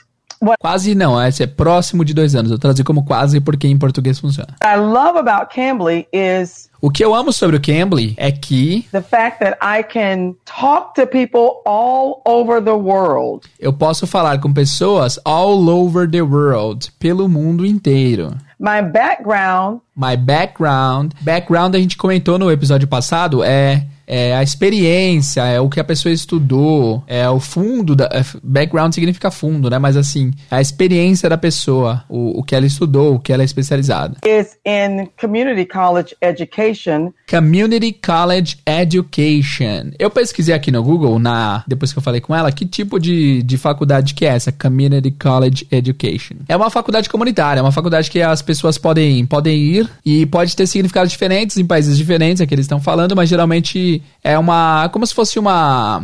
quase 0.61 0.95
não, 0.95 1.21
é, 1.21 1.29
é 1.29 1.47
próximo 1.47 2.05
de 2.05 2.15
dois 2.15 2.35
anos. 2.35 2.51
Eu 2.51 2.59
traduzi 2.59 2.85
como 2.85 3.05
quase 3.05 3.41
porque 3.41 3.67
em 3.67 3.79
português 3.79 4.19
funciona. 4.19 4.55
I 4.63 4.77
love 4.77 5.19
about 5.19 5.55
Cambly 5.55 6.07
is 6.13 6.69
o 6.81 6.91
que 6.91 7.05
eu 7.05 7.15
amo 7.15 7.33
sobre 7.33 7.57
o 7.57 7.61
Cambly 7.61 8.15
é 8.17 8.31
que 8.31 8.87
the 8.93 9.01
fact 9.01 9.41
that 9.41 9.57
I 9.63 9.83
can 9.83 10.35
talk 10.45 10.95
to 10.95 11.07
people 11.07 11.63
all 11.65 12.21
over 12.25 12.63
the 12.63 12.71
world. 12.71 13.47
Eu 13.59 13.73
posso 13.73 14.07
falar 14.07 14.41
com 14.41 14.53
pessoas 14.53 15.19
all 15.25 15.69
over 15.69 16.09
the 16.09 16.23
world, 16.23 16.93
pelo 16.99 17.29
mundo 17.29 17.65
inteiro. 17.65 18.37
My 18.59 18.83
background. 18.83 19.81
My 19.97 20.17
background. 20.17 21.13
Background 21.21 21.75
a 21.75 21.79
gente 21.79 21.97
comentou 21.97 22.39
no 22.39 22.51
episódio 22.51 22.87
passado 22.87 23.43
é 23.43 23.87
é 24.07 24.35
a 24.35 24.43
experiência, 24.43 25.43
é 25.43 25.61
o 25.61 25.69
que 25.69 25.81
a 25.81 25.85
pessoa 25.85 26.13
estudou, 26.13 27.03
é 27.07 27.29
o 27.29 27.41
fundo 27.41 27.97
da 27.97 28.09
é, 28.13 28.25
background 28.43 28.93
significa 28.93 29.31
fundo, 29.31 29.69
né? 29.69 29.79
Mas 29.79 29.97
assim, 29.97 30.33
a 30.51 30.61
experiência 30.61 31.29
da 31.29 31.37
pessoa, 31.37 32.05
o, 32.09 32.41
o 32.41 32.43
que 32.43 32.55
ela 32.55 32.67
estudou, 32.67 33.15
o 33.15 33.19
que 33.19 33.33
ela 33.33 33.43
é 33.43 33.45
especializada. 33.45 34.17
Is 34.25 34.57
in 34.65 35.09
community 35.21 35.67
college 35.67 36.15
education. 36.21 37.13
Community 37.29 37.93
college 37.93 38.59
education. 38.65 39.91
Eu 39.99 40.11
pesquisei 40.11 40.55
aqui 40.55 40.71
no 40.71 40.83
Google 40.83 41.19
na 41.19 41.65
depois 41.67 41.93
que 41.93 41.99
eu 41.99 42.03
falei 42.03 42.21
com 42.21 42.35
ela, 42.35 42.53
que 42.53 42.65
tipo 42.65 42.99
de, 42.99 43.43
de 43.43 43.59
faculdade 43.59 44.15
que 44.15 44.25
é 44.25 44.29
essa 44.29 44.53
Community 44.53 45.11
College 45.11 45.67
Education? 45.71 46.37
É 46.49 46.57
uma 46.57 46.71
faculdade 46.71 47.09
comunitária, 47.09 47.61
é 47.61 47.63
uma 47.63 47.73
faculdade 47.73 48.11
que 48.11 48.21
as 48.23 48.43
pessoas 48.43 48.79
podem 48.79 49.27
podem 49.27 49.57
ir 49.59 49.91
e 50.05 50.27
pode 50.27 50.55
ter 50.55 50.67
significados 50.67 51.11
diferentes 51.11 51.57
em 51.57 51.67
países 51.67 51.97
diferentes, 51.97 52.41
é 52.41 52.47
que 52.47 52.55
eles 52.55 52.65
estão 52.65 52.81
falando, 52.81 53.17
mas 53.17 53.29
geralmente 53.29 53.96
é 54.23 54.39
uma. 54.39 54.89
como 54.91 55.07
se 55.07 55.15
fosse 55.15 55.39
uma 55.39 56.03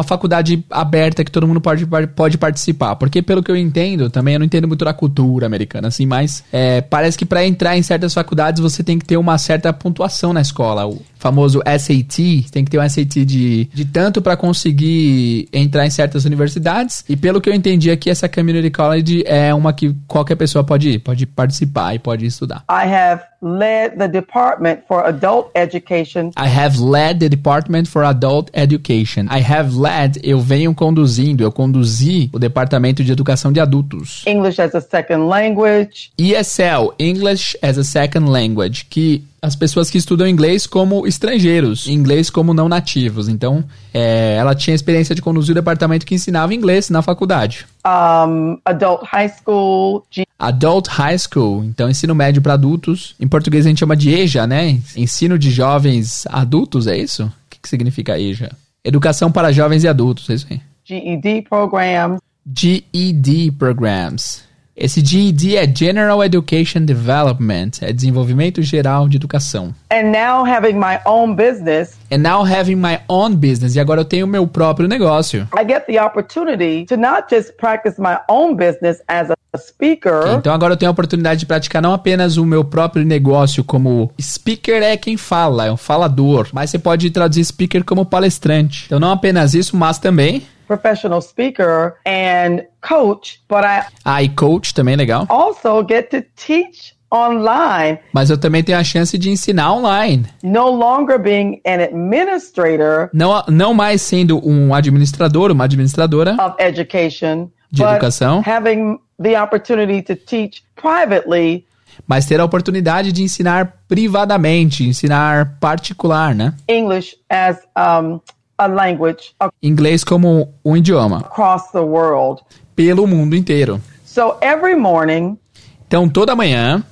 uma 0.00 0.04
faculdade 0.04 0.64
aberta 0.70 1.22
que 1.22 1.30
todo 1.30 1.46
mundo 1.46 1.60
pode, 1.60 1.86
pode 2.14 2.38
participar. 2.38 2.96
Porque, 2.96 3.20
pelo 3.20 3.42
que 3.42 3.50
eu 3.50 3.56
entendo, 3.56 4.08
também 4.08 4.34
eu 4.34 4.40
não 4.40 4.46
entendo 4.46 4.66
muito 4.66 4.84
da 4.84 4.94
cultura 4.94 5.44
americana, 5.46 5.88
assim, 5.88 6.06
mas 6.06 6.42
é, 6.50 6.80
parece 6.80 7.18
que 7.18 7.26
para 7.26 7.46
entrar 7.46 7.76
em 7.76 7.82
certas 7.82 8.14
faculdades 8.14 8.60
você 8.60 8.82
tem 8.82 8.98
que 8.98 9.04
ter 9.04 9.18
uma 9.18 9.36
certa 9.36 9.72
pontuação 9.72 10.32
na 10.32 10.40
escola. 10.40 10.90
Famoso 11.20 11.60
SAT, 11.64 12.50
tem 12.50 12.64
que 12.64 12.70
ter 12.70 12.80
um 12.80 12.88
SAT 12.88 13.24
de, 13.24 13.66
de 13.66 13.84
tanto 13.84 14.20
para 14.20 14.36
conseguir 14.36 15.48
entrar 15.52 15.86
em 15.86 15.90
certas 15.90 16.24
universidades. 16.24 17.04
E 17.08 17.16
pelo 17.16 17.40
que 17.40 17.48
eu 17.48 17.54
entendi 17.54 17.90
aqui, 17.90 18.10
essa 18.10 18.28
Community 18.28 18.70
College 18.70 19.22
é 19.26 19.54
uma 19.54 19.72
que 19.72 19.94
qualquer 20.08 20.34
pessoa 20.34 20.64
pode 20.64 20.90
ir, 20.90 20.98
pode 20.98 21.26
participar 21.26 21.94
e 21.94 21.98
pode 21.98 22.26
estudar. 22.26 22.64
I 22.68 22.92
have 22.92 23.22
led 23.42 23.96
the 23.96 24.08
department 24.08 24.80
for 24.88 25.04
adult 25.06 25.50
education. 25.54 26.30
I 26.36 26.48
have 26.48 26.80
led 26.80 27.20
the 27.20 27.28
department 27.28 27.86
for 27.86 28.02
adult 28.04 28.50
education. 28.54 29.26
I 29.30 29.40
have 29.40 29.76
led 29.76 30.00
led, 30.00 30.20
eu 30.22 30.40
venho 30.40 30.74
conduzindo, 30.74 31.42
eu 31.42 31.52
conduzi 31.52 32.30
o 32.32 32.38
departamento 32.38 33.04
de 33.04 33.12
educação 33.12 33.52
de 33.52 33.60
adultos. 33.60 34.24
English 34.26 34.60
as 34.60 34.74
a 34.74 34.80
second 34.80 35.28
language. 35.28 36.10
ESL, 36.18 36.92
English 36.98 37.56
as 37.62 37.78
a 37.78 37.84
second 37.84 38.30
language, 38.30 38.86
que 38.88 39.24
as 39.42 39.56
pessoas 39.56 39.90
que 39.90 39.98
estudam 39.98 40.26
inglês 40.26 40.66
como 40.66 41.06
estrangeiros, 41.06 41.88
inglês 41.88 42.28
como 42.30 42.52
não 42.52 42.68
nativos. 42.68 43.28
Então, 43.28 43.64
é, 43.92 44.36
ela 44.38 44.54
tinha 44.54 44.74
experiência 44.74 45.14
de 45.14 45.22
conduzir 45.22 45.52
o 45.52 45.54
departamento 45.54 46.04
que 46.04 46.14
ensinava 46.14 46.54
inglês 46.54 46.90
na 46.90 47.02
faculdade. 47.02 47.66
Um, 47.86 48.58
adult 48.64 49.02
High 49.04 49.32
School. 49.42 50.04
Adult 50.38 50.88
High 50.88 51.18
School, 51.18 51.64
então 51.64 51.88
ensino 51.88 52.14
médio 52.14 52.42
para 52.42 52.54
adultos. 52.54 53.14
Em 53.18 53.28
português 53.28 53.66
a 53.66 53.68
gente 53.68 53.78
chama 53.78 53.96
de 53.96 54.10
EJA, 54.10 54.46
né? 54.46 54.78
Ensino 54.96 55.38
de 55.38 55.50
jovens 55.50 56.26
adultos, 56.28 56.86
é 56.86 56.96
isso? 56.96 57.24
O 57.24 57.32
que, 57.50 57.58
que 57.62 57.68
significa 57.68 58.18
EJA? 58.18 58.50
Educação 58.84 59.30
para 59.30 59.52
jovens 59.52 59.84
e 59.84 59.88
adultos, 59.88 60.28
é 60.30 60.34
isso 60.34 60.46
aí. 60.50 60.60
GED 60.84 61.42
programs. 61.42 62.20
GED 62.46 63.52
programs. 63.52 64.42
Esse 64.80 65.04
GED 65.04 65.58
é 65.58 65.70
General 65.70 66.24
Education 66.24 66.86
Development, 66.86 67.70
é 67.82 67.92
desenvolvimento 67.92 68.62
geral 68.62 69.10
de 69.10 69.18
educação. 69.18 69.74
And 69.92 70.04
now 70.04 70.42
having 70.42 70.72
my 70.72 70.98
own 71.04 71.34
business, 71.34 71.98
And 72.10 72.20
now 72.22 72.42
having 72.42 72.76
my 72.76 72.98
own 73.06 73.36
business, 73.36 73.76
e 73.76 73.80
agora 73.80 74.00
eu 74.00 74.06
tenho 74.06 74.26
meu 74.26 74.46
próprio 74.46 74.88
negócio. 74.88 75.46
I 75.54 75.70
get 75.70 75.84
the 75.84 76.02
opportunity 76.02 76.86
to 76.86 76.96
not 76.96 77.24
just 77.30 77.52
practice 77.58 78.00
my 78.00 78.16
own 78.26 78.56
business 78.56 79.02
as 79.06 79.30
a 79.30 79.58
speaker, 79.58 80.38
Então 80.38 80.50
agora 80.50 80.72
eu 80.72 80.78
tenho 80.78 80.88
a 80.88 80.92
oportunidade 80.92 81.40
de 81.40 81.46
praticar 81.46 81.82
não 81.82 81.92
apenas 81.92 82.38
o 82.38 82.46
meu 82.46 82.64
próprio 82.64 83.04
negócio 83.04 83.62
como 83.62 84.10
speaker 84.18 84.82
é 84.82 84.96
quem 84.96 85.18
fala, 85.18 85.66
é 85.66 85.72
um 85.72 85.76
falador, 85.76 86.48
mas 86.54 86.70
você 86.70 86.78
pode 86.78 87.10
traduzir 87.10 87.44
speaker 87.44 87.84
como 87.84 88.06
palestrante. 88.06 88.84
Então 88.86 88.98
não 88.98 89.10
apenas 89.10 89.52
isso, 89.52 89.76
mas 89.76 89.98
também 89.98 90.42
professional 90.80 91.20
speaker, 91.20 91.96
and 92.06 92.62
coach, 92.80 93.40
but 93.48 93.64
I 93.64 93.82
ah, 94.04 94.22
e 94.22 94.28
coach 94.28 94.72
também 94.72 94.94
legal. 94.94 95.26
also 95.28 95.82
get 95.84 96.10
to 96.10 96.22
teach 96.36 96.94
online, 97.12 97.98
Mas 98.12 98.30
eu 98.30 98.38
também 98.38 98.62
tenho 98.62 98.78
a 98.78 98.84
chance 98.84 99.18
de 99.18 99.30
ensinar 99.30 99.72
online. 99.72 100.26
no 100.44 100.68
longer 100.70 101.18
being 101.18 101.60
an 101.66 101.82
administrator 101.82 103.10
Não, 103.12 103.42
não 103.48 103.74
mais 103.74 104.00
sendo 104.00 104.40
um 104.48 104.72
administrador, 104.72 105.50
uma 105.50 105.64
administradora, 105.64 106.34
of 106.34 106.54
education, 106.60 107.50
De 107.72 107.82
but 107.82 107.90
educação. 107.94 108.42
having 108.46 108.96
the 109.20 109.40
opportunity 109.42 110.02
to 110.02 110.14
teach 110.14 110.62
privately 110.76 111.64
mas 112.06 112.24
ter 112.26 112.40
a 112.40 112.44
oportunidade 112.44 113.12
de 113.12 113.22
ensinar 113.22 113.74
privadamente, 113.86 114.84
ensinar 114.88 115.58
particular, 115.60 116.34
né? 116.34 116.54
English 116.68 117.16
as 117.28 117.58
um, 117.76 118.20
a 118.60 118.66
language 118.66 119.34
Inglês 119.62 120.04
como 120.04 120.52
um 120.64 120.76
idioma, 120.76 121.18
across 121.18 121.70
the 121.72 121.78
world. 121.80 122.42
pelo 122.76 123.06
mundo 123.06 123.34
inteiro. 123.34 123.80
So 124.04 124.36
every 124.40 124.74
morning, 124.76 125.38
Então 125.86 126.08
toda 126.08 126.34
manhã 126.36 126.82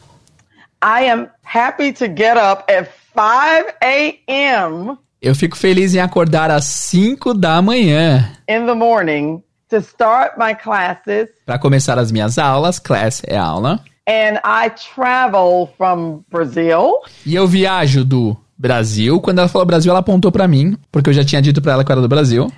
I 0.83 1.11
am 1.11 1.28
happy 1.42 1.92
to 1.94 2.04
get 2.07 2.37
up 2.37 2.64
at 2.72 2.88
5 3.14 3.74
a.m. 3.83 4.96
eu 5.20 5.35
fico 5.35 5.57
feliz 5.57 5.94
em 5.94 6.00
acordar 6.00 6.50
às 6.50 6.64
5 6.64 7.35
da 7.35 7.61
manhã 7.61 8.33
in 8.48 8.64
the 8.66 8.74
morning 8.74 9.42
to 9.68 9.76
start 9.78 10.33
my 10.38 10.54
classes. 10.54 11.28
para 11.44 11.59
começar 11.59 11.98
as 11.98 12.11
minhas 12.12 12.38
aulas, 12.38 12.78
class 12.78 13.22
é 13.26 13.37
aula, 13.37 13.81
And 14.09 14.38
I 14.42 14.70
travel 14.94 15.68
from 15.76 16.22
Brazil 16.31 16.92
e 17.26 17.35
eu 17.35 17.46
viajo 17.46 18.04
do 18.04 18.35
Brasil. 18.59 19.21
Quando 19.21 19.38
ela 19.38 19.49
falou 19.49 19.64
Brasil, 19.66 19.90
ela 19.90 20.01
apontou 20.01 20.33
para 20.33 20.49
mim, 20.49 20.77
porque 20.90 21.09
eu 21.11 21.14
já 21.14 21.25
tinha 21.25 21.40
dito 21.40 21.62
para 21.62 21.73
ela 21.73 21.85
que 21.85 21.90
eu 21.90 21.94
era 21.94 22.03
do 22.03 22.09
Brasil. 22.09 22.51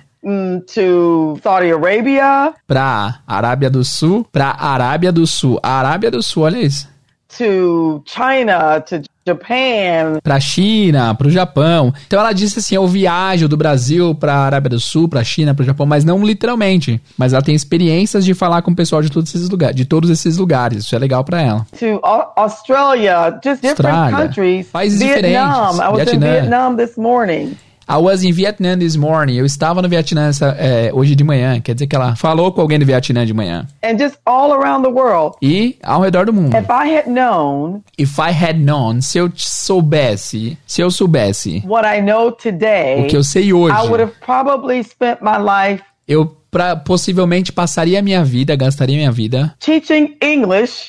to 0.73 1.37
Saudi 1.41 1.71
Arabia, 1.71 2.53
Pra 2.67 3.19
Arábia 3.27 3.69
do 3.69 3.83
Sul, 3.83 4.25
pra 4.31 4.55
Arábia 4.59 5.11
do 5.11 5.25
Sul. 5.27 5.59
Arábia 5.61 6.09
do 6.11 6.21
Sul, 6.21 6.43
olha 6.43 6.59
isso. 6.59 6.89
to 7.37 8.03
China, 8.05 8.81
to 8.81 9.01
Japan, 9.27 10.19
Pra 10.23 10.39
China, 10.39 11.13
pro 11.15 11.29
Japão. 11.29 11.93
Então 12.07 12.19
ela 12.19 12.33
disse 12.33 12.59
assim: 12.59 12.75
eu 12.75 12.87
viajo 12.87 13.47
do 13.47 13.55
Brasil 13.55 14.15
pra 14.15 14.33
Arábia 14.35 14.69
do 14.71 14.79
Sul, 14.79 15.07
pra 15.07 15.23
China, 15.23 15.53
pro 15.53 15.63
Japão, 15.65 15.85
mas 15.85 16.03
não 16.03 16.25
literalmente. 16.25 16.99
Mas 17.17 17.33
ela 17.33 17.41
tem 17.41 17.53
experiências 17.55 18.25
de 18.25 18.33
falar 18.33 18.61
com 18.61 18.71
o 18.71 18.75
pessoal 18.75 19.01
de 19.01 19.11
todos 19.11 19.33
esses 19.33 19.49
lugares, 19.49 19.75
de 19.75 19.85
todos 19.85 20.09
esses 20.09 20.37
lugares. 20.37 20.83
Isso 20.85 20.95
é 20.95 20.99
legal 20.99 21.23
pra 21.23 21.41
ela. 21.41 21.67
to 21.77 21.99
Au- 22.03 22.33
Australia, 22.35 23.39
just 23.43 23.61
different 23.61 23.95
Austrália. 23.95 24.17
countries. 24.17 24.67
Países 24.67 24.99
Vietnam. 24.99 25.19
diferentes. 25.21 25.79
I 25.79 25.87
was 25.89 26.13
in. 26.13 26.19
Vietnam 26.19 26.75
this 26.75 26.97
morning. 26.97 27.57
I 27.91 27.97
was 27.97 28.23
in 28.23 28.31
Vietnam 28.31 28.79
this 28.79 28.95
morning. 28.95 29.35
Eu 29.35 29.45
estava 29.45 29.81
no 29.81 29.89
Vietnã 29.89 30.29
essa, 30.29 30.55
é, 30.57 30.93
hoje 30.93 31.13
de 31.13 31.25
manhã. 31.25 31.59
Quer 31.59 31.73
dizer 31.73 31.87
que 31.87 31.95
ela 31.97 32.15
falou 32.15 32.49
com 32.53 32.61
alguém 32.61 32.79
do 32.79 32.85
Vietnã 32.85 33.25
de 33.25 33.33
manhã. 33.33 33.67
And 33.83 33.99
just 33.99 34.15
all 34.25 34.53
around 34.53 34.83
the 34.83 34.89
world. 34.89 35.35
E 35.41 35.77
ao 35.83 35.99
redor 35.99 36.25
do 36.25 36.31
mundo. 36.31 36.55
If 36.55 36.69
I 36.69 36.95
had 36.95 37.07
known 37.07 37.81
If 37.97 38.17
I 38.17 38.31
had 38.31 38.59
known, 38.59 39.01
se 39.01 39.17
eu 39.17 39.29
soubesse, 39.35 40.57
se 40.65 40.81
eu 40.81 40.89
soubesse 40.89 41.61
what 41.67 41.85
I 41.85 42.01
know 42.01 42.31
today, 42.31 43.03
o 43.03 43.07
que 43.07 43.17
eu 43.17 43.25
sei 43.25 43.51
hoje, 43.51 43.75
I 43.75 43.81
would 43.81 44.01
have 44.01 44.13
probably 44.25 44.81
spent 44.85 45.19
my 45.21 45.37
life 45.37 45.83
eu 46.07 46.25
pra, 46.49 46.77
possivelmente 46.77 47.51
passaria 47.51 47.99
a 47.99 48.01
minha 48.01 48.23
vida, 48.23 48.55
gastaria 48.55 48.95
minha 48.95 49.11
vida 49.11 49.53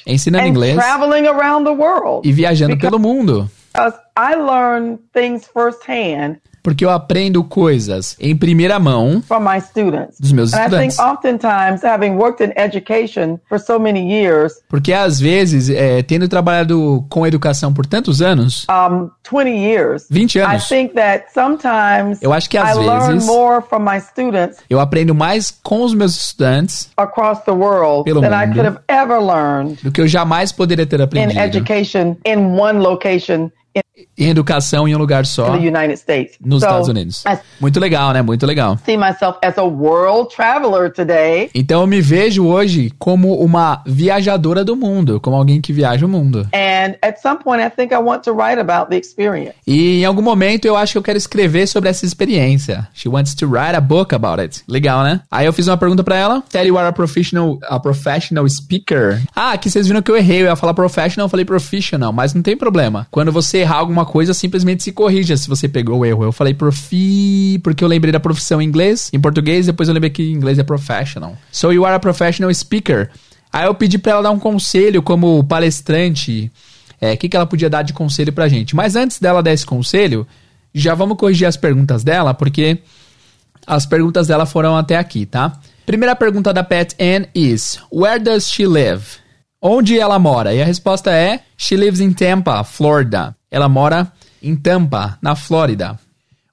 Ensinando 0.06 0.44
and 0.44 0.48
inglês. 0.48 0.76
traveling 0.76 1.26
around 1.26 1.64
the 1.64 1.74
world. 1.74 2.28
e 2.28 2.32
viajando 2.32 2.78
pelo 2.78 3.00
mundo. 3.00 3.50
Because 3.74 3.96
I 4.16 4.34
learn 4.34 4.98
things 5.12 5.46
firsthand 5.52 6.36
Porque 6.64 6.84
eu 6.84 6.90
aprendo 6.90 7.42
coisas 7.42 8.14
em 8.20 8.36
primeira 8.36 8.78
mão 8.78 9.20
from 9.26 9.40
my 9.40 9.60
students. 9.60 10.20
dos 10.20 10.30
meus 10.30 10.52
And 10.54 10.58
I 10.58 10.68
think 10.70 10.88
estudantes. 10.92 10.98
oftentimes, 11.00 11.82
having 11.82 12.10
worked 12.14 12.40
in 12.44 12.52
education 12.56 13.40
for 13.48 13.58
so 13.58 13.80
many 13.80 13.98
years, 14.12 14.52
Porque 14.68 14.92
às 14.92 15.18
vezes, 15.18 15.68
é, 15.70 16.04
tendo 16.04 16.28
trabalhado 16.28 17.04
com 17.10 17.26
educação 17.26 17.74
por 17.74 17.84
tantos 17.84 18.22
anos, 18.22 18.64
um, 18.70 19.10
20 19.28 19.48
years, 19.50 20.06
20 20.08 20.38
I 20.38 20.42
anos, 20.42 20.68
think 20.68 20.94
that 20.94 21.24
sometimes 21.34 22.22
Eu 22.22 22.32
acho 22.32 22.48
que 22.48 22.56
I 22.56 22.60
às 22.60 22.76
learn 22.76 23.14
vezes- 23.14 23.26
more 23.26 23.60
from 23.68 23.80
my 23.80 23.98
students 24.00 24.58
eu 24.70 24.78
aprendo 24.78 25.14
mais 25.16 25.50
com 25.64 25.82
os 25.82 25.92
meus 25.94 26.14
estudantes 26.16 26.90
across 26.96 27.40
the 27.44 27.50
world 27.50 28.04
Pelo 28.04 28.20
than 28.20 28.28
I 28.28 28.46
mundo. 28.46 28.54
could 28.54 28.66
have 28.68 28.78
ever 28.86 29.18
learned 29.20 29.78
do 29.82 29.90
que 29.90 30.00
eu 30.00 30.06
jamais 30.06 30.52
poderia 30.52 30.86
ter 30.86 31.00
in 31.00 31.02
aprendido 31.02 31.40
education 31.40 32.16
in 32.24 32.36
one 32.56 32.78
location 32.78 33.50
em 34.16 34.28
educação 34.28 34.86
em 34.86 34.94
um 34.94 34.98
lugar 34.98 35.26
só 35.26 35.56
nos 36.40 36.60
So, 36.60 36.66
Estados 36.66 36.88
Unidos. 36.88 37.24
Muito 37.60 37.80
legal, 37.80 38.12
né? 38.12 38.22
Muito 38.22 38.46
legal. 38.46 38.78
see 38.84 38.96
myself 38.96 39.38
as 39.42 39.58
a 39.58 39.62
world 39.62 40.34
traveler 40.34 40.92
today. 40.92 41.50
Então 41.54 41.82
eu 41.82 41.86
me 41.86 42.00
vejo 42.00 42.46
hoje 42.46 42.92
como 42.98 43.34
uma 43.38 43.82
viajadora 43.86 44.64
do 44.64 44.76
mundo, 44.76 45.20
como 45.20 45.36
alguém 45.36 45.60
que 45.60 45.72
viaja 45.72 46.04
o 46.04 46.08
mundo. 46.08 46.46
And 46.52 46.94
at 47.02 47.18
some 47.20 47.38
point, 47.42 47.62
I 47.62 47.70
think 47.70 47.92
I 47.92 47.98
want 47.98 48.24
to 48.24 48.32
write 48.32 48.58
about 48.60 48.90
the 48.90 48.96
experience. 48.96 49.54
E 49.66 50.00
em 50.00 50.04
algum 50.04 50.22
momento 50.22 50.64
eu 50.64 50.76
acho 50.76 50.92
que 50.92 50.98
eu 50.98 51.02
quero 51.02 51.18
escrever 51.18 51.66
sobre 51.66 51.88
essa 51.88 52.04
experiência. 52.04 52.88
She 52.92 53.08
wants 53.08 53.34
to 53.34 53.46
write 53.46 53.76
a 53.76 53.80
book 53.80 54.14
about 54.14 54.40
it. 54.40 54.62
Legal, 54.68 55.02
né? 55.04 55.20
Aí 55.30 55.46
eu 55.46 55.52
fiz 55.52 55.68
uma 55.68 55.76
pergunta 55.76 56.02
pra 56.02 56.16
ela. 56.16 56.42
Tell 56.50 56.66
you 56.66 56.78
are 56.78 56.88
a 56.88 56.92
professional, 56.92 57.58
a 57.68 57.78
professional 57.78 58.48
speaker. 58.48 59.20
Ah, 59.34 59.52
aqui 59.52 59.70
vocês 59.70 59.86
viram 59.86 60.02
que 60.02 60.10
eu 60.10 60.16
errei. 60.16 60.42
Eu 60.42 60.46
ia 60.46 60.56
falar 60.56 60.74
professional, 60.74 61.26
eu 61.26 61.30
falei 61.30 61.44
professional. 61.44 62.12
Mas 62.12 62.34
não 62.34 62.42
tem 62.42 62.56
problema. 62.56 63.06
Quando 63.10 63.30
você 63.30 63.58
errar 63.58 63.76
alguma 63.76 63.91
coisa, 64.06 64.32
simplesmente 64.32 64.82
se 64.82 64.92
corrija 64.92 65.36
se 65.36 65.48
você 65.48 65.68
pegou 65.68 66.00
o 66.00 66.06
erro. 66.06 66.24
Eu 66.24 66.32
falei 66.32 66.54
profi, 66.54 67.60
porque 67.62 67.84
eu 67.84 67.88
lembrei 67.88 68.10
da 68.10 68.18
profissão 68.18 68.60
em 68.62 68.64
inglês, 68.64 69.10
em 69.12 69.20
português, 69.20 69.66
depois 69.66 69.88
eu 69.88 69.94
lembrei 69.94 70.10
que 70.10 70.22
em 70.22 70.32
inglês 70.32 70.58
é 70.58 70.62
professional. 70.62 71.36
So 71.52 71.72
you 71.72 71.84
are 71.84 71.94
a 71.94 72.00
professional 72.00 72.52
speaker. 72.52 73.10
Aí 73.52 73.66
eu 73.66 73.74
pedi 73.74 73.98
pra 73.98 74.12
ela 74.12 74.22
dar 74.22 74.30
um 74.30 74.38
conselho 74.38 75.02
como 75.02 75.44
palestrante. 75.44 76.50
É, 77.00 77.12
o 77.12 77.16
que, 77.18 77.28
que 77.28 77.36
ela 77.36 77.46
podia 77.46 77.68
dar 77.68 77.82
de 77.82 77.92
conselho 77.92 78.32
pra 78.32 78.48
gente. 78.48 78.74
Mas 78.74 78.96
antes 78.96 79.18
dela 79.18 79.42
dar 79.42 79.52
esse 79.52 79.66
conselho, 79.66 80.26
já 80.74 80.94
vamos 80.94 81.18
corrigir 81.18 81.46
as 81.46 81.56
perguntas 81.56 82.02
dela, 82.02 82.32
porque 82.32 82.78
as 83.66 83.84
perguntas 83.84 84.28
dela 84.28 84.46
foram 84.46 84.76
até 84.76 84.96
aqui, 84.96 85.26
tá? 85.26 85.60
Primeira 85.84 86.14
pergunta 86.16 86.52
da 86.52 86.62
Pat 86.62 86.94
Ann 87.00 87.26
is: 87.34 87.78
Where 87.92 88.18
does 88.18 88.48
she 88.48 88.66
live? 88.66 89.02
Onde 89.60 89.98
ela 89.98 90.18
mora? 90.18 90.54
E 90.54 90.62
a 90.62 90.64
resposta 90.64 91.10
é: 91.10 91.40
She 91.56 91.76
lives 91.76 92.00
in 92.00 92.12
Tampa, 92.12 92.64
Florida. 92.64 93.36
Ela 93.52 93.68
mora 93.68 94.10
em 94.42 94.56
Tampa, 94.56 95.18
na 95.20 95.36
Flórida. 95.36 95.98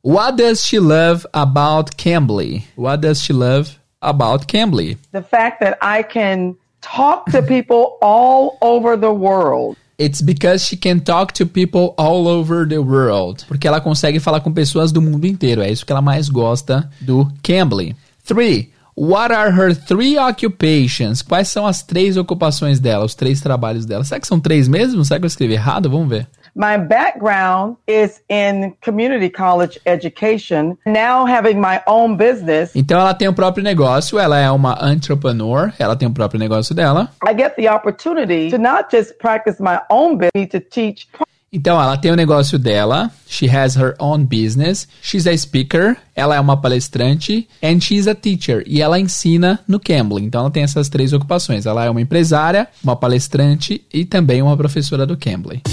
What 0.03 0.35
does 0.35 0.65
she 0.65 0.79
love 0.79 1.25
about 1.33 1.95
Cambly? 1.95 2.63
What 2.75 3.01
does 3.01 3.23
she 3.23 3.31
love 3.31 3.77
about 4.01 4.45
Cambly? 4.47 4.97
The 5.13 5.21
fact 5.21 5.61
that 5.61 5.77
I 5.81 6.03
can 6.03 6.55
talk 6.81 7.31
to 7.31 7.41
people 7.41 7.97
all 8.01 8.57
over 8.61 8.97
the 8.97 9.11
world. 9.11 9.77
It's 9.97 10.21
because 10.21 10.65
she 10.65 10.77
can 10.77 10.99
talk 10.99 11.33
to 11.35 11.45
people 11.45 11.93
all 11.97 12.27
over 12.27 12.67
the 12.67 12.79
world. 12.79 13.45
Porque 13.47 13.67
ela 13.67 13.81
consegue 13.81 14.19
falar 14.19 14.41
com 14.41 14.51
pessoas 14.51 14.91
do 14.91 15.01
mundo 15.01 15.25
inteiro. 15.25 15.61
É 15.61 15.71
isso 15.71 15.85
que 15.85 15.91
ela 15.91 16.01
mais 16.01 16.29
gosta 16.29 16.89
do 17.01 17.27
Cambly. 17.41 17.95
3. 18.25 18.67
What 18.95 19.33
are 19.33 19.49
her 19.49 19.73
three 19.73 20.17
occupations? 20.17 21.21
Quais 21.21 21.47
são 21.47 21.65
as 21.65 21.81
três 21.81 22.17
ocupações 22.17 22.81
dela, 22.81 23.05
os 23.05 23.15
três 23.15 23.39
trabalhos 23.39 23.85
dela? 23.85 24.03
Será 24.03 24.19
que 24.19 24.27
são 24.27 24.41
três 24.41 24.67
mesmo? 24.67 25.05
Será 25.05 25.17
que 25.19 25.25
eu 25.25 25.27
escrevi 25.27 25.53
errado? 25.53 25.89
Vamos 25.89 26.09
ver. 26.09 26.27
My 26.55 26.77
background 26.77 27.77
is 27.87 28.21
in 28.29 28.73
community 28.81 29.29
college 29.29 29.79
education. 29.85 30.77
Now 30.85 31.25
having 31.25 31.59
my 31.59 31.81
own 31.87 32.15
business, 32.15 32.71
Então 32.75 32.99
ela 32.99 33.13
tem 33.13 33.27
o 33.27 33.33
próprio 33.33 33.63
negócio, 33.63 34.19
ela 34.19 34.37
é 34.37 34.49
uma 34.51 34.77
entrepreneur, 34.91 35.73
ela 35.79 35.95
tem 35.95 36.07
o 36.07 36.11
próprio 36.11 36.39
negócio 36.39 36.73
dela. 36.75 37.09
I 37.27 37.33
get 37.35 37.55
the 37.55 37.71
opportunity 37.71 38.49
to 38.49 38.57
not 38.57 38.89
just 38.91 39.17
practice 39.19 39.59
my 39.59 39.79
own 39.89 40.17
business, 40.17 40.49
to 40.51 40.59
teach 40.59 41.07
Então 41.51 41.81
ela 41.81 41.97
tem 41.97 42.11
o 42.11 42.15
negócio 42.15 42.59
dela, 42.59 43.11
she 43.27 43.49
has 43.49 43.75
her 43.75 43.95
own 43.99 44.23
business, 44.23 44.87
she's 45.01 45.25
a 45.25 45.35
speaker, 45.35 45.97
ela 46.15 46.35
é 46.35 46.39
uma 46.39 46.55
palestrante, 46.55 47.47
and 47.63 47.79
she's 47.79 48.07
a 48.07 48.13
teacher, 48.13 48.63
e 48.67 48.81
ela 48.81 48.99
ensina 48.99 49.59
no 49.67 49.79
Cambly. 49.79 50.23
Então 50.23 50.41
ela 50.41 50.51
tem 50.51 50.61
essas 50.61 50.89
três 50.89 51.11
ocupações. 51.11 51.65
Ela 51.65 51.85
é 51.85 51.89
uma 51.89 52.01
empresária, 52.01 52.67
uma 52.83 52.95
palestrante 52.95 53.83
e 53.91 54.05
também 54.05 54.41
uma 54.43 54.55
professora 54.55 55.07
do 55.07 55.17
Cambly. 55.17 55.63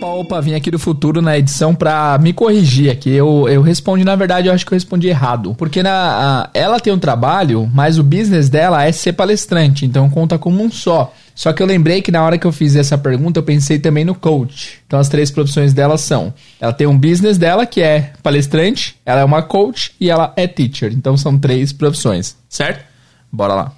Opa, 0.00 0.06
opa, 0.06 0.40
vim 0.40 0.54
aqui 0.54 0.70
do 0.70 0.78
futuro 0.78 1.20
na 1.20 1.36
edição 1.36 1.74
pra 1.74 2.16
me 2.18 2.32
corrigir 2.32 2.90
aqui. 2.90 3.10
Eu, 3.10 3.46
eu 3.50 3.60
respondi, 3.60 4.02
na 4.02 4.16
verdade, 4.16 4.48
eu 4.48 4.54
acho 4.54 4.64
que 4.64 4.72
eu 4.72 4.76
respondi 4.76 5.08
errado. 5.08 5.54
Porque 5.54 5.82
na, 5.82 5.90
a, 5.92 6.50
ela 6.54 6.80
tem 6.80 6.90
um 6.90 6.98
trabalho, 6.98 7.70
mas 7.74 7.98
o 7.98 8.02
business 8.02 8.48
dela 8.48 8.82
é 8.82 8.90
ser 8.92 9.12
palestrante, 9.12 9.84
então 9.84 10.08
conta 10.08 10.38
como 10.38 10.64
um 10.64 10.70
só. 10.70 11.12
Só 11.34 11.52
que 11.52 11.62
eu 11.62 11.66
lembrei 11.66 12.00
que 12.00 12.10
na 12.10 12.24
hora 12.24 12.38
que 12.38 12.46
eu 12.46 12.52
fiz 12.52 12.76
essa 12.76 12.96
pergunta, 12.96 13.40
eu 13.40 13.42
pensei 13.42 13.78
também 13.78 14.02
no 14.02 14.14
coach. 14.14 14.78
Então 14.86 14.98
as 14.98 15.10
três 15.10 15.30
profissões 15.30 15.74
dela 15.74 15.98
são: 15.98 16.32
ela 16.58 16.72
tem 16.72 16.86
um 16.86 16.96
business 16.96 17.36
dela 17.36 17.66
que 17.66 17.82
é 17.82 18.14
palestrante, 18.22 18.96
ela 19.04 19.20
é 19.20 19.24
uma 19.24 19.42
coach 19.42 19.92
e 20.00 20.08
ela 20.08 20.32
é 20.34 20.46
teacher. 20.46 20.94
Então 20.94 21.14
são 21.14 21.38
três 21.38 21.74
profissões, 21.74 22.38
certo? 22.48 22.86
Bora 23.30 23.52
lá. 23.52 23.72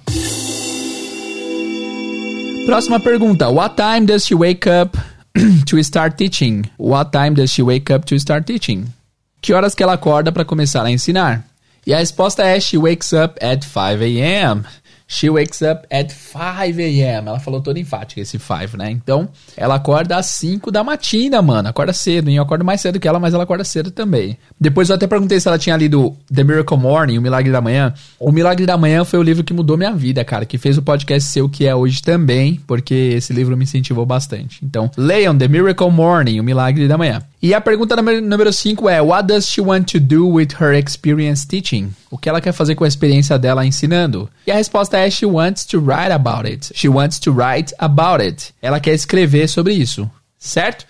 Próxima 2.65 2.97
pergunta: 2.97 3.49
What 3.49 3.75
time 3.75 4.05
does 4.05 4.25
she 4.25 4.33
wake 4.33 4.69
up 4.69 4.97
to 5.65 5.83
start 5.83 6.15
teaching? 6.15 6.69
What 6.77 7.11
time 7.11 7.33
does 7.33 7.51
she 7.51 7.63
wake 7.63 7.89
up 7.89 8.05
to 8.05 8.19
start 8.19 8.45
teaching? 8.45 8.93
Que 9.41 9.53
horas 9.53 9.73
que 9.73 9.83
ela 9.83 9.93
acorda 9.93 10.31
para 10.31 10.45
começar 10.45 10.85
a 10.85 10.91
ensinar? 10.91 11.43
E 11.85 11.93
a 11.93 11.97
resposta 11.97 12.43
é: 12.43 12.59
She 12.59 12.77
wakes 12.77 13.11
up 13.13 13.43
at 13.43 13.65
5 13.65 14.03
a.m. 14.03 14.63
She 15.07 15.29
wakes 15.29 15.61
up 15.61 15.85
at 15.91 16.11
5 16.11 16.79
a.m. 16.79 17.27
Ela 17.27 17.39
falou 17.39 17.61
toda 17.61 17.79
enfática 17.79 18.21
esse 18.21 18.39
5, 18.39 18.77
né? 18.77 18.89
Então, 18.89 19.29
ela 19.55 19.75
acorda 19.75 20.17
às 20.17 20.25
5 20.27 20.71
da 20.71 20.83
matina, 20.83 21.41
mano. 21.41 21.69
Acorda 21.69 21.93
cedo, 21.93 22.29
hein? 22.29 22.37
Eu 22.37 22.43
acordo 22.43 22.65
mais 22.65 22.81
cedo 22.81 22.99
que 22.99 23.07
ela, 23.07 23.19
mas 23.19 23.33
ela 23.33 23.43
acorda 23.43 23.63
cedo 23.63 23.91
também. 23.91 24.37
Depois 24.59 24.89
eu 24.89 24.95
até 24.95 25.07
perguntei 25.07 25.39
se 25.39 25.47
ela 25.47 25.57
tinha 25.57 25.77
lido 25.77 26.15
The 26.33 26.43
Miracle 26.43 26.77
Morning, 26.77 27.17
O 27.17 27.21
Milagre 27.21 27.51
da 27.51 27.61
Manhã. 27.61 27.93
O 28.19 28.31
Milagre 28.31 28.65
da 28.65 28.77
Manhã 28.77 29.03
foi 29.03 29.19
o 29.19 29.23
livro 29.23 29.43
que 29.43 29.53
mudou 29.53 29.77
minha 29.77 29.93
vida, 29.93 30.23
cara. 30.23 30.45
Que 30.45 30.57
fez 30.57 30.77
o 30.77 30.81
podcast 30.81 31.29
ser 31.29 31.41
o 31.41 31.49
que 31.49 31.65
é 31.65 31.75
hoje 31.75 32.01
também, 32.01 32.59
porque 32.65 32.93
esse 32.93 33.33
livro 33.33 33.55
me 33.57 33.63
incentivou 33.63 34.05
bastante. 34.05 34.63
Então, 34.63 34.89
leiam 34.97 35.37
The 35.37 35.47
Miracle 35.47 35.91
Morning, 35.91 36.39
O 36.39 36.43
Milagre 36.43 36.87
da 36.87 36.97
Manhã. 36.97 37.21
E 37.43 37.53
a 37.53 37.59
pergunta 37.59 37.93
número 37.97 38.53
5 38.53 38.87
é: 38.87 39.01
What 39.01 39.27
does 39.27 39.49
she 39.49 39.59
want 39.59 39.91
to 39.91 39.99
do 39.99 40.25
with 40.25 40.53
her 40.61 40.73
experience 40.73 41.45
teaching? 41.45 41.93
O 42.09 42.17
que 42.17 42.29
ela 42.29 42.39
quer 42.39 42.53
fazer 42.53 42.73
com 42.73 42.85
a 42.85 42.87
experiência 42.87 43.37
dela 43.37 43.65
ensinando? 43.65 44.29
E 44.47 44.51
a 44.51 44.55
resposta 44.55 44.97
é: 44.97 45.11
She 45.11 45.25
wants 45.25 45.65
to 45.65 45.77
write 45.81 46.13
about 46.13 46.47
it. 46.47 46.71
She 46.73 46.87
wants 46.87 47.19
to 47.19 47.33
write 47.33 47.75
about 47.79 48.23
it. 48.23 48.53
Ela 48.61 48.79
quer 48.79 48.93
escrever 48.93 49.49
sobre 49.49 49.73
isso, 49.73 50.09
certo? 50.39 50.85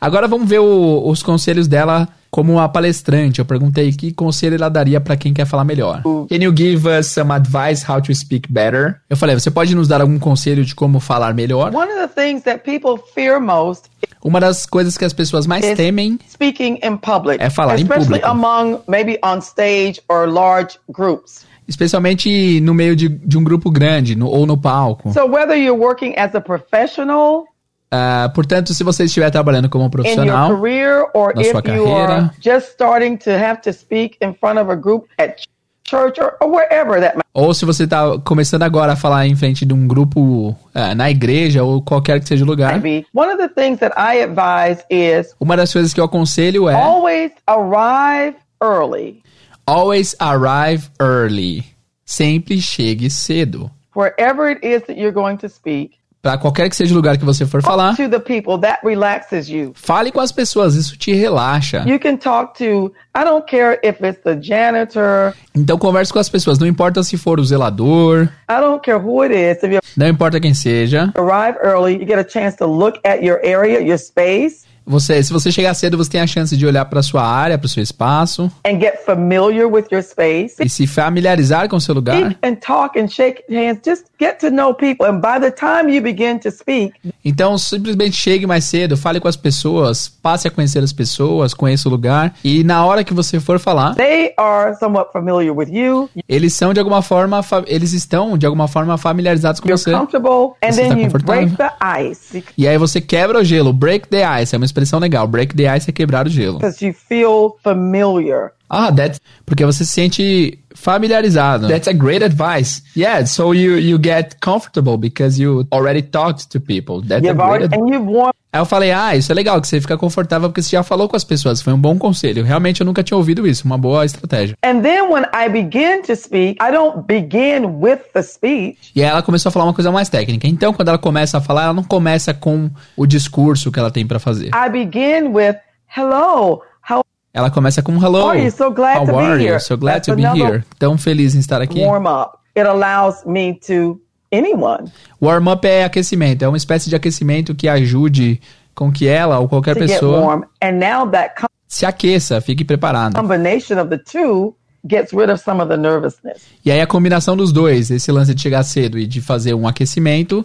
Agora 0.00 0.26
vamos 0.26 0.48
ver 0.48 0.60
o, 0.60 1.06
os 1.06 1.22
conselhos 1.22 1.68
dela 1.68 2.08
como 2.30 2.52
uma 2.54 2.68
palestrante. 2.68 3.38
Eu 3.38 3.44
perguntei 3.44 3.92
que 3.92 4.12
conselho 4.12 4.54
ela 4.56 4.68
daria 4.68 5.00
para 5.00 5.16
quem 5.16 5.32
quer 5.32 5.46
falar 5.46 5.64
melhor. 5.64 6.02
Can 6.02 6.36
you 6.42 6.54
give 6.56 6.86
us 6.88 7.06
some 7.08 7.32
advice 7.32 7.84
how 7.90 8.00
to 8.00 8.14
speak 8.14 8.50
better? 8.52 9.00
Eu 9.08 9.16
falei, 9.16 9.34
você 9.38 9.50
pode 9.50 9.74
nos 9.74 9.88
dar 9.88 10.00
algum 10.00 10.18
conselho 10.18 10.64
de 10.64 10.74
como 10.74 11.00
falar 11.00 11.32
melhor? 11.34 11.74
One 11.74 11.90
of 11.92 12.00
the 12.00 12.08
things 12.08 12.42
that 12.44 12.60
people 12.64 13.02
fear 13.14 13.40
most 13.40 13.84
Uma 14.22 14.40
das 14.40 14.66
coisas 14.66 14.98
que 14.98 15.04
as 15.04 15.12
pessoas 15.12 15.46
mais 15.46 15.64
is 15.64 15.76
temem 15.76 16.18
speaking 16.28 16.78
in 16.82 16.96
public, 16.96 17.42
É 17.42 17.48
falar 17.50 17.78
em 17.78 17.86
público. 17.86 18.26
among 18.26 18.80
maybe 18.88 19.18
on 19.24 19.38
stage 19.40 20.00
or 20.08 20.26
large 20.28 20.78
groups. 20.90 21.46
especialmente 21.68 22.60
no 22.60 22.72
meio 22.74 22.96
de, 22.96 23.08
de 23.08 23.36
um 23.38 23.44
grupo 23.44 23.70
grande 23.70 24.14
no- 24.16 24.28
ou 24.28 24.46
no 24.46 24.56
palco. 24.56 25.12
So 25.12 25.26
whether 25.26 25.54
you're 25.56 25.78
working 25.78 26.14
as 26.16 26.34
a 26.34 26.40
professional 26.40 27.44
Ah, 27.90 28.30
portanto, 28.34 28.74
se 28.74 28.84
você 28.84 29.04
estiver 29.04 29.30
trabalhando 29.30 29.68
como 29.68 29.88
profissional, 29.90 30.54
career 30.56 31.06
or 31.14 31.34
na 31.34 31.42
sua 31.44 31.62
carreira. 31.62 32.30
just 32.40 32.68
starting 32.72 33.16
to 33.16 33.30
have 33.30 33.60
to 33.62 33.72
speak 33.72 34.16
in 34.20 34.34
front 34.34 34.58
of 34.58 34.70
a 34.70 34.76
group 34.76 35.06
at 35.18 35.36
ch- 35.38 35.48
church 35.88 36.20
or, 36.20 36.36
or 36.42 36.50
wherever 36.50 37.00
that 37.00 37.16
might 37.16 37.24
ou 37.32 37.54
se 37.54 37.64
você 37.64 37.84
está 37.84 38.18
começando 38.24 38.62
agora 38.64 38.92
a 38.92 38.96
falar 38.96 39.26
em 39.26 39.34
frente 39.34 39.64
de 39.64 39.72
um 39.72 39.86
grupo 39.88 40.54
ah, 40.74 40.94
na 40.94 41.10
igreja 41.10 41.62
ou 41.64 41.80
qualquer 41.80 42.20
que 42.20 42.28
seja 42.28 42.44
o 42.44 42.46
lugar, 42.46 42.78
be. 42.78 43.06
One 43.14 43.32
of 43.32 43.38
the 43.38 43.48
things 43.48 43.78
that 43.78 43.94
I 43.96 44.22
advise 44.22 44.84
is 44.90 45.34
uma 45.40 45.56
das 45.56 45.72
coisas 45.72 45.94
que 45.94 46.00
eu 46.00 46.04
aconselho 46.04 46.68
é 46.68 46.74
always 46.74 47.32
arrive 47.46 48.36
early. 48.62 49.22
always 49.66 50.14
arrive 50.20 50.90
early. 51.00 51.64
Sempre 52.04 52.60
chegue 52.60 53.08
cedo. 53.10 53.70
Wherever 53.94 54.50
it 54.50 54.60
is 54.62 54.82
that 54.86 54.98
you're 54.98 55.12
going 55.12 55.36
to 55.38 55.48
speak, 55.48 55.97
Para 56.20 56.36
qualquer 56.36 56.68
que 56.68 56.74
seja 56.74 56.92
o 56.92 56.96
lugar 56.96 57.16
que 57.16 57.24
você 57.24 57.46
for 57.46 57.62
falar, 57.62 57.94
to 57.96 58.08
the 58.08 58.18
people 58.18 58.58
that 58.60 58.80
relaxes 58.84 59.48
you. 59.48 59.70
fale 59.74 60.10
com 60.10 60.20
as 60.20 60.32
pessoas, 60.32 60.74
isso 60.74 60.96
te 60.96 61.12
relaxa. 61.12 61.84
You 61.86 61.98
can 62.00 62.16
talk 62.16 62.58
to, 62.58 62.92
I 63.16 63.24
don't 63.24 63.46
care 63.48 63.78
if 63.84 64.00
it's 64.02 64.20
the 64.24 64.36
janitor, 64.40 65.32
Então 65.54 65.78
converse 65.78 66.12
com 66.12 66.18
as 66.18 66.28
pessoas, 66.28 66.58
não 66.58 66.66
importa 66.66 67.02
se 67.04 67.16
for 67.16 67.38
o 67.38 67.44
zelador, 67.44 68.28
I 68.50 68.60
don't 68.60 68.80
care 68.82 68.98
who 68.98 69.22
it 69.22 69.32
is. 69.32 69.58
Não 69.96 70.08
importa 70.08 70.40
quem 70.40 70.52
seja. 70.54 71.12
arrive 71.16 71.56
early, 71.62 71.94
you 71.94 72.06
get 72.06 72.18
a 72.18 72.28
chance 72.28 72.56
to 72.56 72.66
look 72.66 72.98
at 73.04 73.22
your 73.22 73.38
area, 73.44 73.80
your 73.80 73.98
space, 73.98 74.66
Você, 74.88 75.22
se 75.22 75.32
você 75.32 75.52
chegar 75.52 75.74
cedo, 75.74 75.96
você 75.96 76.10
tem 76.10 76.20
a 76.20 76.26
chance 76.26 76.56
de 76.56 76.66
olhar 76.66 76.84
para 76.86 77.02
sua 77.02 77.22
área, 77.22 77.58
para 77.58 77.66
o 77.66 77.68
seu 77.68 77.82
espaço 77.82 78.50
and 78.66 78.80
get 78.80 78.94
familiar 79.04 79.66
with 79.66 79.84
your 79.92 80.02
space. 80.02 80.56
e 80.60 80.68
se 80.68 80.86
familiarizar 80.86 81.68
com 81.68 81.76
o 81.76 81.80
seu 81.80 81.94
lugar. 81.94 82.36
And 82.42 82.54
talk 82.56 82.98
and 82.98 83.08
shake 83.08 83.42
hands. 83.52 83.80
Just 83.84 84.04
get 84.18 84.38
to 84.40 84.50
know 84.50 84.72
people. 84.74 85.06
And 85.06 85.20
by 85.20 85.38
the 85.40 85.50
time 85.50 85.94
you 85.94 86.02
begin 86.02 86.38
to 86.38 86.50
speak, 86.50 86.92
Então, 87.24 87.56
simplesmente 87.58 88.16
chegue 88.16 88.46
mais 88.46 88.64
cedo, 88.64 88.96
fale 88.96 89.20
com 89.20 89.28
as 89.28 89.36
pessoas, 89.36 90.08
passe 90.08 90.48
a 90.48 90.50
conhecer 90.50 90.82
as 90.82 90.92
pessoas, 90.92 91.52
conheça 91.52 91.88
o 91.88 91.92
lugar 91.92 92.34
e 92.42 92.64
na 92.64 92.84
hora 92.84 93.04
que 93.04 93.12
você 93.12 93.38
for 93.40 93.58
falar, 93.58 93.94
they 93.94 94.32
are 94.38 94.74
somewhat 94.78 95.12
familiar 95.12 95.52
with 95.54 95.68
you. 95.70 96.08
eles 96.28 96.54
são 96.54 96.72
de 96.72 96.80
alguma 96.80 97.02
forma, 97.02 97.40
eles 97.66 97.92
estão 97.92 98.36
de 98.38 98.46
alguma 98.46 98.66
forma 98.68 98.96
familiarizados 98.96 99.60
com 99.60 99.68
You're 99.68 99.78
você. 99.82 99.92
comfortable, 99.92 100.54
and 100.62 100.72
Você 100.72 100.82
then 100.88 101.00
está 101.06 101.18
you 101.18 101.24
break 101.24 101.56
the 101.56 101.70
ice 102.10 102.44
E 102.56 102.66
aí 102.66 102.78
você 102.78 103.00
quebra 103.00 103.40
o 103.40 103.44
gelo, 103.44 103.72
break 103.72 104.08
the 104.08 104.24
ice, 104.42 104.54
é 104.54 104.58
uma 104.58 104.64
expressão 104.78 104.98
legal. 104.98 105.26
Break 105.26 105.54
the 105.54 105.66
ice 105.68 105.88
é 105.90 105.92
quebrar 105.92 106.26
o 106.26 106.30
gelo. 106.30 106.58
because 106.58 106.84
you 106.84 106.92
feel 106.92 107.56
familiar. 107.62 108.52
Ah, 108.70 108.92
that's 108.92 109.20
porque 109.46 109.64
você 109.64 109.84
se 109.84 109.92
sente 109.92 110.58
familiarizado. 110.74 111.68
That's 111.68 111.88
a 111.88 111.92
great 111.92 112.22
advice. 112.22 112.82
Yeah, 112.94 113.24
so 113.24 113.54
you 113.54 113.78
you 113.78 113.98
get 113.98 114.36
comfortable 114.40 114.98
because 114.98 115.40
you 115.40 115.66
already 115.72 116.02
talked 116.02 116.50
to 116.50 116.60
people. 116.60 117.00
That's 117.00 117.24
a 117.24 117.28
You've 117.28 117.36
great 117.36 117.48
already, 117.48 117.74
and 117.74 117.88
you've 117.88 118.06
won 118.06 118.32
Aí 118.50 118.60
eu 118.60 118.64
falei, 118.64 118.90
ah, 118.92 119.14
isso 119.14 119.30
é 119.30 119.34
legal, 119.34 119.60
que 119.60 119.68
você 119.68 119.78
fica 119.78 119.98
confortável 119.98 120.48
porque 120.48 120.62
você 120.62 120.70
já 120.70 120.82
falou 120.82 121.06
com 121.06 121.14
as 121.16 121.22
pessoas. 121.24 121.60
Foi 121.60 121.72
um 121.72 121.78
bom 121.78 121.98
conselho. 121.98 122.42
Realmente 122.42 122.80
eu 122.80 122.86
nunca 122.86 123.02
tinha 123.02 123.16
ouvido 123.16 123.46
isso, 123.46 123.64
uma 123.66 123.76
boa 123.76 124.06
estratégia. 124.06 124.56
And 124.64 124.80
then 124.80 125.02
when 125.12 125.24
I 125.34 125.50
begin 125.50 126.00
to 126.06 126.16
speak, 126.16 126.56
I 126.62 126.72
don't 126.72 127.04
begin 127.06 127.66
with 127.78 127.98
the 128.14 128.22
speech. 128.22 128.90
E 128.96 129.02
aí 129.02 129.10
ela 129.10 129.22
começou 129.22 129.50
a 129.50 129.52
falar 129.52 129.66
uma 129.66 129.74
coisa 129.74 129.92
mais 129.92 130.08
técnica. 130.08 130.46
Então, 130.46 130.72
quando 130.72 130.88
ela 130.88 130.98
começa 130.98 131.36
a 131.36 131.40
falar, 131.42 131.64
ela 131.64 131.74
não 131.74 131.84
começa 131.84 132.32
com 132.32 132.70
o 132.96 133.06
discurso 133.06 133.70
que 133.70 133.78
ela 133.78 133.90
tem 133.90 134.06
pra 134.06 134.18
fazer. 134.18 134.46
I 134.54 134.70
begin 134.70 135.28
with, 135.34 135.56
hello, 135.94 136.62
how 136.90 137.02
Ela 137.34 137.50
começa 137.50 137.82
com 137.82 137.92
hello. 138.02 138.30
are 138.30 138.42
you? 138.42 138.50
So 138.50 138.70
glad 138.70 139.00
How 139.00 139.06
to 139.06 139.12
be 139.12 139.18
are 139.18 139.42
you? 139.42 139.48
here. 139.50 139.60
So 139.60 139.76
glad 139.76 139.96
That's 140.02 140.06
to 140.08 140.16
be 140.16 140.22
here. 140.42 140.64
Tão 140.78 140.96
feliz 140.96 141.34
em 141.34 141.40
estar 141.40 141.60
aqui. 141.60 141.80
warm 141.84 142.06
up. 142.06 142.38
It 142.56 142.66
allows 142.66 143.24
me 143.26 143.54
to 143.66 144.00
anyone 144.32 144.90
Warm 145.20 145.48
up 145.48 145.66
é 145.66 145.84
aquecimento, 145.84 146.44
é 146.44 146.48
uma 146.48 146.56
espécie 146.56 146.88
de 146.88 146.96
aquecimento 146.96 147.54
que 147.54 147.68
ajude 147.68 148.40
com 148.74 148.92
que 148.92 149.06
ela 149.08 149.38
ou 149.38 149.48
qualquer 149.48 149.74
pessoa 149.76 150.20
warm. 150.20 150.42
And 150.62 150.72
now 150.72 151.10
that 151.10 151.34
com- 151.40 151.48
se 151.66 151.84
aqueça, 151.84 152.40
fique 152.40 152.64
preparada. 152.64 153.20
combination 153.20 153.80
of 153.80 153.90
the 153.90 153.98
two 153.98 154.54
gets 154.88 155.12
rid 155.12 155.30
of 155.30 155.42
some 155.42 155.60
of 155.60 155.68
the 155.68 155.76
nervousness. 155.76 156.42
E 156.64 156.70
aí 156.70 156.80
a 156.80 156.86
combinação 156.86 157.36
dos 157.36 157.52
dois, 157.52 157.90
esse 157.90 158.10
lance 158.12 158.34
de 158.34 158.40
chegar 158.40 158.62
cedo 158.62 158.98
e 158.98 159.06
de 159.06 159.20
fazer 159.20 159.54
um 159.54 159.66
aquecimento, 159.66 160.42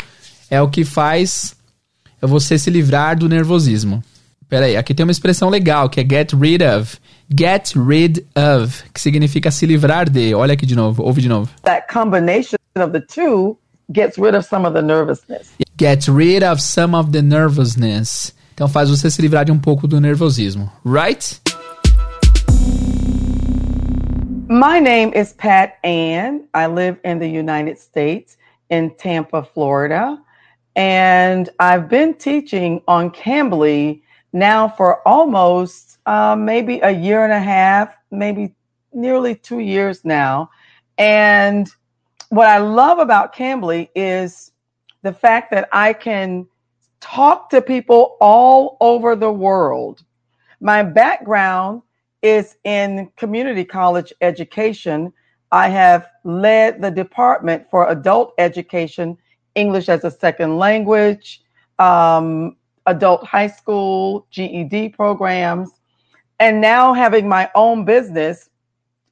é 0.50 0.62
o 0.62 0.68
que 0.70 0.84
faz 0.84 1.56
você 2.22 2.58
se 2.58 2.70
livrar 2.70 3.18
do 3.18 3.30
nervosismo. 3.30 4.04
Pera 4.50 4.66
aí, 4.66 4.76
aqui 4.76 4.94
tem 4.94 5.04
uma 5.06 5.12
expressão 5.12 5.50
legal 5.50 5.90
que 5.90 6.00
é 6.00 6.04
get 6.04 6.34
rid 6.34 6.62
of. 6.64 6.98
Get 7.36 7.74
rid 7.76 8.26
of, 8.36 8.84
que 8.94 9.00
significa 9.02 9.50
se 9.50 9.66
livrar 9.66 10.10
de. 10.10 10.36
Olha 10.36 10.54
aqui 10.54 10.66
de 10.66 10.76
novo, 10.76 11.02
ouve 11.04 11.22
de 11.22 11.30
novo. 11.30 11.50
That 11.64 11.88
combination 11.92 12.58
of 12.78 12.92
the 12.92 13.02
two 13.02 13.58
gets 13.92 14.18
rid 14.18 14.36
of 14.36 14.46
some 14.46 14.66
of 14.66 14.74
the 14.74 14.82
nervousness. 14.82 15.52
Gets 15.78 16.08
rid 16.08 16.44
of 16.44 16.62
some 16.62 16.96
of 16.96 17.12
the 17.12 17.22
nervousness. 17.22 18.34
Então 18.54 18.68
faz 18.68 18.90
você 18.90 19.10
se 19.10 19.22
livrar 19.22 19.46
de 19.46 19.52
um 19.52 19.60
pouco 19.60 19.88
do 19.88 20.00
nervosismo. 20.00 20.72
Right? 20.86 21.42
My 24.48 24.80
name 24.80 25.12
is 25.16 25.34
Pat 25.34 25.78
Ann. 25.84 26.44
I 26.54 26.68
live 26.68 27.00
in 27.04 27.18
the 27.18 27.28
United 27.28 27.80
States 27.80 28.38
in 28.70 28.92
Tampa, 28.92 29.44
Florida. 29.44 30.18
And 30.76 31.50
I've 31.60 31.88
been 31.90 32.14
teaching 32.14 32.82
on 32.88 33.10
Cambly 33.12 34.02
now 34.32 34.68
for 34.68 35.08
almost 35.08 35.98
uh, 36.06 36.36
maybe 36.36 36.80
a 36.82 36.92
year 36.92 37.24
and 37.24 37.34
a 37.34 37.40
half, 37.40 37.96
maybe 38.12 38.54
nearly 38.92 39.36
two 39.36 39.60
years 39.60 40.04
now. 40.04 40.50
And 40.98 41.68
what 42.34 42.48
I 42.48 42.58
love 42.58 42.98
about 42.98 43.36
Cambly 43.36 43.90
is 43.94 44.54
the 45.04 45.14
fact 45.14 45.52
that 45.52 45.70
I 45.72 45.94
can 45.94 46.48
talk 47.00 47.52
to 47.52 47.62
people 47.62 48.18
all 48.20 48.76
over 48.80 49.16
the 49.16 49.32
world. 49.32 50.04
My 50.60 50.82
background 50.82 51.84
is 52.24 52.56
in 52.64 53.12
community 53.18 53.64
college 53.64 54.12
education. 54.22 55.14
I 55.52 55.70
have 55.70 56.08
led 56.24 56.82
the 56.82 56.90
department 56.90 57.70
for 57.70 57.88
adult 57.90 58.34
education, 58.40 59.16
English 59.54 59.88
as 59.88 60.04
a 60.04 60.10
second 60.10 60.58
language, 60.58 61.44
um, 61.78 62.56
adult 62.88 63.28
high 63.28 63.46
school, 63.46 64.26
GED 64.32 64.90
programs, 64.90 65.70
and 66.40 66.60
now 66.60 66.94
having 66.94 67.30
my 67.30 67.52
own 67.54 67.86
business, 67.86 68.50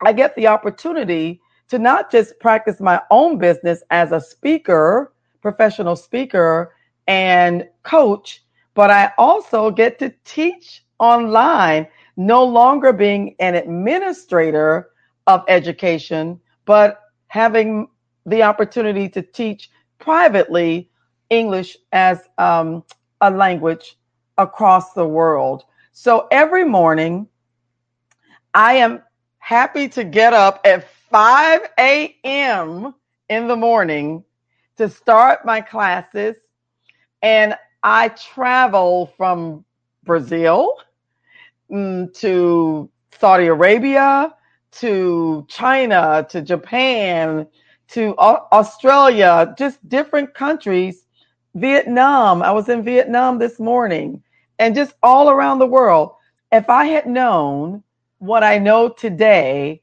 I 0.04 0.12
get 0.12 0.36
the 0.36 0.48
opportunity 0.48 1.41
to 1.72 1.80
not 1.80 2.12
just 2.12 2.38
practice 2.42 2.82
my 2.82 3.02
own 3.12 3.38
business 3.38 3.82
as 3.92 4.12
a 4.12 4.20
speaker, 4.20 5.14
professional 5.42 5.96
speaker, 5.96 6.76
and 7.08 7.66
coach, 7.84 8.44
but 8.74 8.92
I 8.92 9.14
also 9.18 9.72
get 9.72 9.98
to 10.00 10.14
teach 10.26 10.84
online, 11.00 11.88
no 12.18 12.44
longer 12.44 12.92
being 12.92 13.38
an 13.40 13.56
administrator 13.56 14.90
of 15.28 15.46
education, 15.48 16.42
but 16.66 17.04
having 17.28 17.88
the 18.26 18.44
opportunity 18.44 19.08
to 19.08 19.22
teach 19.22 19.72
privately 19.98 20.90
English 21.30 21.78
as 21.94 22.20
um, 22.38 22.84
a 23.22 23.32
language 23.32 23.98
across 24.38 24.92
the 24.92 25.08
world. 25.08 25.64
So 25.94 26.28
every 26.32 26.66
morning, 26.66 27.30
I 28.54 28.74
am 28.74 29.02
happy 29.38 29.88
to 29.88 30.04
get 30.04 30.34
up 30.34 30.60
at 30.66 30.86
5 31.12 31.62
a.m. 31.78 32.96
in 33.28 33.48
the 33.50 33.56
morning 33.56 34.24
to 34.78 34.90
start 34.90 35.46
my 35.46 35.60
classes. 35.60 36.36
And 37.22 37.56
I 37.84 38.10
travel 38.10 39.14
from 39.18 39.66
Brazil 40.04 40.78
mm, 41.70 42.14
to 42.20 42.90
Saudi 43.20 43.48
Arabia 43.48 44.34
to 44.72 45.46
China 45.50 46.26
to 46.30 46.42
Japan 46.42 47.46
to 47.90 48.18
Australia, 48.18 49.54
just 49.58 49.88
different 49.90 50.34
countries. 50.34 51.06
Vietnam, 51.56 52.42
I 52.42 52.52
was 52.52 52.70
in 52.70 52.84
Vietnam 52.84 53.38
this 53.38 53.60
morning, 53.60 54.24
and 54.60 54.74
just 54.74 54.94
all 55.04 55.30
around 55.30 55.60
the 55.60 55.68
world. 55.68 56.14
If 56.54 56.70
I 56.70 56.86
had 56.86 57.06
known 57.06 57.84
what 58.20 58.46
I 58.46 58.60
know 58.60 58.88
today, 58.88 59.81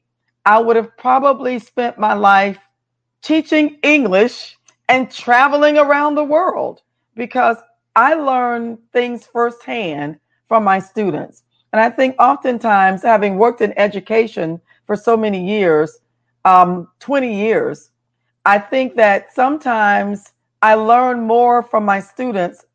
I 0.49 0.57
would 0.57 0.77
have 0.77 0.97
probably 0.97 1.59
spent 1.59 1.99
my 1.99 2.15
life 2.15 2.57
teaching 3.21 3.77
English 3.83 4.57
and 4.87 5.11
traveling 5.11 5.77
around 5.77 6.15
the 6.15 6.23
world 6.23 6.81
because 7.13 7.57
I 7.95 8.15
learn 8.15 8.79
things 8.91 9.27
firsthand 9.27 10.19
from 10.47 10.63
my 10.63 10.79
students. 10.79 11.43
And 11.71 11.79
I 11.79 11.91
think 11.91 12.15
oftentimes, 12.17 13.03
having 13.03 13.37
worked 13.37 13.61
in 13.61 13.77
education 13.77 14.59
for 14.87 14.95
so 14.95 15.15
many 15.15 15.47
years, 15.47 15.99
um, 16.45 16.87
20 16.99 17.31
years, 17.31 17.91
I 18.43 18.57
think 18.57 18.95
that 18.95 19.31
sometimes 19.31 20.33
I 20.63 20.73
learn 20.73 21.21
more 21.21 21.61
from 21.61 21.85
my 21.85 21.99
students 21.99 22.65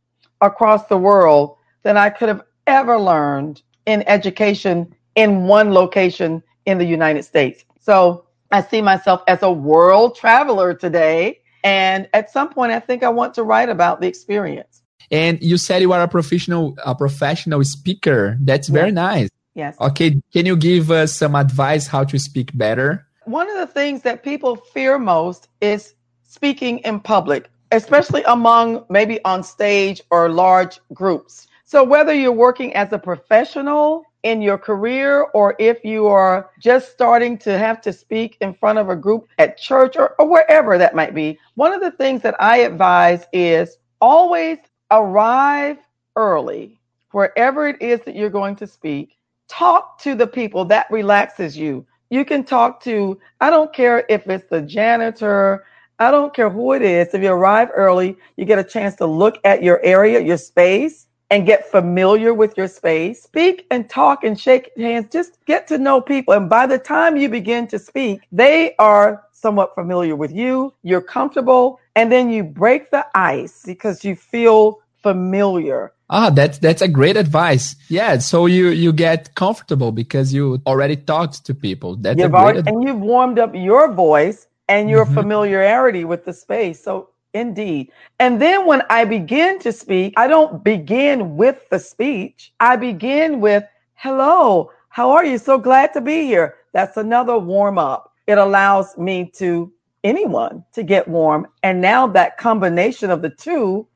across 0.41 0.87
the 0.87 0.97
world 0.97 1.57
than 1.83 1.97
I 1.97 2.11
could 2.11 2.29
have 2.29 2.45
ever 2.69 3.01
learned 3.01 3.63
in 3.87 4.05
education 4.07 4.95
in 5.17 5.49
one 5.49 5.75
location 5.75 6.41
in 6.67 6.79
the 6.79 6.85
United 6.85 7.25
States. 7.25 7.65
So 7.81 8.25
I 8.51 8.63
see 8.63 8.83
myself 8.83 9.23
as 9.27 9.43
a 9.43 9.51
world 9.51 10.17
traveler 10.17 10.75
today. 10.75 11.41
And 11.63 12.09
at 12.13 12.31
some 12.31 12.51
point, 12.51 12.73
I 12.73 12.81
think 12.81 13.03
I 13.03 13.09
want 13.09 13.35
to 13.35 13.43
write 13.43 13.69
about 13.69 14.01
the 14.01 14.07
experience. 14.07 14.83
And 15.11 15.43
you 15.43 15.59
said 15.59 15.83
you 15.83 15.93
are 15.93 16.03
a 16.03 16.09
professional, 16.09 16.77
a 16.85 16.95
professional 16.95 17.63
speaker. 17.65 18.39
That's 18.41 18.69
very 18.69 18.89
yes. 18.89 18.95
nice. 18.95 19.29
Yes. 19.55 19.77
Okay. 19.81 20.21
Can 20.33 20.47
you 20.47 20.57
give 20.57 20.91
us 20.91 21.15
some 21.15 21.35
advice 21.35 21.87
how 21.87 22.05
to 22.05 22.19
speak 22.19 22.57
better? 22.57 23.07
One 23.25 23.49
of 23.49 23.57
the 23.57 23.67
things 23.67 24.03
that 24.03 24.23
people 24.23 24.57
fear 24.57 24.99
most 24.99 25.49
is 25.61 25.95
speaking 26.25 26.79
in 26.79 27.01
public, 27.01 27.51
especially 27.71 28.23
among 28.25 28.85
maybe 28.91 29.25
on 29.25 29.43
stage 29.43 30.03
or 30.11 30.29
large 30.29 30.81
groups. 30.93 31.47
So 31.65 31.83
whether 31.85 32.13
you're 32.13 32.33
working 32.33 32.75
as 32.75 32.93
a 32.93 32.99
professional 32.99 34.05
in 34.25 34.43
your 34.43 34.59
career 34.59 35.23
or 35.35 35.55
if 35.59 35.85
you 35.85 36.07
are 36.07 36.51
just 36.59 36.91
starting 36.91 37.39
to 37.39 37.57
have 37.57 37.81
to 37.83 37.93
speak 37.93 38.37
in 38.41 38.55
front 38.55 38.79
of 38.79 38.89
a 38.89 38.97
group 38.97 39.29
at 39.39 39.57
church 39.59 39.97
or, 39.97 40.15
or 40.19 40.27
wherever 40.27 40.77
that 40.79 40.95
might 40.97 41.15
be, 41.15 41.39
one 41.55 41.73
of 41.73 41.81
the 41.81 41.93
things 41.93 42.23
that 42.23 42.35
I 42.41 42.59
advise 42.59 43.27
is 43.33 43.77
always 44.01 44.59
arrive 44.91 45.79
early 46.17 46.81
wherever 47.13 47.69
it 47.69 47.81
is 47.81 48.01
that 48.01 48.17
you're 48.17 48.31
going 48.31 48.57
to 48.57 48.67
speak. 48.67 49.17
Talk 49.49 50.01
to 50.01 50.15
the 50.15 50.27
people 50.27 50.65
that 50.65 50.91
relaxes 50.91 51.57
you. 51.57 51.87
You 52.11 52.25
can 52.25 52.45
talk 52.45 52.83
to, 52.85 53.19
I 53.41 53.51
don't 53.51 53.73
care 53.73 54.05
if 54.09 54.27
it's 54.29 54.49
the 54.49 54.63
janitor, 54.63 55.65
I 55.99 56.11
don't 56.11 56.35
care 56.35 56.51
who 56.51 56.73
it 56.73 56.83
is. 56.83 57.15
If 57.15 57.23
you 57.23 57.31
arrive 57.31 57.69
early, 57.75 58.17
you 58.37 58.45
get 58.45 58.59
a 58.59 58.65
chance 58.65 58.97
to 58.97 59.07
look 59.07 59.39
at 59.45 59.63
your 59.63 59.81
area, 59.85 60.21
your 60.21 60.39
space 60.39 61.07
and 61.31 61.47
get 61.47 61.71
familiar 61.71 62.35
with 62.35 62.57
your 62.57 62.69
space. 62.69 63.23
Speak 63.23 63.67
and 63.71 63.89
talk 63.89 64.25
and 64.25 64.39
shake 64.39 64.71
hands. 64.77 65.07
Just 65.11 65.45
get 65.47 65.67
to 65.69 65.79
know 65.79 66.01
people. 66.01 66.35
And 66.35 66.49
by 66.49 66.67
the 66.67 66.79
time 66.79 67.17
you 67.17 67.29
begin 67.29 67.67
to 67.69 67.79
speak, 67.79 68.21
they 68.31 68.75
are 68.77 69.25
somewhat 69.33 69.75
familiar 69.75 70.17
with 70.17 70.33
you. 70.33 70.73
You're 70.83 71.03
comfortable. 71.03 71.81
And 71.97 72.11
then 72.11 72.31
you 72.31 72.43
break 72.45 72.91
the 72.91 73.07
ice 73.15 73.63
because 73.65 74.05
you 74.05 74.17
feel 74.17 74.81
familiar. 75.03 75.93
Ah, 76.11 76.31
that's 76.31 76.59
that's 76.59 76.83
a 76.83 76.89
great 76.89 77.17
advice. 77.17 77.77
Yeah, 77.89 78.19
so 78.19 78.47
you 78.47 78.69
you 78.69 78.93
get 78.93 79.35
comfortable 79.35 79.91
because 79.91 80.35
you 80.35 80.61
already 80.67 80.97
talked 80.97 81.47
to 81.47 81.55
people. 81.55 81.97
That's 81.97 82.19
you've 82.19 82.27
a 82.27 82.31
great 82.31 82.43
already, 82.43 82.69
and 82.69 82.83
you've 82.85 83.01
warmed 83.01 83.39
up 83.39 83.55
your 83.55 83.91
voice 83.93 84.47
and 84.69 84.91
your 84.91 85.05
mm-hmm. 85.05 85.15
familiarity 85.15 86.05
with 86.05 86.25
the 86.25 86.33
space. 86.33 86.83
So 86.83 87.09
Indeed. 87.35 87.91
And 88.21 88.41
then 88.41 88.65
when 88.65 88.83
I 88.89 89.05
begin 89.05 89.59
to 89.59 89.73
speak, 89.73 90.15
I 90.17 90.29
don't 90.29 90.63
begin 90.63 91.37
with 91.37 91.69
the 91.69 91.81
speech. 91.81 92.53
I 92.61 92.77
begin 92.77 93.41
with, 93.41 93.65
hello, 93.95 94.71
how 94.89 95.11
are 95.11 95.25
you? 95.25 95.39
So 95.39 95.59
glad 95.59 95.93
to 95.95 96.01
be 96.01 96.27
here. 96.27 96.55
That's 96.73 96.97
another 96.97 97.37
warm 97.37 97.77
up. 97.77 98.13
It 98.29 98.39
allows 98.39 98.97
me 98.97 99.33
to, 99.35 99.73
anyone, 100.05 100.65
to 100.75 100.85
get 100.85 101.09
warm. 101.09 101.49
And 101.65 101.81
now 101.81 102.07
that 102.07 102.39
combination 102.39 103.11
of 103.11 103.21
the 103.21 103.31
two 103.31 103.89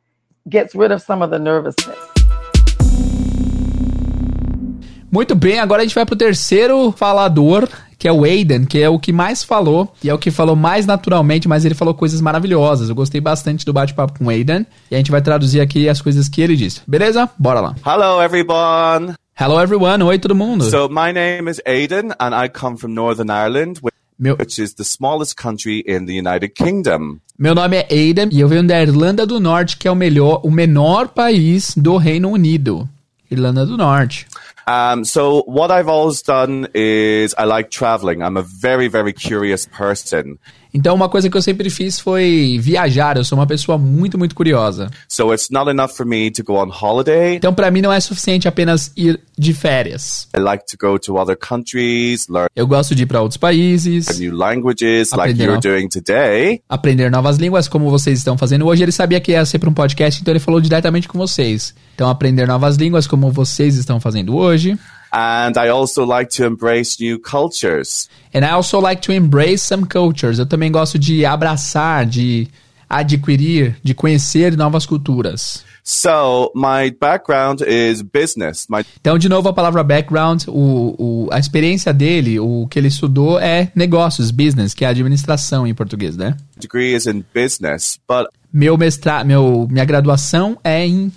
gets 0.49 0.74
rid 0.74 0.91
of 0.91 1.01
some 1.01 1.22
of 1.22 1.30
the 1.30 1.39
nervousness. 1.39 1.97
Muito 5.11 5.34
bem, 5.34 5.59
agora 5.59 5.80
a 5.80 5.84
gente 5.84 5.95
vai 5.95 6.05
pro 6.05 6.16
terceiro 6.16 6.93
falador, 6.93 7.66
que 7.99 8.07
é 8.07 8.12
o 8.12 8.24
Aiden, 8.24 8.64
que 8.64 8.80
é 8.80 8.88
o 8.88 8.99
que 8.99 9.12
mais 9.12 9.42
falou, 9.42 9.92
e 10.03 10.09
é 10.09 10.14
o 10.14 10.18
que 10.18 10.30
falou 10.30 10.55
mais 10.55 10.86
naturalmente, 10.86 11.49
mas 11.49 11.64
ele 11.64 11.74
falou 11.74 11.92
coisas 11.92 12.20
maravilhosas. 12.20 12.88
Eu 12.88 12.94
gostei 12.94 13.20
bastante 13.20 13.66
do 13.66 13.72
bate-papo 13.72 14.18
com 14.18 14.26
o 14.26 14.30
Aiden, 14.30 14.64
e 14.90 14.94
a 14.94 14.99
gente 14.99 15.11
vai 15.11 15.20
traduzir 15.20 15.61
aqui 15.61 15.88
as 15.88 16.01
coisas 16.01 16.28
que 16.28 16.40
ele 16.40 16.55
disse. 16.57 16.80
Beleza? 16.86 17.28
Bora 17.36 17.61
lá. 17.61 17.74
Hello 17.84 18.22
everyone. 18.22 19.14
Hello 19.40 19.61
everyone. 19.61 20.03
Oi 20.03 20.18
todo 20.18 20.34
mundo. 20.34 20.64
So 20.64 20.88
my 20.88 21.12
name 21.12 21.51
is 21.51 21.61
Aiden 21.66 22.12
and 22.18 22.34
I 22.34 22.49
come 22.49 22.76
from 22.76 22.92
Northern 22.92 23.30
Ireland. 23.30 23.80
Meu... 24.18 24.36
Which 24.36 24.61
is 24.61 24.74
the 24.74 24.84
smallest 24.84 25.36
country 25.40 25.84
in 25.86 26.07
the 26.07 26.12
United 26.12 26.49
Kingdom. 26.51 27.18
Meu 27.38 27.55
nome 27.55 27.76
é 27.76 27.86
Aiden 27.88 28.30
e 28.32 28.40
eu 28.40 28.49
venho 28.49 28.66
da 28.66 28.82
Irlanda 28.82 29.24
do 29.24 29.38
Norte, 29.38 29.76
que 29.76 29.86
é 29.86 29.90
o 29.92 29.94
melhor, 29.94 30.40
o 30.42 30.51
menor 30.51 31.09
país 31.09 31.72
do 31.76 31.96
Reino 31.96 32.30
Unido. 32.30 32.88
Irlanda 33.30 33.64
do 33.64 33.76
Norte. 33.76 34.26
Um, 34.69 35.07
so 35.07 35.45
what 35.45 35.71
I've 35.71 35.89
always 35.89 36.21
done 36.21 36.69
is 36.75 37.35
I 37.39 37.45
like 37.45 37.71
traveling. 37.71 38.23
I'm 38.23 38.37
a 38.37 38.43
very, 38.43 38.87
very 38.89 39.14
curious 39.14 39.64
person. 39.64 40.39
Então 40.73 40.95
uma 40.95 41.09
coisa 41.09 41.29
que 41.31 41.37
eu 41.37 41.43
sempre 41.43 41.71
fiz 41.71 41.99
foi 41.99 42.59
viajar. 42.61 43.16
Eu 43.16 43.25
sou 43.25 43.39
uma 43.39 43.47
pessoa 43.47 43.79
muito, 43.79 44.19
muito 44.19 44.35
curiosa. 44.35 44.91
So 45.09 45.33
it's 45.33 45.51
not 45.51 45.71
enough 45.71 45.91
for 45.91 46.07
me 46.07 46.31
to 46.31 46.45
go 46.45 46.55
on 46.55 46.71
holiday. 46.71 47.37
Então 47.37 47.55
para 47.55 47.71
mim 47.71 47.81
não 47.81 47.93
é 47.93 48.01
suficiente 48.01 48.47
apenas 48.47 48.93
ir 48.97 49.21
de 49.37 49.53
férias. 49.53 50.29
I 50.37 50.41
like 50.41 50.64
to 50.66 50.77
go 50.79 50.99
to 50.99 51.16
other 51.16 51.37
countries, 51.37 52.27
learn 52.29 52.49
Eu 52.55 52.66
gosto 52.66 52.95
de 52.95 53.03
ir 53.05 53.07
para 53.07 53.21
outros 53.21 53.39
países. 53.39 54.19
New 54.19 54.35
languages 54.35 55.11
like 55.12 55.41
you're 55.41 55.61
doing 55.61 55.89
today. 55.89 56.61
Aprender 56.69 57.11
novas 57.11 57.37
línguas 57.37 57.69
como 57.69 57.91
vocês 57.91 58.19
estão 58.19 58.37
fazendo 58.37 58.66
hoje. 58.66 58.83
Ele 58.83 58.93
sabia 58.93 59.21
que 59.21 59.33
ia 59.33 59.45
ser 59.45 59.59
para 59.59 59.71
um 59.71 59.75
podcast, 59.75 60.21
então 60.21 60.33
ele 60.33 60.41
falou 60.41 60.61
diretamente 60.61 61.09
com 61.09 61.19
vocês. 61.19 61.75
Então 61.95 62.09
aprender 62.09 62.47
novas 62.47 62.77
línguas 62.77 63.07
como 63.07 63.31
vocês 63.31 63.77
estão 63.77 64.01
fazendo 64.01 64.37
hoje. 64.37 64.79
And 65.12 65.52
I 65.56 65.68
also 65.68 66.04
like 66.04 66.30
to 66.36 66.46
embrace 66.46 67.00
new 67.00 67.18
cultures. 67.18 68.09
And 68.34 68.44
I 68.44 68.50
also 68.50 68.80
like 68.80 69.02
to 69.02 69.12
embrace 69.12 69.62
some 69.62 69.86
cultures. 69.86 70.38
Eu 70.38 70.46
também 70.46 70.70
gosto 70.70 70.98
de 70.98 71.24
abraçar, 71.24 72.04
de 72.06 72.48
adquirir, 72.88 73.76
de 73.82 73.94
conhecer 73.94 74.56
novas 74.56 74.86
culturas. 74.86 75.64
So, 75.90 76.52
my 76.54 76.90
background 76.90 77.62
is 77.62 78.02
business. 78.02 78.66
My... 78.68 78.84
Então, 79.00 79.16
de 79.16 79.26
novo, 79.26 79.48
a 79.48 79.54
palavra 79.54 79.82
background, 79.82 80.44
o, 80.46 80.94
o, 80.98 81.28
a 81.32 81.38
experiência 81.38 81.94
dele, 81.94 82.38
o 82.38 82.66
que 82.68 82.78
ele 82.78 82.88
estudou 82.88 83.40
é 83.40 83.72
negócios, 83.74 84.30
business, 84.30 84.74
que 84.74 84.84
é 84.84 84.88
administração 84.88 85.66
em 85.66 85.72
português, 85.72 86.14
né? 86.14 86.36
Degree 86.59 86.94
is 86.94 87.06
in 87.06 87.24
business, 87.34 87.98
but... 88.06 88.26
Meu 88.52 88.76
mestrado, 88.76 89.26
meu, 89.26 89.66
minha 89.70 89.84
graduação 89.86 90.59
é 90.62 90.86
em 90.86 91.11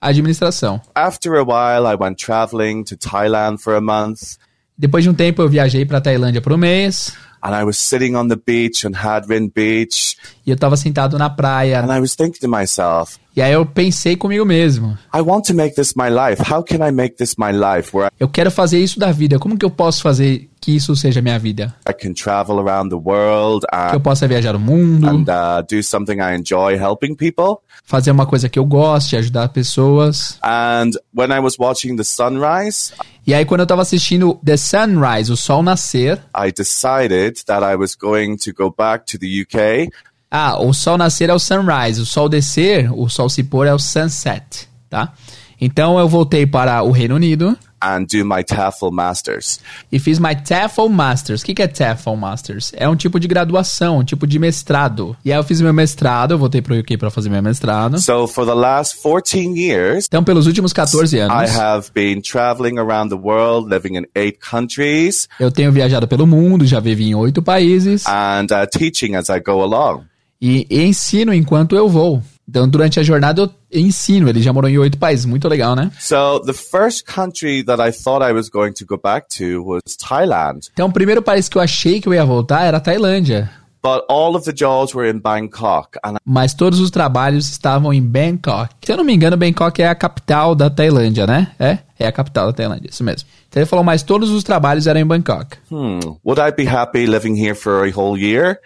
administração. 0.00 0.80
After 0.94 1.34
a 1.34 1.42
while, 1.42 1.86
I 1.86 1.96
went 1.96 2.16
traveling 2.16 2.84
to 2.84 2.96
Thailand 2.96 3.58
for 3.58 3.74
a 3.74 3.80
month. 3.80 4.38
Depois 4.76 5.02
de 5.02 5.10
um 5.10 5.14
tempo, 5.14 5.42
eu 5.42 5.48
viajei 5.48 5.84
para 5.84 6.00
Tailândia 6.00 6.40
por 6.40 6.52
um 6.52 6.56
mês. 6.56 7.12
And 7.42 7.54
I 7.54 7.64
was 7.64 7.78
sitting 7.78 8.16
on 8.16 8.28
the 8.28 8.36
beach 8.36 8.84
on 8.86 8.92
Hadrin 8.94 9.50
Beach. 9.54 10.16
E 10.44 10.50
eu 10.50 10.56
tava 10.56 10.76
sentado 10.76 11.16
na 11.18 11.30
praia. 11.30 11.80
And 11.80 11.96
I 11.96 12.00
was 12.00 12.14
thinking 12.14 12.40
to 12.40 12.48
myself, 12.48 13.18
e 13.36 13.42
aí 13.42 13.52
eu 13.52 13.64
pensei 13.64 14.16
comigo 14.16 14.44
mesmo. 14.44 14.98
I 15.14 15.20
want 15.20 15.44
to 15.46 15.54
make 15.54 15.76
this 15.76 15.94
my 15.94 16.08
life. 16.08 16.42
How 16.42 16.62
can 16.62 16.86
I 16.86 16.90
make 16.90 17.16
this 17.16 17.36
my 17.36 17.52
life? 17.52 17.96
Where 17.96 18.10
eu 18.18 18.28
quero 18.28 18.50
fazer 18.50 18.80
isso 18.80 18.98
da 18.98 19.12
vida. 19.12 19.38
Como 19.38 19.56
que 19.56 19.64
eu 19.64 19.70
posso 19.70 20.02
fazer 20.02 20.47
que 20.68 20.76
isso 20.76 20.94
seja 20.94 21.22
minha 21.22 21.38
vida? 21.38 21.74
I 21.88 21.94
can 21.94 22.12
travel 22.12 22.58
around 22.58 22.90
the 22.90 23.02
world 23.02 23.66
and, 23.72 23.88
que 23.88 23.96
eu 23.96 24.00
possa 24.00 24.28
viajar 24.28 24.54
o 24.54 24.60
mundo. 24.60 25.08
And 25.08 25.22
uh, 25.22 25.62
do 25.66 25.82
something 25.82 26.18
I 26.20 26.36
enjoy 26.36 26.76
helping 26.76 27.14
people. 27.14 27.62
Fazer 27.84 28.10
uma 28.10 28.26
coisa 28.26 28.50
que 28.50 28.58
eu 28.58 28.66
goste, 28.66 29.16
ajudar 29.16 29.48
pessoas. 29.48 30.38
And 30.42 30.90
when 31.16 31.30
I 31.30 31.40
was 31.40 31.58
watching 31.58 31.96
the 31.96 32.04
sunrise, 32.04 32.92
e 33.26 33.32
aí 33.32 33.46
quando 33.46 33.60
eu 33.62 33.66
tava 33.66 33.80
assistindo 33.80 34.38
The 34.44 34.58
Sunrise, 34.58 35.32
o 35.32 35.38
sol 35.38 35.62
nascer, 35.62 36.20
I 36.36 36.52
decided 36.52 37.42
that 37.46 37.64
I 37.64 37.74
was 37.74 37.94
going 37.94 38.36
to 38.36 38.52
go 38.52 38.70
back 38.70 39.06
to 39.10 39.18
the 39.18 39.26
UK. 39.42 39.90
Ah, 40.30 40.60
o 40.60 40.74
sol 40.74 40.98
nascer 40.98 41.30
é 41.30 41.34
o 41.34 41.38
sunrise, 41.38 41.98
o 41.98 42.04
sol 42.04 42.28
descer, 42.28 42.92
o 42.92 43.08
sol 43.08 43.30
se 43.30 43.42
pôr 43.42 43.66
é 43.66 43.72
o 43.72 43.78
sunset, 43.78 44.68
tá? 44.90 45.14
Então 45.58 45.98
eu 45.98 46.06
voltei 46.06 46.46
para 46.46 46.82
o 46.82 46.90
Reino 46.90 47.14
Unido. 47.14 47.56
And 47.80 48.06
do 48.06 48.24
my 48.24 48.42
TEFL 48.42 48.90
Masters. 48.90 49.60
E 49.90 49.98
fiz 49.98 50.18
my 50.18 50.34
TEFL 50.34 50.88
Masters. 50.88 51.42
O 51.42 51.44
que, 51.44 51.54
que 51.54 51.62
é 51.62 51.68
TEFL 51.68 52.14
Masters? 52.14 52.72
É 52.76 52.88
um 52.88 52.96
tipo 52.96 53.20
de 53.20 53.28
graduação, 53.28 53.98
um 53.98 54.04
tipo 54.04 54.26
de 54.26 54.38
mestrado. 54.38 55.16
E 55.24 55.32
aí 55.32 55.38
eu 55.38 55.44
fiz 55.44 55.60
meu 55.60 55.72
mestrado, 55.72 56.32
eu 56.32 56.38
voltei 56.38 56.60
para 56.60 56.74
o 56.74 56.78
UK 56.78 56.96
para 56.96 57.10
fazer 57.10 57.28
meu 57.28 57.42
mestrado. 57.42 58.00
So 58.00 58.26
for 58.26 58.44
the 58.44 58.54
last 58.54 58.96
14 59.02 59.58
years, 59.58 60.06
então 60.06 60.24
pelos 60.24 60.46
últimos 60.46 60.72
14 60.72 61.18
anos, 61.18 61.50
I 61.50 61.56
have 61.56 61.90
been 61.94 62.20
traveling 62.20 62.78
around 62.78 63.10
the 63.10 63.20
world, 63.20 63.68
living 63.72 63.98
in 63.98 64.06
eight 64.14 64.38
countries. 64.38 65.28
Eu 65.38 65.50
tenho 65.50 65.70
viajado 65.70 66.08
pelo 66.08 66.26
mundo, 66.26 66.66
já 66.66 66.80
vivi 66.80 67.08
em 67.08 67.14
oito 67.14 67.42
países. 67.42 68.06
And 68.06 68.46
uh, 68.50 68.66
teaching 68.70 69.14
as 69.14 69.28
I 69.28 69.40
go 69.40 69.62
along. 69.62 70.04
E, 70.40 70.66
e 70.70 70.82
ensino 70.84 71.34
enquanto 71.34 71.74
eu 71.74 71.88
vou. 71.88 72.22
Então, 72.48 72.66
durante 72.68 72.98
a 72.98 73.02
jornada, 73.02 73.42
eu 73.42 73.50
ensino. 73.72 74.28
Ele 74.28 74.42
já 74.42 74.52
morou 74.52 74.70
em 74.70 74.78
oito 74.78 74.98
países. 74.98 75.24
Muito 75.24 75.48
legal, 75.48 75.74
né? 75.74 75.90
So, 75.98 76.40
the 76.40 76.52
first 76.52 77.04
country 77.04 77.64
that 77.64 77.80
I 77.80 77.92
thought 77.92 78.24
I 78.24 78.32
was 78.32 78.48
going 78.48 78.72
to 78.72 78.84
go 78.86 78.98
back 79.02 79.26
to 79.38 79.62
was 79.64 79.96
Thailand. 79.96 80.68
Então, 80.72 80.88
o 80.88 80.92
primeiro 80.92 81.22
país 81.22 81.48
que 81.48 81.56
eu 81.56 81.62
achei 81.62 82.00
que 82.00 82.08
eu 82.08 82.14
ia 82.14 82.24
voltar 82.24 82.64
era 82.64 82.78
a 82.78 82.80
Tailândia. 82.80 83.50
But 83.82 84.02
all 84.08 84.34
of 84.34 84.44
the 84.44 84.52
jobs 84.52 84.92
were 84.92 85.08
in 85.08 85.20
Bangkok. 85.20 85.98
And... 86.04 86.16
Mas 86.24 86.52
todos 86.52 86.80
os 86.80 86.90
trabalhos 86.90 87.48
estavam 87.48 87.92
em 87.92 88.02
Bangkok. 88.02 88.74
Se 88.84 88.92
eu 88.92 88.96
não 88.96 89.04
me 89.04 89.14
engano, 89.14 89.36
Bangkok 89.36 89.80
é 89.80 89.88
a 89.88 89.94
capital 89.94 90.54
da 90.54 90.68
Tailândia, 90.68 91.26
né? 91.26 91.52
É? 91.58 91.78
É 91.98 92.06
a 92.06 92.12
capital 92.12 92.46
da 92.46 92.52
Tailândia, 92.52 92.88
isso 92.90 93.02
mesmo. 93.02 93.28
Então 93.48 93.60
ele 93.60 93.68
falou, 93.68 93.84
mas 93.84 94.02
todos 94.02 94.30
os 94.30 94.44
trabalhos 94.44 94.86
eram 94.86 95.00
em 95.00 95.06
Bangkok. 95.06 95.56
Hmm. 95.70 95.98
Would 96.24 96.40
I 96.40 96.52
be 96.52 96.68
happy 96.68 97.06
living 97.06 97.34
here 97.34 97.54
for 97.54 97.88
a 97.88 97.92
whole 97.92 98.20
year? 98.20 98.58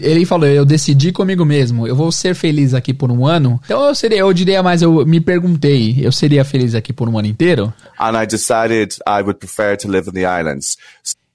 Ele 0.00 0.24
falou, 0.24 0.46
eu 0.46 0.64
decidi 0.64 1.10
comigo 1.10 1.44
mesmo, 1.44 1.86
eu 1.86 1.96
vou 1.96 2.12
ser 2.12 2.34
feliz 2.34 2.74
aqui 2.74 2.94
por 2.94 3.10
um 3.10 3.26
ano. 3.26 3.60
Então 3.64 3.84
eu 3.86 3.94
seria, 3.94 4.18
eu 4.18 4.32
diria 4.32 4.62
mais, 4.62 4.82
eu 4.82 5.04
me 5.04 5.20
perguntei, 5.20 5.96
eu 6.00 6.12
seria 6.12 6.44
feliz 6.44 6.74
aqui 6.74 6.92
por 6.92 7.08
um 7.08 7.18
ano 7.18 7.26
inteiro? 7.26 7.72
And 7.98 8.22
I 8.22 8.26
decided 8.26 8.94
I 9.06 9.22
would 9.22 9.38
prefer 9.38 9.76
to 9.78 9.88
live 9.88 10.08
in 10.08 10.12
the 10.12 10.40
islands. 10.40 10.76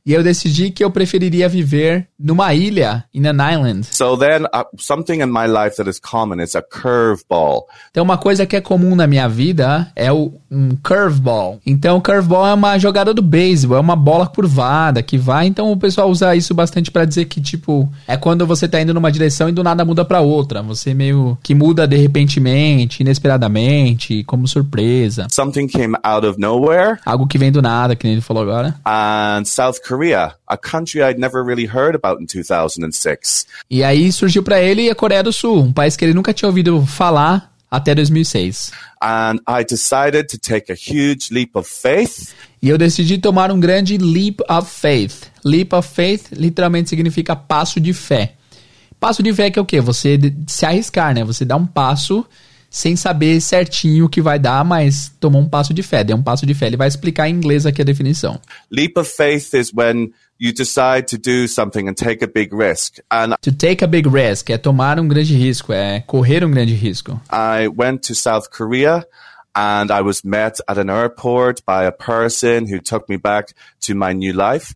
E 0.05 0.11
eu 0.11 0.21
decidi 0.21 0.69
que 0.69 0.83
eu 0.83 0.91
preferiria 0.91 1.47
viver 1.47 2.09
numa 2.19 2.53
ilha, 2.53 3.05
in 3.13 3.25
an 3.25 3.37
island. 3.37 3.85
So 3.89 4.17
then, 4.17 4.43
uh, 4.53 4.65
something 4.77 5.21
in 5.21 5.27
my 5.27 5.47
life 5.47 5.77
that 5.77 5.89
is 5.89 5.97
common 5.97 6.41
is 6.43 6.55
a 6.55 6.61
curveball. 6.61 7.67
Então, 7.89 8.03
uma 8.03 8.17
coisa 8.17 8.45
que 8.45 8.57
é 8.57 8.59
comum 8.61 8.95
na 8.95 9.07
minha 9.07 9.29
vida 9.29 9.89
é 9.95 10.11
o, 10.11 10.33
um 10.51 10.71
curveball. 10.83 11.61
Então, 11.65 12.01
curveball 12.01 12.45
é 12.45 12.53
uma 12.53 12.77
jogada 12.77 13.13
do 13.13 13.21
beisebol, 13.21 13.77
é 13.77 13.79
uma 13.79 13.95
bola 13.95 14.27
curvada 14.27 15.01
que 15.01 15.17
vai. 15.17 15.47
Então, 15.47 15.71
o 15.71 15.77
pessoal 15.77 16.09
usa 16.09 16.35
isso 16.35 16.53
bastante 16.53 16.91
para 16.91 17.05
dizer 17.05 17.25
que, 17.25 17.39
tipo, 17.39 17.89
é 18.05 18.17
quando 18.17 18.45
você 18.45 18.67
tá 18.67 18.81
indo 18.81 18.93
numa 18.93 19.11
direção 19.11 19.47
e 19.47 19.53
do 19.53 19.63
nada 19.63 19.85
muda 19.85 20.03
para 20.03 20.19
outra. 20.19 20.61
Você 20.63 20.93
meio 20.93 21.37
que 21.41 21.55
muda 21.55 21.87
de 21.87 21.95
repentemente, 21.95 23.03
inesperadamente, 23.03 24.21
como 24.25 24.49
surpresa. 24.49 25.27
Something 25.31 25.67
came 25.67 25.95
out 26.03 26.27
of 26.27 26.37
nowhere. 26.37 26.99
Algo 27.05 27.25
que 27.25 27.37
vem 27.37 27.53
do 27.53 27.61
nada, 27.61 27.95
que 27.95 28.05
nem 28.05 28.13
ele 28.13 28.21
falou 28.21 28.43
agora. 28.43 28.75
And 28.85 29.45
South 29.45 29.75
Korea 29.87 29.92
Korea, 29.93 30.33
a 30.47 30.57
country 30.57 31.03
I'd 31.03 31.19
never 31.19 31.43
really 31.43 31.67
heard 31.67 31.93
about 31.93 32.19
in 32.19 32.25
2006. 32.25 33.45
E 33.69 33.83
aí 33.83 34.11
surgiu 34.11 34.41
para 34.41 34.59
ele 34.59 34.89
a 34.89 34.95
Coreia 34.95 35.21
do 35.21 35.31
Sul, 35.31 35.65
um 35.65 35.71
país 35.71 35.95
que 35.95 36.03
ele 36.03 36.15
nunca 36.15 36.33
tinha 36.33 36.49
ouvido 36.49 36.83
falar 36.83 37.53
até 37.69 37.93
2006. 37.93 38.71
And 38.99 39.35
I 39.47 39.63
decided 39.63 40.29
to 40.29 40.39
take 40.39 40.71
a 40.71 40.75
huge 40.75 41.31
leap 41.31 41.55
of 41.55 41.69
faith. 41.69 42.33
E 42.59 42.69
eu 42.69 42.77
decidi 42.77 43.19
tomar 43.19 43.51
um 43.51 43.59
grande 43.59 43.99
leap 43.99 44.39
of 44.49 44.67
faith. 44.67 45.27
Leap 45.45 45.73
of 45.73 45.87
faith 45.87 46.31
literalmente 46.31 46.89
significa 46.89 47.35
passo 47.35 47.79
de 47.79 47.93
fé. 47.93 48.33
Passo 48.99 49.21
de 49.21 49.31
fé 49.31 49.51
que 49.51 49.59
é 49.59 49.61
o 49.61 49.65
quê? 49.65 49.79
Você 49.79 50.17
se 50.47 50.65
arriscar, 50.65 51.13
né? 51.13 51.23
Você 51.23 51.45
dá 51.45 51.55
um 51.55 51.67
passo 51.67 52.25
sem 52.73 52.95
saber 52.95 53.39
certinho 53.39 54.05
o 54.05 54.09
que 54.09 54.19
vai 54.19 54.39
dar, 54.39 54.65
mas 54.65 55.13
tomou 55.19 55.39
um 55.39 55.47
passo 55.47 55.75
de 55.75 55.83
fé, 55.83 56.03
deu 56.03 56.17
um 56.17 56.23
passo 56.23 56.43
de 56.43 56.55
fé. 56.55 56.65
Ele 56.65 56.75
vai 56.75 56.87
explicar 56.87 57.29
em 57.29 57.35
inglês 57.35 57.67
aqui 57.67 57.83
a 57.83 57.85
definição. 57.85 58.41
Leap 58.71 58.97
of 58.97 59.09
faith 59.09 59.53
is 59.53 59.71
when 59.71 60.11
you 60.41 60.51
decide 60.51 61.03
to 61.03 61.17
do 61.19 61.47
something 61.47 61.87
and 61.87 61.93
take 61.93 62.25
a 62.25 62.27
big 62.27 62.53
risk. 62.53 62.97
And 63.11 63.35
to 63.43 63.51
take 63.51 63.85
a 63.85 63.87
big 63.87 64.09
risk 64.09 64.49
é 64.49 64.57
tomar 64.57 64.99
um 64.99 65.07
grande 65.07 65.35
risco, 65.35 65.71
é 65.71 66.01
correr 66.01 66.43
um 66.43 66.49
grande 66.49 66.73
risco. 66.73 67.21
I 67.31 67.67
went 67.67 68.07
to 68.07 68.15
South 68.15 68.49
Korea 68.49 69.05
and 69.55 69.91
I 69.91 70.01
was 70.01 70.23
met 70.23 70.59
at 70.67 70.79
an 70.79 70.89
airport 70.89 71.61
by 71.67 71.85
a 71.85 71.91
person 71.91 72.65
who 72.65 72.79
took 72.79 73.07
me 73.07 73.17
back 73.17 73.53
to 73.81 73.93
my 73.93 74.13
new 74.13 74.33
life. 74.33 74.73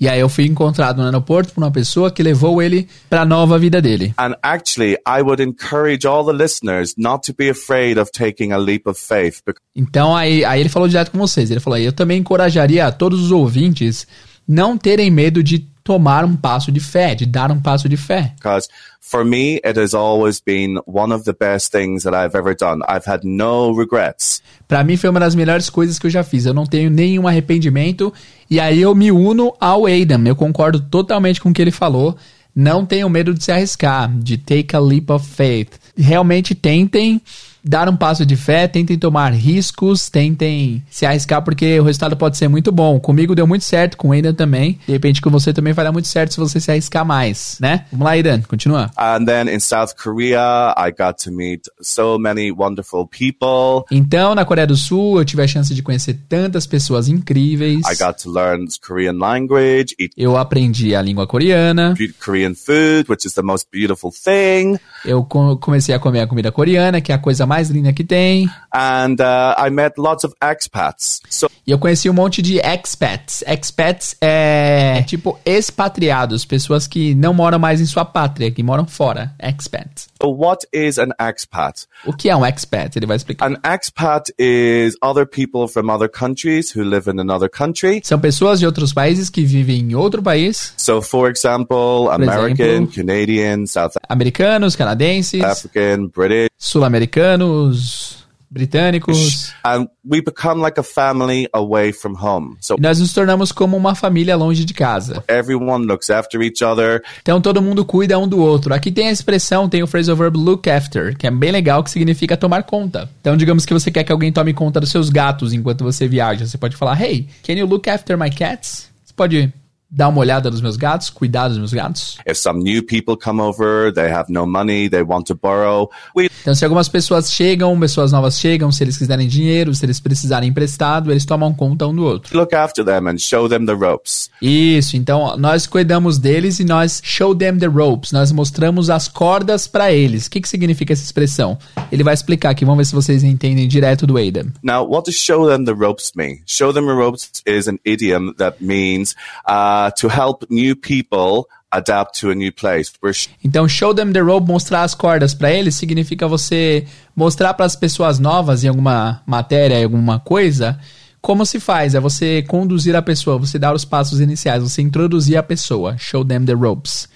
E 0.00 0.08
aí 0.08 0.18
eu 0.18 0.28
fui 0.28 0.44
encontrado 0.44 0.98
no 0.98 1.04
aeroporto 1.04 1.52
por 1.52 1.62
uma 1.62 1.70
pessoa 1.70 2.10
que 2.10 2.22
levou 2.22 2.60
ele 2.60 2.88
para 3.08 3.22
a 3.22 3.24
nova 3.24 3.58
vida 3.58 3.80
dele. 3.80 4.12
And 4.18 4.34
actually, 4.42 4.96
I 5.06 5.22
would 5.22 5.42
encourage 5.42 6.06
all 6.06 6.24
the 6.24 6.32
listeners 6.32 6.94
not 6.98 7.26
to 7.26 7.34
be 7.36 7.48
afraid 7.48 7.98
of 7.98 8.10
taking 8.10 8.52
a 8.52 8.58
leap 8.58 8.88
of 8.88 9.00
faith. 9.00 9.40
Então 9.74 10.16
aí, 10.16 10.44
aí 10.44 10.60
ele 10.60 10.68
falou 10.68 10.88
direto 10.88 11.10
com 11.10 11.18
vocês. 11.18 11.50
Ele 11.50 11.60
falou: 11.60 11.78
"Eu 11.78 11.92
também 11.92 12.18
encorajaria 12.18 12.86
a 12.86 12.92
todos 12.92 13.20
os 13.20 13.30
ouvintes 13.30 14.06
não 14.46 14.76
terem 14.76 15.10
medo 15.10 15.42
de 15.42 15.66
tomar 15.84 16.24
um 16.24 16.34
passo 16.34 16.72
de 16.72 16.80
fé, 16.80 17.14
de 17.14 17.26
dar 17.26 17.52
um 17.52 17.60
passo 17.60 17.88
de 17.88 17.96
fé. 17.96 18.32
Because 18.36 18.68
for 18.98 19.22
me, 19.22 19.60
it 19.64 19.78
has 19.78 19.92
always 19.94 20.40
been 20.40 20.80
one 20.86 21.12
of 21.14 21.24
the 21.24 21.34
best 21.38 21.70
things 21.70 22.04
that 22.04 22.16
I've 22.16 22.36
ever 22.36 22.56
done. 22.56 22.82
I've 22.88 23.08
had 23.08 23.20
no 23.22 23.72
regrets. 23.72 24.42
Para 24.66 24.82
mim 24.82 24.96
foi 24.96 25.10
uma 25.10 25.20
das 25.20 25.34
melhores 25.34 25.68
coisas 25.68 25.98
que 25.98 26.06
eu 26.06 26.10
já 26.10 26.24
fiz. 26.24 26.46
Eu 26.46 26.54
não 26.54 26.64
tenho 26.64 26.90
nenhum 26.90 27.28
arrependimento 27.28 28.12
e 28.50 28.58
aí 28.58 28.80
eu 28.80 28.94
me 28.94 29.12
uno 29.12 29.54
ao 29.60 29.86
Adam. 29.86 30.24
Eu 30.24 30.34
concordo 30.34 30.80
totalmente 30.80 31.40
com 31.40 31.50
o 31.50 31.52
que 31.52 31.60
ele 31.60 31.70
falou. 31.70 32.16
Não 32.56 32.86
tenham 32.86 33.10
medo 33.10 33.34
de 33.34 33.44
se 33.44 33.52
arriscar, 33.52 34.10
de 34.16 34.38
take 34.38 34.74
a 34.74 34.80
leap 34.80 35.10
of 35.10 35.26
faith. 35.26 35.72
Realmente 35.96 36.54
tentem 36.54 37.20
dar 37.64 37.88
um 37.88 37.96
passo 37.96 38.26
de 38.26 38.36
fé, 38.36 38.68
tentem 38.68 38.98
tomar 38.98 39.32
riscos, 39.32 40.10
tentem 40.10 40.82
se 40.90 41.06
arriscar, 41.06 41.42
porque 41.42 41.80
o 41.80 41.84
resultado 41.84 42.16
pode 42.16 42.36
ser 42.36 42.48
muito 42.48 42.70
bom. 42.70 43.00
Comigo 43.00 43.34
deu 43.34 43.46
muito 43.46 43.64
certo, 43.64 43.96
com 43.96 44.08
o 44.08 44.12
Aidan 44.12 44.34
também. 44.34 44.78
De 44.86 44.92
repente 44.92 45.20
com 45.20 45.30
você 45.30 45.52
também 45.52 45.72
vai 45.72 45.84
dar 45.84 45.92
muito 45.92 46.08
certo 46.08 46.34
se 46.34 46.40
você 46.40 46.60
se 46.60 46.70
arriscar 46.70 47.04
mais, 47.04 47.56
né? 47.60 47.86
Vamos 47.90 48.04
lá, 48.04 48.12
Aidan, 48.12 48.42
continua. 48.42 48.90
And 48.96 49.24
then 49.24 49.48
in 49.48 49.60
South 49.60 49.94
Korea, 50.02 50.74
I 50.76 50.90
got 50.90 51.22
to 51.24 51.32
meet 51.32 51.62
so 51.80 52.18
many 52.18 52.52
wonderful 52.52 53.06
people. 53.06 53.84
Então, 53.90 54.34
na 54.34 54.44
Coreia 54.44 54.66
do 54.66 54.76
Sul, 54.76 55.18
eu 55.18 55.24
tive 55.24 55.42
a 55.42 55.46
chance 55.46 55.74
de 55.74 55.82
conhecer 55.82 56.20
tantas 56.28 56.66
pessoas 56.66 57.08
incríveis. 57.08 57.80
I 57.86 57.96
got 57.96 58.22
to 58.22 58.30
learn 58.30 58.66
Korean 58.86 59.18
language. 59.18 59.94
Eu 60.16 60.36
aprendi 60.36 60.94
a 60.94 61.02
língua 61.02 61.26
coreana. 61.26 61.94
Korean 62.24 62.54
food, 62.54 63.08
which 63.08 63.26
is 63.26 63.34
the 63.34 63.42
most 63.42 63.68
beautiful 63.72 64.10
thing. 64.12 64.78
Eu 65.04 65.24
comecei 65.24 65.94
a 65.94 65.98
comer 65.98 66.20
a 66.20 66.26
comida 66.26 66.50
coreana, 66.50 67.00
que 67.00 67.12
é 67.12 67.14
a 67.14 67.18
coisa 67.18 67.46
mais 67.46 67.70
linda 67.70 67.92
que 67.92 68.04
tem. 68.04 68.48
And 68.72 69.16
uh, 69.20 69.66
I 69.66 69.70
met 69.70 69.94
lots 69.98 70.24
of 70.24 70.34
expats. 70.42 71.20
So 71.28 71.48
e 71.66 71.70
eu 71.70 71.78
conheci 71.78 72.10
um 72.10 72.12
monte 72.12 72.42
de 72.42 72.58
expats. 72.58 73.42
Expats 73.46 74.16
é, 74.20 74.98
é 74.98 75.02
tipo 75.02 75.38
expatriados, 75.46 76.44
pessoas 76.44 76.86
que 76.86 77.14
não 77.14 77.32
moram 77.32 77.58
mais 77.58 77.80
em 77.80 77.86
sua 77.86 78.04
pátria, 78.04 78.50
que 78.50 78.62
moram 78.62 78.86
fora. 78.86 79.32
Expats. 79.42 80.08
So 80.20 80.28
what 80.28 80.66
is 80.72 80.98
an 80.98 81.10
expat? 81.18 81.86
O 82.04 82.12
que 82.12 82.28
é 82.28 82.36
um 82.36 82.44
expat? 82.44 82.96
Ele 82.96 83.06
vai 83.06 83.16
explicar. 83.16 83.50
An 83.50 83.56
expat 83.64 84.30
is 84.38 84.94
other 85.02 85.26
people 85.26 85.66
from 85.66 85.90
other 85.90 86.08
countries 86.08 86.70
who 86.76 86.84
live 86.84 87.10
in 87.10 87.18
another 87.18 87.48
country. 87.48 88.02
São 88.04 88.18
pessoas 88.18 88.60
de 88.60 88.66
outros 88.66 88.92
países 88.92 89.30
que 89.30 89.42
vivem 89.42 89.80
em 89.80 89.94
outro 89.94 90.22
país. 90.22 90.74
So 90.76 91.00
for 91.00 91.30
example, 91.30 92.04
Por 92.04 92.12
American, 92.12 92.64
exemplo, 92.64 92.94
Canadian, 92.94 93.66
South 93.66 93.92
Americanos, 94.06 94.76
canadenses, 94.76 94.93
African, 95.42 96.08
British, 96.08 96.48
sul-americanos, 96.58 98.24
britânicos. 98.54 99.52
And 99.64 99.88
we 100.08 100.20
become 100.20 100.60
like 100.60 100.78
a 100.78 100.82
family 100.82 101.48
away 101.52 101.92
from 101.92 102.14
home. 102.14 102.56
So 102.60 102.76
nós 102.78 103.00
nos 103.00 103.12
tornamos 103.12 103.50
como 103.50 103.76
uma 103.76 103.94
família 103.96 104.36
longe 104.36 104.64
de 104.64 104.72
casa. 104.72 105.24
Everyone 105.28 105.84
looks 105.86 106.08
after 106.08 106.40
each 106.40 106.62
other. 106.62 107.02
Então 107.20 107.40
todo 107.40 107.60
mundo 107.60 107.84
cuida 107.84 108.18
um 108.18 108.28
do 108.28 108.38
outro. 108.38 108.72
Aqui 108.72 108.92
tem 108.92 109.08
a 109.08 109.12
expressão, 109.12 109.68
tem 109.68 109.82
o 109.82 109.86
phrasal 109.86 110.14
verb 110.14 110.38
look 110.38 110.70
after, 110.70 111.16
que 111.16 111.26
é 111.26 111.30
bem 111.30 111.50
legal, 111.50 111.82
que 111.82 111.90
significa 111.90 112.36
tomar 112.36 112.62
conta. 112.62 113.10
Então 113.20 113.36
digamos 113.36 113.66
que 113.66 113.74
você 113.74 113.90
quer 113.90 114.04
que 114.04 114.12
alguém 114.12 114.32
tome 114.32 114.54
conta 114.54 114.80
dos 114.80 114.90
seus 114.90 115.10
gatos 115.10 115.52
enquanto 115.52 115.82
você 115.82 116.06
viaja. 116.06 116.46
Você 116.46 116.56
pode 116.56 116.76
falar, 116.76 117.00
hey, 117.02 117.28
can 117.42 117.54
you 117.54 117.66
look 117.66 117.90
after 117.90 118.16
my 118.16 118.30
cats? 118.30 118.88
Você 119.04 119.12
pode 119.14 119.52
dar 119.94 120.08
uma 120.08 120.18
olhada 120.18 120.50
nos 120.50 120.60
meus 120.60 120.76
gatos, 120.76 121.08
cuidar 121.10 121.48
dos 121.48 121.58
meus 121.58 121.72
gatos. 121.72 122.18
If 122.26 122.36
some 122.38 122.62
new 122.62 122.82
people 122.82 123.16
come 123.16 123.40
over, 123.40 123.92
they 123.92 124.10
have 124.10 124.30
no 124.32 124.46
money, 124.46 124.88
they 124.90 125.02
want 125.02 125.26
to 125.26 125.34
borrow, 125.34 125.88
we 126.16 126.28
Então, 126.42 126.54
se 126.54 126.62
algumas 126.64 126.88
pessoas 126.90 127.32
chegam, 127.32 127.78
pessoas 127.80 128.12
novas 128.12 128.38
chegam, 128.38 128.70
se 128.70 128.84
eles 128.84 128.98
quiserem 128.98 129.26
dinheiro, 129.26 129.74
se 129.74 129.86
eles 129.86 129.98
precisarem 129.98 130.50
emprestado, 130.50 131.10
eles 131.10 131.24
tomam 131.24 131.54
conta 131.54 131.86
um 131.86 131.94
do 131.94 132.04
outro. 132.04 132.36
look 132.36 132.54
after 132.54 132.84
them 132.84 133.08
and 133.08 133.18
show 133.18 133.48
them 133.48 133.64
the 133.64 133.72
ropes. 133.72 134.28
Isso, 134.42 134.94
então 134.96 135.38
nós 135.38 135.66
cuidamos 135.66 136.18
deles 136.18 136.60
e 136.60 136.64
nós 136.64 137.00
show 137.02 137.34
them 137.34 137.56
the 137.56 137.66
ropes, 137.66 138.12
nós 138.12 138.30
mostramos 138.30 138.90
as 138.90 139.08
cordas 139.08 139.66
para 139.66 139.90
eles. 139.92 140.26
O 140.26 140.30
que, 140.30 140.40
que 140.40 140.48
significa 140.48 140.92
essa 140.92 141.02
expressão? 141.02 141.56
Ele 141.90 142.02
vai 142.04 142.12
explicar 142.12 142.50
aqui, 142.50 142.64
vamos 142.64 142.78
ver 142.78 142.84
se 142.84 142.94
vocês 142.94 143.22
entendem 143.24 143.66
direto 143.66 144.06
do 144.06 144.18
Adam. 144.18 144.48
Now, 144.62 144.86
what 144.86 145.06
does 145.06 145.18
show 145.18 145.48
them 145.48 145.64
the 145.64 145.72
ropes 145.72 146.12
mean? 146.14 146.40
Show 146.46 146.72
them 146.74 146.84
the 146.84 146.92
ropes 146.92 147.30
is 147.46 147.68
an 147.68 147.78
idiom 147.86 148.34
that 148.36 148.58
means 148.60 149.14
uh, 149.48 149.83
to 149.92 150.08
help 150.08 150.44
new 150.50 150.74
people 150.76 151.46
adapt 151.70 152.20
to 152.20 152.30
a 152.30 152.34
new 152.34 152.52
place. 152.52 152.92
We're 153.02 153.14
Então, 153.42 153.68
show 153.68 153.94
them 153.94 154.12
the 154.12 154.20
rope, 154.20 154.46
mostrar 154.46 154.82
as 154.82 154.94
cordas 154.94 155.34
para 155.34 155.50
eles, 155.50 155.74
significa 155.74 156.28
você 156.28 156.86
mostrar 157.14 157.54
para 157.54 157.66
as 157.66 157.76
pessoas 157.76 158.18
novas 158.18 158.64
em 158.64 158.68
alguma 158.68 159.22
matéria, 159.26 159.80
em 159.80 159.84
alguma 159.84 160.20
coisa, 160.20 160.78
como 161.20 161.44
se 161.44 161.58
faz. 161.58 161.94
É 161.94 162.00
você 162.00 162.42
conduzir 162.42 162.94
a 162.94 163.02
pessoa, 163.02 163.38
você 163.38 163.58
dar 163.58 163.74
os 163.74 163.84
passos 163.84 164.20
iniciais, 164.20 164.62
você 164.62 164.82
introduzir 164.82 165.36
a 165.36 165.42
pessoa. 165.42 165.96
Show 165.98 166.24
them 166.24 166.44
the 166.44 166.54
ropes. 166.54 167.08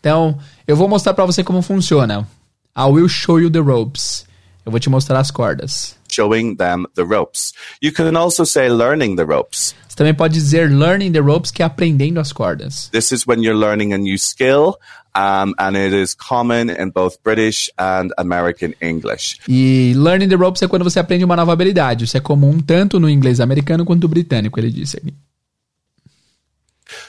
Então, 0.00 0.38
eu 0.66 0.76
vou 0.76 0.88
mostrar 0.88 1.14
para 1.14 1.24
você 1.24 1.42
como 1.42 1.62
funciona. 1.62 2.28
I 2.76 2.84
will 2.84 3.08
show 3.08 3.40
you 3.40 3.50
the 3.50 3.60
ropes. 3.60 4.26
Eu 4.64 4.70
vou 4.70 4.78
te 4.78 4.90
mostrar 4.90 5.20
as 5.20 5.30
cordas. 5.30 5.96
Showing 6.16 6.56
them 6.56 6.86
the 6.94 7.04
ropes. 7.04 7.52
You 7.82 7.92
can 7.92 8.16
also 8.16 8.44
say 8.44 8.68
learning 8.68 9.16
the 9.16 9.24
ropes. 9.24 9.74
Você 9.88 9.96
também 9.96 10.14
pode 10.14 10.34
dizer 10.34 10.70
learning 10.70 11.12
the 11.12 11.20
ropes, 11.20 11.50
que 11.50 11.62
é 11.62 11.66
aprendendo 11.66 12.20
as 12.20 12.32
cordas. 12.32 12.88
This 12.90 13.12
is 13.12 13.26
when 13.26 13.42
you're 13.42 13.58
learning 13.58 13.92
a 13.92 13.98
new 13.98 14.16
skill, 14.16 14.76
um, 15.14 15.54
and 15.58 15.76
it 15.76 15.94
is 15.94 16.14
common 16.14 16.70
in 16.70 16.90
both 16.90 17.16
British 17.22 17.70
and 17.78 18.10
American 18.18 18.74
English. 18.82 19.38
E 19.48 19.94
learning 19.96 20.28
the 20.28 20.36
ropes 20.36 20.62
é 20.62 20.68
quando 20.68 20.84
você 20.84 20.98
aprende 20.98 21.24
uma 21.24 21.36
nova 21.36 21.52
habilidade. 21.52 22.04
Isso 22.04 22.16
é 22.16 22.20
comum 22.20 22.60
tanto 22.60 23.00
no 23.00 23.08
inglês 23.08 23.40
americano 23.40 23.84
quanto 23.84 24.02
no 24.02 24.08
britânico, 24.08 24.60
ele 24.60 24.70
disse 24.70 24.98
aqui. 24.98 25.14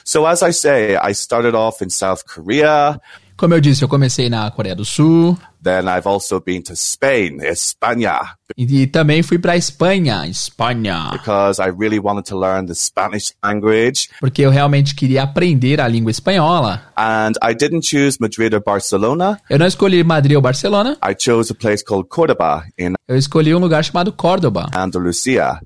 So, 0.04 0.26
as 0.26 0.42
I 0.42 0.52
say, 0.52 0.96
I 0.96 1.12
started 1.12 1.54
off 1.54 1.84
in 1.84 1.90
South 1.90 2.24
Korea. 2.26 2.98
Como 3.36 3.54
eu 3.54 3.60
disse, 3.60 3.84
eu 3.84 3.88
comecei 3.88 4.28
na 4.28 4.50
Coreia 4.50 4.74
do 4.74 4.84
Sul 4.84 5.38
Then 5.62 5.88
I've 5.88 6.08
also 6.08 6.40
been 6.40 6.62
to 6.62 6.74
Spain, 6.74 7.38
España, 7.42 8.20
e, 8.56 8.82
e 8.82 8.86
também 8.86 9.22
fui 9.22 9.38
para 9.38 9.56
Espanha, 9.56 10.26
Espanha, 10.26 11.10
because 11.12 11.60
I 11.60 11.70
really 11.70 11.98
wanted 11.98 12.24
to 12.30 12.38
learn 12.38 12.66
the 12.66 12.74
Spanish 12.74 13.32
language. 13.44 14.08
porque 14.20 14.42
eu 14.42 14.50
realmente 14.50 14.94
queria 14.94 15.24
aprender 15.24 15.80
a 15.80 15.88
língua 15.88 16.10
espanhola. 16.10 16.82
And 16.96 17.32
I 17.42 17.54
didn't 17.54 17.82
choose 17.86 18.18
Madrid 18.20 18.54
or 18.54 18.62
Barcelona. 18.62 19.40
Eu 19.50 19.58
não 19.58 19.66
escolhi 19.66 20.02
Madrid 20.04 20.36
ou 20.36 20.42
Barcelona, 20.42 20.96
I 21.04 21.14
chose 21.18 21.52
a 21.52 21.54
place 21.54 21.84
called 21.84 22.08
Cordoba 22.08 22.64
in 22.78 22.94
eu 23.08 23.16
escolhi 23.16 23.54
um 23.54 23.58
lugar 23.58 23.82
chamado 23.84 24.12
Córdoba, 24.12 24.68
Andalusia, 24.74 25.58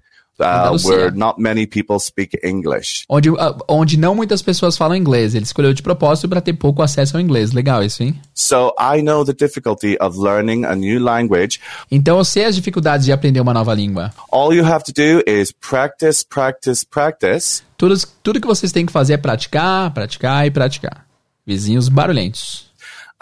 uh, 0.42 0.58
Andalusia. 0.58 0.90
where 0.90 1.10
not 1.10 1.38
many 1.38 1.66
people 1.66 1.98
speak 1.98 2.38
English. 2.42 3.04
onde, 3.08 3.30
ah, 3.38 3.56
onde 3.68 3.96
não 3.96 4.14
muitas 4.14 4.42
pessoas 4.42 4.76
falam 4.76 4.96
inglês. 4.96 5.34
Ele 5.34 5.44
escolheu 5.44 5.72
de 5.72 5.82
propósito 5.82 6.28
para 6.28 6.40
ter 6.40 6.54
pouco 6.54 6.82
acesso 6.82 7.16
ao 7.16 7.20
inglês. 7.20 7.52
Legal 7.52 7.82
isso, 7.82 8.02
hein? 8.02 8.14
So 8.34 8.72
I 8.78 9.02
know 9.02 9.24
the 9.24 9.32
difficulty 9.32 9.96
of 10.00 10.18
learning 10.18 10.64
a 10.64 10.74
new 10.74 11.00
language. 11.02 11.60
Então 11.90 12.18
eu 12.18 12.24
sei 12.24 12.44
as 12.44 12.54
dificuldades 12.54 13.06
de 13.06 13.12
aprender 13.12 13.40
uma 13.40 13.54
nova 13.54 13.74
língua. 13.74 14.12
All 14.30 14.52
you 14.52 14.64
have 14.64 14.84
to 14.84 14.92
do 14.92 15.22
is 15.26 15.52
practice, 15.52 16.24
practice, 16.24 16.84
practice. 16.84 17.62
Tudo, 17.76 17.94
tudo 18.22 18.40
que 18.40 18.46
vocês 18.46 18.72
têm 18.72 18.86
que 18.86 18.92
fazer 18.92 19.14
é 19.14 19.16
praticar, 19.16 19.90
praticar 19.92 20.46
e 20.46 20.50
praticar. 20.50 21.06
Vizinhos 21.46 21.88
barulhentos. 21.88 22.71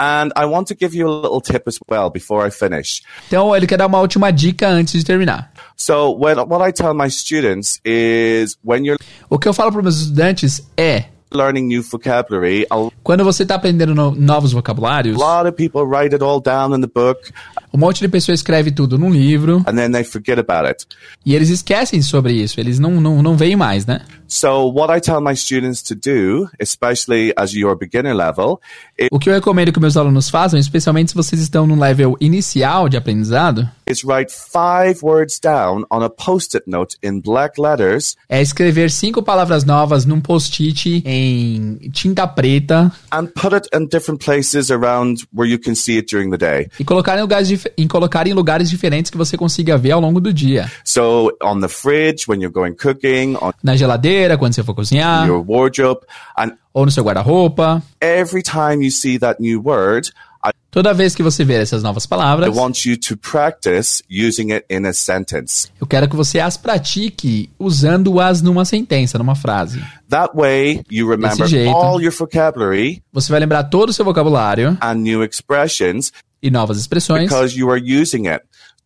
And 0.02 0.30
I 0.34 0.46
want 0.46 0.66
to 0.68 0.74
give 0.74 0.96
you 0.96 1.06
a 1.06 1.10
little 1.20 1.42
tip 1.42 1.64
as 1.68 1.78
well 1.86 2.08
before 2.10 2.46
I 2.46 2.50
finish. 2.50 3.02
Então 3.26 3.54
ele 3.54 3.66
quer 3.66 3.76
dar 3.76 3.86
uma 3.86 4.00
última 4.00 4.30
dica 4.32 4.66
antes 4.66 4.94
de 4.94 5.04
terminar. 5.04 5.52
So 5.76 6.16
when, 6.18 6.38
what 6.38 6.66
I 6.66 6.72
tell 6.72 6.94
my 6.94 7.10
students 7.10 7.80
is 7.84 8.56
when 8.64 8.84
you're 8.86 8.98
O 9.28 9.38
que 9.38 9.46
eu 9.46 9.52
falo 9.52 9.70
para 9.70 9.82
meus 9.82 10.00
estudantes 10.00 10.66
é 10.74 11.04
learning 11.32 11.66
new 11.68 11.82
vocabulary, 11.82 12.66
a 12.70 12.88
Quando 13.04 13.22
você 13.22 13.42
está 13.44 13.54
aprendendo 13.56 13.94
no- 13.94 14.12
novos 14.16 14.52
vocabulários, 14.52 15.16
lot 15.16 15.46
of 15.46 15.52
people 15.52 15.82
write 15.82 16.12
it 16.14 16.24
all 16.24 16.40
down 16.40 16.74
in 16.74 16.80
the 16.80 16.88
book 16.92 17.30
um 17.72 17.78
monte 17.78 18.00
de 18.00 18.08
pessoa 18.08 18.34
escreve 18.34 18.72
tudo 18.72 18.98
num 18.98 19.10
livro 19.10 19.62
and 19.66 19.76
then 19.76 19.92
they 19.92 20.02
forget 20.02 20.38
about 20.40 20.66
it. 20.66 20.86
e 21.24 21.34
eles 21.36 21.48
esquecem 21.50 22.02
sobre 22.02 22.32
isso, 22.32 22.58
eles 22.58 22.78
não, 22.80 23.00
não, 23.00 23.22
não 23.22 23.36
veem 23.36 23.54
mais, 23.54 23.86
né? 23.86 24.00
So 24.32 24.70
what 24.72 24.96
I 24.96 25.00
tell 25.00 25.20
my 25.20 25.34
students 25.34 25.82
to 25.88 25.96
do, 25.96 26.48
especially 26.60 27.32
as 27.36 27.52
your 27.52 27.74
beginner 27.74 28.14
level, 28.14 28.60
is 28.96 29.08
O 29.10 29.18
que 29.18 29.28
eu 29.28 29.34
recomendo 29.34 29.72
que 29.72 29.80
meus 29.80 29.96
alunos 29.96 30.30
façam, 30.30 30.56
especialmente 30.56 31.10
se 31.10 31.16
vocês 31.16 31.42
estão 31.42 31.66
no 31.66 31.76
level 31.76 32.16
inicial 32.20 32.88
de 32.88 32.96
aprendizado, 32.96 33.68
write 34.04 34.32
five 34.32 35.00
words 35.02 35.40
down 35.40 35.84
on 35.90 36.04
a 36.04 36.08
post-it 36.08 36.64
note 36.70 36.96
in 37.02 37.20
black 37.20 37.60
letters 37.60 38.16
é 38.28 38.40
escrever 38.40 38.88
cinco 38.88 39.20
palavras 39.20 39.64
novas 39.64 40.06
num 40.06 40.20
post-it 40.20 41.02
em 41.04 41.90
tinta 41.92 42.24
preta 42.24 42.92
and 43.12 43.26
put 43.34 43.52
it 43.52 43.68
in 43.74 43.88
different 43.88 44.24
places 44.24 44.70
around 44.70 45.26
where 45.34 45.50
you 45.50 45.58
can 45.58 45.74
see 45.74 45.96
it 45.96 46.06
during 46.08 46.30
the 46.30 46.38
day. 46.38 46.68
e 46.78 46.84
colocar 46.84 47.18
em 47.18 47.22
lugares, 47.22 47.66
em 47.76 47.88
colocar 47.88 48.28
em 48.28 48.32
lugares 48.32 48.70
diferentes 48.70 49.10
que 49.10 49.18
você 49.18 49.36
consiga 49.36 49.76
ver 49.76 49.90
ao 49.90 50.00
longo 50.00 50.20
do 50.20 50.32
dia. 50.32 50.70
So 50.84 51.36
on 51.42 51.60
the 51.60 51.68
fridge 51.68 52.26
when 52.28 52.40
you're 52.40 52.54
going 52.54 52.74
cooking, 52.74 53.34
on 53.40 53.50
Na 53.60 53.74
geladeira, 53.74 54.19
quando 54.38 54.54
você 54.54 54.62
for 54.62 54.74
cozinhar, 54.74 55.26
your 55.26 55.44
wardrobe, 55.46 56.00
and 56.38 56.52
ou 56.72 56.84
no 56.84 56.90
seu 56.90 57.02
guarda-roupa. 57.04 57.82
every 58.00 58.42
time 58.42 58.84
you 58.84 58.90
see 58.90 59.18
that 59.18 59.40
new 59.42 59.60
word, 59.62 60.10
I, 60.44 60.50
Toda 60.70 60.94
vez 60.94 61.14
que 61.16 61.22
você 61.22 61.44
ver 61.44 61.60
essas 61.60 61.82
novas 61.82 62.04
I 62.04 62.08
palavras, 62.08 62.56
want 62.56 62.86
you 62.86 62.96
to 62.96 63.16
practice 63.16 64.02
using 64.08 64.52
it 64.52 64.64
in 64.70 64.86
a 64.86 64.92
sentence. 64.92 65.68
eu 65.80 65.86
quero 65.86 66.08
que 66.08 66.14
você 66.16 66.38
as 66.40 66.56
pratique 66.56 67.50
usando-as 67.58 68.40
numa 68.40 68.64
sentença, 68.64 69.18
numa 69.18 69.34
frase. 69.34 69.82
That 70.08 70.32
way 70.34 70.84
you 70.90 71.08
remember 71.10 71.46
jeito. 71.48 71.70
all 71.76 72.00
your 72.00 72.12
vocabulary 72.12 73.02
Você 73.12 73.30
vai 73.32 73.40
lembrar 73.40 73.64
todo 73.64 73.90
o 73.90 73.92
seu 73.92 74.04
vocabulário 74.04 74.78
and 74.80 74.94
new 74.94 75.22
expressions 75.24 76.12
e 76.42 76.50
novas 76.50 76.78
expressões, 76.78 77.24
because 77.28 77.58
you 77.58 77.70
are 77.70 77.78
using 77.82 78.26
it. 78.28 78.40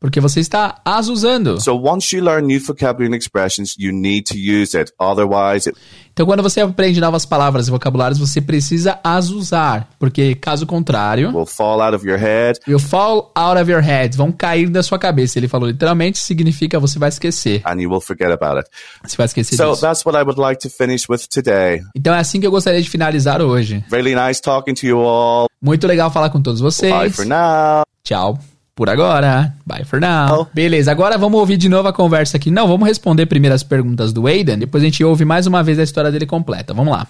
Porque 0.05 0.20
você 0.20 0.38
está 0.38 0.82
as 0.84 1.09
usando. 1.09 1.59
So 1.62 1.72
once 1.82 2.14
you 2.14 2.22
learn 2.22 2.46
new 2.46 2.61
vocabulary 2.61 3.11
and 3.11 3.16
expressions, 3.16 3.74
you 3.78 3.90
need 3.90 4.24
to 4.30 4.34
use 4.36 4.76
it. 4.76 4.92
Otherwise, 5.00 5.66
it 5.70 5.78
Então, 6.12 6.26
quando 6.26 6.42
você 6.42 6.61
aprende 6.61 7.00
novas 7.00 7.24
palavras 7.24 7.66
e 7.66 7.70
vocabulários, 7.70 8.18
você 8.20 8.38
precisa 8.40 9.00
as 9.02 9.30
usar, 9.30 9.88
porque 9.98 10.34
caso 10.36 10.66
contrário, 10.66 11.34
will 11.34 11.46
fall 11.46 11.80
out 11.80 11.96
of 11.96 12.07
your 12.07 12.18
head. 12.18 12.61
will 12.68 12.78
fall 12.78 13.32
out 13.34 13.59
of 13.59 13.68
your 13.70 13.80
head, 13.80 14.14
vão 14.14 14.30
cair 14.30 14.68
da 14.68 14.82
sua 14.82 14.98
cabeça. 14.98 15.38
Ele 15.38 15.48
falou 15.48 15.68
literalmente, 15.70 16.18
significa 16.18 16.78
você 16.78 16.98
vai 16.98 17.09
esquecer. 17.09 17.62
and 17.64 17.80
you 17.80 17.90
will 17.90 18.00
forget 18.00 18.30
about 18.30 18.59
it. 18.59 18.68
Você 19.02 19.16
vai 19.16 19.24
esquecer 19.26 19.57
So 19.57 19.70
disso. 19.70 19.80
that's 19.80 20.05
what 20.05 20.16
I 20.16 20.22
would 20.22 20.38
like 20.38 20.61
to 20.61 20.68
finish 20.70 21.09
with 21.09 21.26
today. 21.28 21.80
Então 21.96 22.14
é 22.14 22.18
assim 22.18 22.38
que 22.40 22.46
eu 22.46 22.50
gostaria 22.50 22.82
de 22.82 22.90
finalizar 22.90 23.40
hoje. 23.40 23.82
Really 23.90 24.14
nice 24.14 24.40
talking 24.40 24.74
to 24.74 24.86
you 24.86 25.00
all. 25.00 25.48
Muito 25.62 25.86
legal 25.86 26.11
falar 26.12 26.28
com 26.28 26.42
todos 26.42 26.61
Bye 26.61 26.70
vocês. 26.70 27.16
for 27.16 27.24
now. 27.26 27.82
Tchau. 28.05 28.38
Por 28.74 28.90
agora. 28.90 29.54
Bye 29.64 29.84
for 29.84 30.00
now. 30.00 30.48
Beleza, 30.52 30.90
agora 30.90 31.16
vamos 31.16 31.38
ouvir 31.38 31.56
de 31.56 31.68
novo 31.68 31.88
a 31.88 31.92
conversa 31.92 32.36
aqui. 32.36 32.50
Não, 32.50 32.66
vamos 32.66 32.88
responder 32.88 33.26
primeiro 33.26 33.54
as 33.54 33.62
perguntas 33.62 34.12
do 34.12 34.26
Aidan, 34.26 34.58
depois 34.58 34.82
a 34.82 34.86
gente 34.86 35.04
ouve 35.04 35.24
mais 35.24 35.46
uma 35.46 35.62
vez 35.62 35.78
a 35.78 35.82
história 35.84 36.10
dele 36.10 36.26
completa. 36.26 36.74
Vamos 36.74 36.92
lá. 36.92 37.06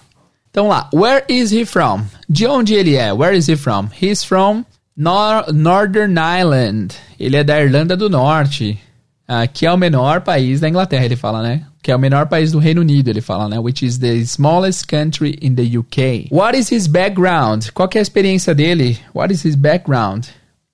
Então 0.51 0.67
lá, 0.67 0.89
where 0.93 1.25
is 1.27 1.51
he 1.51 1.65
from? 1.65 2.03
De 2.29 2.45
onde 2.45 2.73
ele 2.75 2.95
é? 2.95 3.11
Where 3.11 3.35
is 3.35 3.47
he 3.47 3.55
from? 3.55 3.89
He's 3.99 4.23
from 4.23 4.63
Nor 4.95 5.51
Northern 5.51 6.15
Ireland. 6.17 6.95
Ele 7.19 7.35
é 7.35 7.43
da 7.43 7.61
Irlanda 7.61 7.97
do 7.97 8.09
Norte, 8.09 8.79
ah, 9.27 9.45
que 9.47 9.65
é 9.65 9.71
o 9.71 9.77
menor 9.77 10.21
país 10.21 10.61
da 10.61 10.69
Inglaterra, 10.69 11.03
ele 11.03 11.15
fala, 11.17 11.41
né? 11.41 11.65
Que 11.81 11.91
é 11.91 11.95
o 11.95 11.99
menor 11.99 12.27
país 12.27 12.51
do 12.51 12.59
Reino 12.59 12.81
Unido, 12.81 13.09
ele 13.09 13.21
fala, 13.21 13.49
né? 13.49 13.59
Which 13.59 13.85
is 13.85 13.97
the 13.97 14.13
smallest 14.19 14.87
country 14.87 15.37
in 15.41 15.55
the 15.55 15.77
UK. 15.77 16.29
What 16.31 16.57
is 16.57 16.71
his 16.71 16.87
background? 16.87 17.69
Qual 17.73 17.89
é 17.93 17.99
a 17.99 18.01
experiência 18.01 18.55
dele? 18.55 18.97
What 19.13 19.33
is 19.33 19.43
his 19.43 19.55
background? 19.55 20.27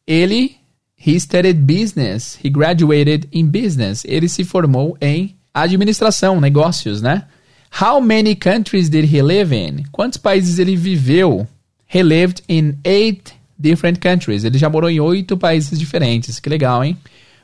Ele 0.05 0.60
He 1.03 1.19
studied 1.19 1.65
business. 1.65 2.37
He 2.43 2.49
graduated 2.49 3.27
in 3.31 3.47
business. 3.47 4.05
Ele 4.05 4.29
se 4.29 4.43
formou 4.43 4.95
em 5.01 5.35
administração, 5.53 6.39
negócios, 6.39 7.01
né? 7.01 7.23
How 7.71 7.99
many 7.99 8.35
countries 8.35 8.89
did 8.89 9.05
he 9.05 9.21
live 9.21 9.53
in? 9.53 9.85
Quantos 9.91 10.17
países 10.17 10.59
ele 10.59 10.75
viveu? 10.75 11.47
He 11.87 12.03
lived 12.03 12.43
in 12.47 12.77
eight 12.83 13.33
different 13.57 13.99
countries. 13.99 14.43
Ele 14.43 14.57
já 14.57 14.69
morou 14.69 14.89
em 14.89 14.99
oito 14.99 15.37
países 15.37 15.79
diferentes. 15.79 16.39
Que 16.39 16.49
legal, 16.49 16.83
hein? 16.83 16.97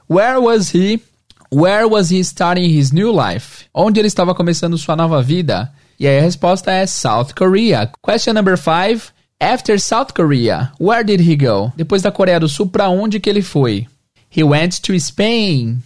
Where 0.10 0.40
was 0.40 0.74
he? 0.74 1.02
Where 1.50 1.88
was 1.88 2.12
he 2.12 2.20
starting 2.20 2.70
his 2.70 2.92
new 2.92 3.12
life? 3.12 3.66
Onde 3.74 4.00
ele 4.00 4.08
estava 4.08 4.36
começando 4.36 4.78
sua 4.78 4.96
nova 4.96 5.22
vida? 5.22 5.72
E 6.00 6.06
aí 6.08 6.20
a 6.20 6.22
resposta 6.22 6.72
é 6.72 6.86
South 6.86 7.34
Korea. 7.36 7.90
Question 8.04 8.34
number 8.34 8.58
five. 8.58 9.12
After 9.40 9.80
South 9.80 10.14
Korea, 10.16 10.72
where 10.80 11.04
did 11.04 11.22
he 11.22 11.36
go? 11.36 11.72
Depois 11.78 12.02
da 12.02 12.12
Coreia 12.12 12.40
do 12.40 12.50
Sul, 12.50 12.68
para 12.68 12.90
onde 12.90 13.20
que 13.20 13.30
ele 13.30 13.44
foi? 13.44 13.88
He 14.36 14.44
went 14.44 14.82
to 14.82 14.96
Spain. 15.00 15.84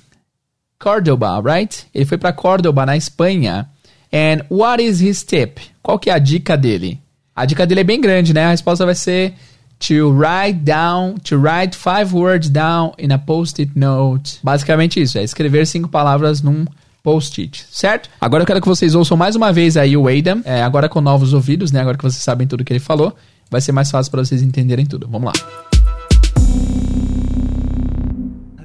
Córdoba, 0.80 1.42
right? 1.42 1.86
Ele 1.94 2.06
foi 2.06 2.18
para 2.18 2.32
Córdoba, 2.32 2.86
na 2.86 2.96
Espanha. 2.96 3.68
And 4.12 4.46
what 4.50 4.82
is 4.82 5.02
his 5.02 5.24
tip? 5.24 5.60
Qual 5.84 6.00
que 6.00 6.10
é 6.10 6.14
a 6.14 6.18
dica 6.18 6.58
dele? 6.58 7.00
A 7.36 7.46
dica 7.46 7.68
dele 7.68 7.82
é 7.82 7.84
bem 7.84 8.00
grande, 8.00 8.34
né? 8.34 8.46
A 8.46 8.52
resposta 8.52 8.86
vai 8.86 8.96
ser 8.96 9.34
to 9.80 10.10
write 10.12 10.60
down, 10.60 11.16
to 11.18 11.38
write 11.38 11.76
five 11.76 12.14
words 12.14 12.50
down 12.50 12.94
in 12.98 13.12
a 13.12 13.18
post-it 13.18 13.72
note. 13.76 14.40
Basicamente 14.42 15.02
isso, 15.02 15.18
é 15.18 15.24
escrever 15.24 15.68
cinco 15.68 15.90
palavras 15.90 16.42
num 16.42 16.66
post-it, 17.04 17.66
certo? 17.70 18.10
Agora 18.20 18.44
eu 18.44 18.48
quero 18.48 18.62
que 18.62 18.68
vocês 18.68 18.96
ouçam 18.96 19.18
mais 19.18 19.36
uma 19.36 19.52
vez 19.52 19.76
aí 19.76 19.98
o 19.98 20.08
Adam, 20.08 20.42
é, 20.46 20.62
agora 20.62 20.88
com 20.88 21.02
novos 21.02 21.34
ouvidos, 21.34 21.72
né? 21.72 21.82
Agora 21.82 21.98
que 21.98 22.04
vocês 22.04 22.24
sabem 22.24 22.48
tudo 22.48 22.64
que 22.64 22.72
ele 22.72 22.80
falou, 22.80 23.16
vai 23.52 23.60
ser 23.60 23.74
mais 23.74 23.92
fácil 23.92 24.10
para 24.10 24.24
vocês 24.24 24.42
entenderem 24.42 24.86
tudo. 24.86 25.08
Vamos 25.10 25.34
lá. 25.34 25.34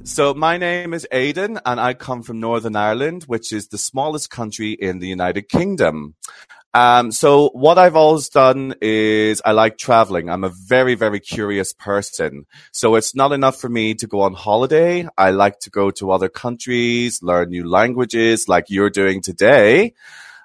So 0.05 0.35
my 0.35 0.57
name 0.57 0.95
is 0.95 1.05
Aidan 1.11 1.59
and 1.65 1.81
I 1.81 1.93
come 1.93 2.23
from 2.23 2.39
Northern 2.39 2.77
Ireland, 2.77 3.25
which 3.27 3.53
is 3.53 3.67
the 3.69 3.77
smallest 3.77 4.31
country 4.31 4.77
in 4.81 5.01
the 5.01 5.09
United 5.09 5.49
Kingdom. 5.49 6.15
Um, 6.73 7.11
so 7.11 7.51
what 7.55 7.77
I've 7.77 7.97
always 7.97 8.29
done 8.29 8.75
is 8.81 9.43
I 9.45 9.51
like 9.53 9.79
traveling. 9.79 10.29
I'm 10.29 10.45
a 10.45 10.51
very, 10.51 10.95
very 10.95 11.19
curious 11.19 11.73
person. 11.73 12.47
So 12.71 12.95
it's 12.95 13.17
not 13.17 13.33
enough 13.33 13.59
for 13.61 13.69
me 13.69 13.95
to 13.95 14.07
go 14.07 14.21
on 14.21 14.35
holiday. 14.35 15.09
I 15.19 15.31
like 15.31 15.59
to 15.61 15.71
go 15.71 15.91
to 15.93 16.13
other 16.13 16.29
countries, 16.29 17.21
learn 17.21 17.49
new 17.49 17.69
languages 17.69 18.47
like 18.47 18.67
you're 18.69 18.91
doing 18.91 19.23
today. 19.23 19.95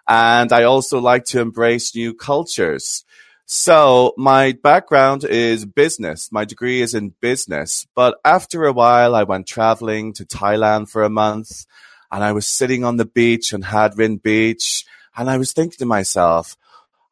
And 0.07 0.51
I 0.51 0.63
also 0.63 0.99
like 0.99 1.25
to 1.25 1.41
embrace 1.41 1.93
new 1.93 2.15
cultures. 2.15 3.05
So 3.53 4.13
my 4.15 4.53
background 4.53 5.25
is 5.25 5.65
business. 5.65 6.31
My 6.31 6.45
degree 6.45 6.81
is 6.81 6.93
in 6.93 7.15
business, 7.19 7.85
but 7.93 8.17
after 8.23 8.63
a 8.63 8.71
while 8.71 9.13
I 9.13 9.23
went 9.23 9.45
traveling 9.45 10.13
to 10.13 10.25
Thailand 10.25 10.87
for 10.89 11.03
a 11.03 11.09
month 11.09 11.65
and 12.09 12.23
I 12.23 12.31
was 12.31 12.47
sitting 12.47 12.85
on 12.85 12.95
the 12.95 13.03
beach 13.03 13.53
on 13.53 13.63
Hadrin 13.63 14.23
Beach 14.23 14.85
and 15.17 15.29
I 15.29 15.37
was 15.37 15.51
thinking 15.51 15.79
to 15.79 15.85
myself, 15.85 16.55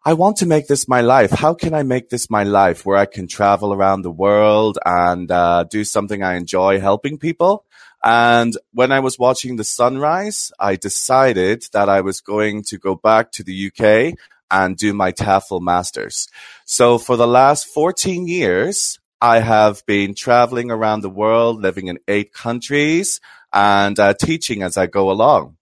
I 0.05 0.13
want 0.13 0.37
to 0.37 0.45
make 0.45 0.67
this 0.67 0.87
my 0.87 1.01
life. 1.01 1.31
How 1.31 1.53
can 1.53 1.73
I 1.73 1.83
make 1.83 2.07
this 2.07 2.29
my 2.29 2.45
life 2.45 2.85
where 2.85 2.95
I 2.95 3.05
can 3.05 3.27
travel 3.27 3.73
around 3.73 4.03
the 4.03 4.09
world 4.09 4.79
and 4.85 5.29
uh, 5.29 5.65
do 5.65 5.83
something 5.83 6.23
I 6.23 6.37
enjoy 6.37 6.79
helping 6.79 7.17
people? 7.17 7.65
And 8.01 8.55
when 8.71 8.93
I 8.93 9.01
was 9.01 9.19
watching 9.19 9.57
the 9.57 9.65
sunrise, 9.65 10.53
I 10.57 10.77
decided 10.77 11.65
that 11.73 11.89
I 11.89 11.99
was 11.99 12.21
going 12.21 12.63
to 12.69 12.77
go 12.77 12.95
back 12.95 13.33
to 13.33 13.43
the 13.43 13.67
UK 13.67 14.17
and 14.51 14.77
do 14.77 14.93
my 14.93 15.11
TEFL 15.11 15.61
masters. 15.61 16.27
So 16.65 16.97
for 16.97 17.15
the 17.15 17.27
last 17.27 17.67
14 17.67 18.27
years, 18.27 18.99
I 19.21 19.39
have 19.39 19.85
been 19.85 20.15
traveling 20.15 20.71
around 20.71 21.01
the 21.01 21.09
world, 21.09 21.61
living 21.61 21.87
in 21.87 21.99
eight 22.07 22.33
countries 22.33 23.19
and 23.51 23.99
uh, 23.99 24.13
teaching 24.13 24.63
as 24.63 24.77
I 24.77 24.87
go 24.87 25.11
along. 25.11 25.57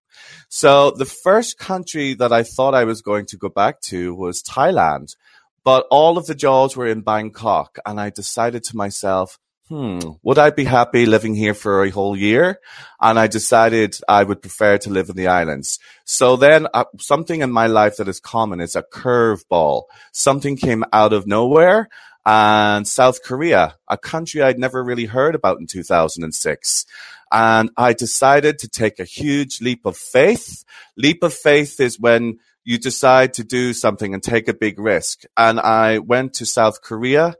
So 0.49 0.91
the 0.91 1.05
first 1.05 1.57
country 1.57 2.13
that 2.15 2.31
I 2.31 2.43
thought 2.43 2.73
I 2.73 2.85
was 2.85 3.01
going 3.01 3.25
to 3.27 3.37
go 3.37 3.49
back 3.49 3.81
to 3.81 4.13
was 4.15 4.43
Thailand, 4.43 5.15
but 5.63 5.85
all 5.91 6.17
of 6.17 6.27
the 6.27 6.35
jobs 6.35 6.77
were 6.77 6.87
in 6.87 7.01
Bangkok. 7.01 7.79
And 7.85 7.99
I 7.99 8.09
decided 8.09 8.63
to 8.65 8.77
myself, 8.77 9.37
hmm, 9.69 9.99
would 10.23 10.37
I 10.37 10.49
be 10.51 10.63
happy 10.63 11.05
living 11.05 11.35
here 11.35 11.53
for 11.53 11.83
a 11.83 11.89
whole 11.89 12.15
year? 12.15 12.59
And 13.01 13.19
I 13.19 13.27
decided 13.27 13.97
I 14.07 14.23
would 14.23 14.41
prefer 14.41 14.77
to 14.79 14.89
live 14.89 15.09
in 15.09 15.15
the 15.15 15.27
islands. 15.27 15.79
So 16.05 16.35
then 16.35 16.67
uh, 16.73 16.85
something 16.99 17.41
in 17.41 17.51
my 17.51 17.67
life 17.67 17.97
that 17.97 18.07
is 18.07 18.19
common 18.19 18.61
is 18.61 18.75
a 18.75 18.83
curveball. 18.83 19.83
Something 20.11 20.57
came 20.57 20.83
out 20.93 21.13
of 21.13 21.27
nowhere 21.27 21.89
and 22.25 22.85
South 22.85 23.23
Korea, 23.23 23.75
a 23.87 23.97
country 23.97 24.41
I'd 24.41 24.59
never 24.59 24.83
really 24.83 25.05
heard 25.05 25.33
about 25.33 25.59
in 25.59 25.67
2006. 25.67 26.85
And 27.31 27.69
I 27.77 27.93
decided 27.93 28.59
to 28.59 28.67
take 28.67 28.99
a 28.99 29.05
huge 29.05 29.61
leap 29.61 29.85
of 29.85 29.95
faith. 29.95 30.65
Leap 30.97 31.23
of 31.23 31.33
faith 31.33 31.79
is 31.79 31.99
when 31.99 32.39
you 32.65 32.77
decide 32.77 33.33
to 33.35 33.45
do 33.45 33.71
something 33.71 34.13
and 34.13 34.21
take 34.21 34.49
a 34.49 34.53
big 34.53 34.77
risk. 34.77 35.23
And 35.37 35.57
I 35.57 35.99
went 35.99 36.33
to 36.35 36.45
South 36.45 36.81
Korea 36.81 37.35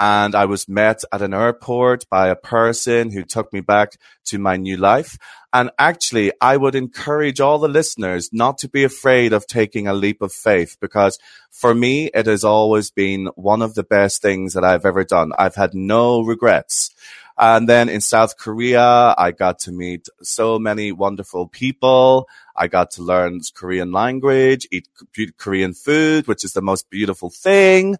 and 0.00 0.34
I 0.34 0.46
was 0.46 0.66
met 0.66 1.02
at 1.12 1.20
an 1.20 1.34
airport 1.34 2.08
by 2.08 2.28
a 2.28 2.34
person 2.36 3.10
who 3.12 3.22
took 3.22 3.52
me 3.52 3.60
back 3.60 3.98
to 4.24 4.38
my 4.38 4.56
new 4.56 4.78
life. 4.78 5.18
And 5.52 5.70
actually, 5.78 6.32
I 6.40 6.56
would 6.56 6.74
encourage 6.74 7.38
all 7.38 7.58
the 7.58 7.68
listeners 7.68 8.30
not 8.32 8.56
to 8.58 8.68
be 8.68 8.82
afraid 8.82 9.34
of 9.34 9.46
taking 9.46 9.86
a 9.86 9.92
leap 9.92 10.22
of 10.22 10.32
faith 10.32 10.78
because 10.80 11.18
for 11.50 11.74
me, 11.74 12.06
it 12.14 12.26
has 12.26 12.44
always 12.44 12.90
been 12.90 13.26
one 13.34 13.60
of 13.60 13.74
the 13.74 13.82
best 13.82 14.22
things 14.22 14.54
that 14.54 14.64
I've 14.64 14.86
ever 14.86 15.04
done. 15.04 15.32
I've 15.38 15.56
had 15.56 15.74
no 15.74 16.22
regrets. 16.22 16.94
And 17.36 17.68
then 17.68 17.88
in 17.90 18.00
South 18.00 18.38
Korea, 18.38 19.14
I 19.18 19.32
got 19.32 19.58
to 19.60 19.72
meet 19.72 20.08
so 20.22 20.58
many 20.58 20.92
wonderful 20.92 21.46
people. 21.46 22.26
I 22.56 22.68
got 22.68 22.92
to 22.92 23.02
learn 23.02 23.40
Korean 23.54 23.92
language, 23.92 24.66
eat 24.70 24.88
Korean 25.36 25.74
food, 25.74 26.26
which 26.26 26.44
is 26.44 26.52
the 26.54 26.62
most 26.62 26.88
beautiful 26.88 27.28
thing. 27.28 27.96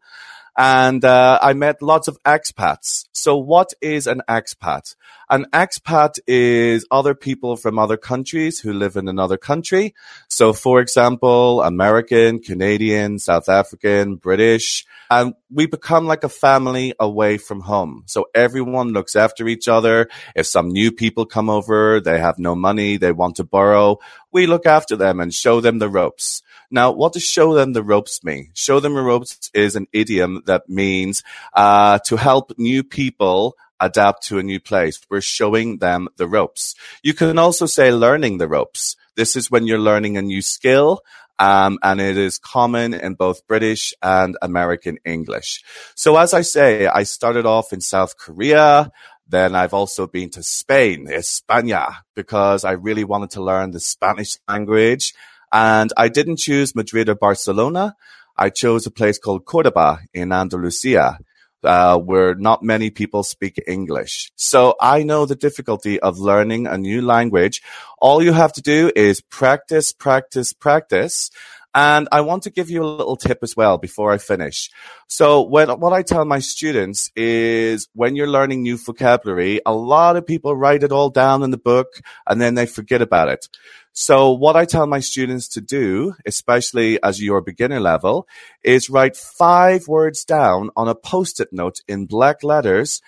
And 0.63 1.07
uh, 1.07 1.39
I 1.41 1.55
met 1.55 1.81
lots 1.81 2.07
of 2.07 2.23
expats. 2.23 3.07
So 3.13 3.39
what 3.39 3.73
is 3.81 4.07
an 4.07 4.21
expat? 4.29 4.95
An 5.31 5.47
expat 5.55 6.19
is 6.27 6.85
other 6.91 7.15
people 7.15 7.57
from 7.57 7.79
other 7.79 7.97
countries 7.97 8.61
who 8.61 8.75
live 8.75 8.97
in 8.97 9.09
another 9.09 9.39
country. 9.39 9.95
So 10.29 10.53
for 10.53 10.81
example, 10.81 11.63
American, 11.63 12.41
Canadian, 12.41 13.19
South 13.19 13.49
African, 13.49 14.17
British, 14.17 14.85
and 15.11 15.33
we 15.51 15.65
become 15.65 16.05
like 16.05 16.25
a 16.25 16.29
family 16.29 16.93
away 17.01 17.39
from 17.39 17.61
home. 17.61 18.03
So 18.05 18.27
everyone 18.35 18.89
looks 18.89 19.17
after 19.17 19.49
each 19.49 19.67
other. 19.67 20.11
If 20.37 20.47
some 20.47 20.69
new 20.69 20.93
people 20.93 21.25
come 21.25 21.49
over, 21.49 22.01
they 22.01 22.19
have 22.19 22.39
no 22.39 22.55
money, 22.55 22.99
they 22.99 23.13
want 23.13 23.37
to 23.37 23.45
borrow, 23.45 23.99
we 24.31 24.47
look 24.47 24.67
after 24.67 24.95
them 24.95 25.21
and 25.21 25.33
show 25.33 25.63
them 25.63 25.79
the 25.79 25.89
ropes. 25.89 26.43
Now, 26.71 26.93
what 26.93 27.13
does 27.13 27.25
show 27.25 27.55
them 27.55 27.73
the 27.73 27.83
ropes 27.83 28.23
mean? 28.23 28.51
Show 28.55 28.81
them 28.81 28.95
the 28.95 29.03
ropes 29.03 29.51
is 29.53 29.77
an 29.77 29.89
idiom 29.93 30.43
that 30.47 30.69
means 30.69 31.23
uh, 31.53 31.99
to 32.07 32.17
help 32.17 32.53
new 32.59 32.85
people 32.85 33.57
adapt 33.81 34.25
to 34.25 34.39
a 34.39 34.43
new 34.43 34.61
place. 34.61 35.01
We're 35.09 35.21
showing 35.21 35.79
them 35.79 36.09
the 36.17 36.29
ropes. 36.29 36.75
You 37.03 37.15
can 37.15 37.39
also 37.39 37.67
say 37.67 37.91
learning 37.93 38.39
the 38.39 38.49
ropes. 38.49 38.97
This 39.17 39.37
is 39.37 39.51
when 39.51 39.67
you're 39.67 39.79
learning 39.79 40.17
a 40.17 40.23
new 40.23 40.43
skill. 40.43 41.03
Um, 41.39 41.79
and 41.83 42.03
it 42.03 42.19
is 42.19 42.39
common 42.39 42.93
in 42.93 43.15
both 43.15 43.47
British 43.47 43.95
and 44.03 44.37
American 44.43 44.99
English. 45.07 45.65
So 45.95 46.19
as 46.19 46.35
I 46.35 46.43
say, 46.43 46.87
I 46.87 47.05
started 47.05 47.47
off 47.47 47.73
in 47.73 47.81
South 47.81 48.19
Korea. 48.19 48.93
Then 49.27 49.55
I've 49.55 49.73
also 49.73 50.07
been 50.07 50.29
to 50.31 50.43
Spain, 50.43 51.07
España, 51.07 51.95
because 52.15 52.65
I 52.65 52.73
really 52.73 53.05
wanted 53.05 53.31
to 53.31 53.43
learn 53.43 53.71
the 53.71 53.81
Spanish 53.81 54.37
language. 54.47 55.15
And 55.53 55.93
I 55.97 56.09
didn't 56.09 56.37
choose 56.37 56.75
Madrid 56.75 57.09
or 57.09 57.15
Barcelona. 57.15 57.97
I 58.37 58.51
chose 58.51 58.87
a 58.87 58.91
place 58.91 59.19
called 59.19 59.45
Cordoba 59.45 60.01
in 60.15 60.33
Andalusia 60.33 61.19
uh, 61.63 61.99
where 61.99 62.35
not 62.35 62.63
many 62.63 62.91
people 62.91 63.23
speak 63.23 63.63
English. 63.67 64.33
So 64.37 64.75
I 64.81 65.03
know 65.03 65.27
the 65.27 65.37
difficulty 65.37 66.01
of 66.01 66.19
learning 66.19 66.67
a 66.67 66.79
new 66.79 67.03
language. 67.03 67.63
All 67.99 68.23
you 68.23 68.33
have 68.33 68.53
to 68.55 68.63
do 68.63 68.91
is 68.97 69.21
practice, 69.21 69.93
practice, 69.93 70.53
practice. 70.53 71.31
And 71.75 72.09
I 72.11 72.23
want 72.23 72.43
to 72.45 72.51
give 72.51 72.69
you 72.69 72.83
a 72.83 72.85
little 72.85 73.17
tip 73.17 73.39
as 73.43 73.57
well 73.57 73.79
before 73.79 74.13
I 74.13 74.19
finish. 74.19 74.71
So 75.07 75.43
when, 75.43 75.69
what 75.81 75.93
I 75.93 76.03
tell 76.03 76.25
my 76.25 76.41
students 76.41 77.11
is 77.15 77.89
when 77.95 78.17
you're 78.17 78.27
learning 78.27 78.63
new 78.63 78.77
vocabulary, 78.77 79.61
a 79.65 79.73
lot 79.73 80.17
of 80.17 80.27
people 80.27 80.57
write 80.57 80.83
it 80.83 80.93
all 80.93 81.11
down 81.11 81.43
in 81.43 81.51
the 81.51 81.59
book 81.59 81.89
and 82.27 82.41
then 82.41 82.55
they 82.55 82.67
forget 82.67 83.03
about 83.03 83.29
it. 83.29 83.49
So 83.93 84.31
what 84.31 84.57
I 84.57 84.65
tell 84.65 84.87
my 84.87 85.01
students 85.01 85.49
to 85.49 85.61
do, 85.61 86.15
especially 86.25 87.03
as 87.03 87.23
your 87.23 87.41
beginner 87.41 87.81
level, 87.81 88.27
is 88.63 88.91
write 88.91 89.17
five 89.17 89.89
words 89.89 90.25
down 90.25 90.71
on 90.77 90.89
a 90.89 90.95
post-it 90.95 91.53
note 91.53 91.83
in 91.89 92.07
black 92.07 92.43
letters 92.43 93.01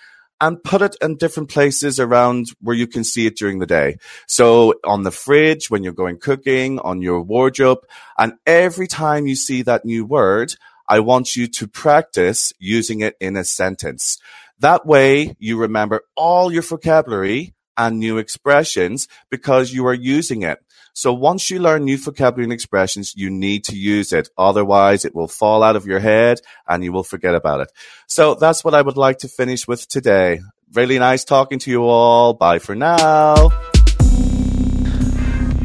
and 0.43 0.61
put 0.61 0.81
it 0.81 0.97
in 1.01 1.15
different 1.15 1.47
places 1.47 2.01
around 2.01 2.47
where 2.59 2.75
you 2.75 2.85
can 2.85 3.05
see 3.05 3.25
it 3.25 3.37
during 3.37 3.59
the 3.59 3.65
day. 3.65 3.95
So 4.27 4.73
on 4.83 5.03
the 5.03 5.11
fridge, 5.11 5.69
when 5.69 5.83
you're 5.83 5.93
going 5.93 6.17
cooking, 6.17 6.79
on 6.79 7.01
your 7.01 7.21
wardrobe, 7.21 7.79
and 8.17 8.33
every 8.45 8.87
time 8.87 9.25
you 9.25 9.37
see 9.37 9.61
that 9.61 9.85
new 9.85 10.03
word, 10.03 10.53
I 10.85 10.99
want 10.99 11.37
you 11.37 11.47
to 11.47 11.67
practice 11.69 12.51
using 12.59 12.99
it 12.99 13.15
in 13.21 13.37
a 13.37 13.45
sentence. 13.45 14.19
That 14.59 14.85
way 14.85 15.33
you 15.39 15.57
remember 15.57 16.01
all 16.13 16.51
your 16.51 16.61
vocabulary 16.61 17.53
and 17.77 17.99
new 17.99 18.17
expressions 18.17 19.07
because 19.29 19.71
you 19.71 19.87
are 19.87 19.93
using 19.93 20.41
it. 20.41 20.59
So 20.93 21.11
once 21.11 21.49
you 21.49 21.59
learn 21.59 21.85
new 21.85 21.97
vocabulary 21.97 22.43
and 22.43 22.53
expressions, 22.53 23.13
you 23.15 23.31
need 23.31 23.63
to 23.65 23.75
use 23.75 24.13
it. 24.13 24.29
Otherwise, 24.37 25.05
it 25.05 25.15
will 25.15 25.27
fall 25.27 25.63
out 25.63 25.75
of 25.75 25.87
your 25.87 25.99
head 25.99 26.39
and 26.67 26.83
you 26.83 26.93
will 26.93 27.03
forget 27.03 27.33
about 27.33 27.61
it. 27.61 27.71
So 28.07 28.35
that's 28.35 28.63
what 28.63 28.75
I 28.75 28.83
would 28.83 28.95
like 28.95 29.17
to 29.19 29.27
finish 29.27 29.67
with 29.67 29.87
today. 29.87 30.41
Really 30.71 30.99
nice 30.99 31.23
talking 31.23 31.57
to 31.59 31.71
you 31.71 31.83
all. 31.83 32.33
Bye 32.33 32.59
for 32.59 32.75
now. 32.75 33.51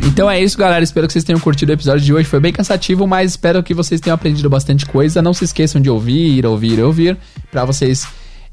Então 0.06 0.30
é 0.30 0.42
isso, 0.42 0.56
galera. 0.56 0.82
Espero 0.82 1.06
que 1.06 1.12
vocês 1.12 1.24
tenham 1.24 1.38
curtido 1.38 1.70
o 1.70 1.74
episódio 1.74 2.04
de 2.04 2.14
hoje. 2.14 2.26
Foi 2.26 2.40
bem 2.40 2.52
cansativo, 2.52 3.06
mas 3.06 3.32
espero 3.32 3.62
que 3.62 3.74
vocês 3.74 4.00
tenham 4.00 4.14
aprendido 4.14 4.48
bastante 4.48 4.86
coisa. 4.86 5.20
Não 5.20 5.34
se 5.34 5.44
esqueçam 5.44 5.80
de 5.80 5.90
ouvir, 5.90 6.46
ouvir, 6.46 6.80
ouvir, 6.80 7.18
para 7.50 7.66
vocês 7.66 8.06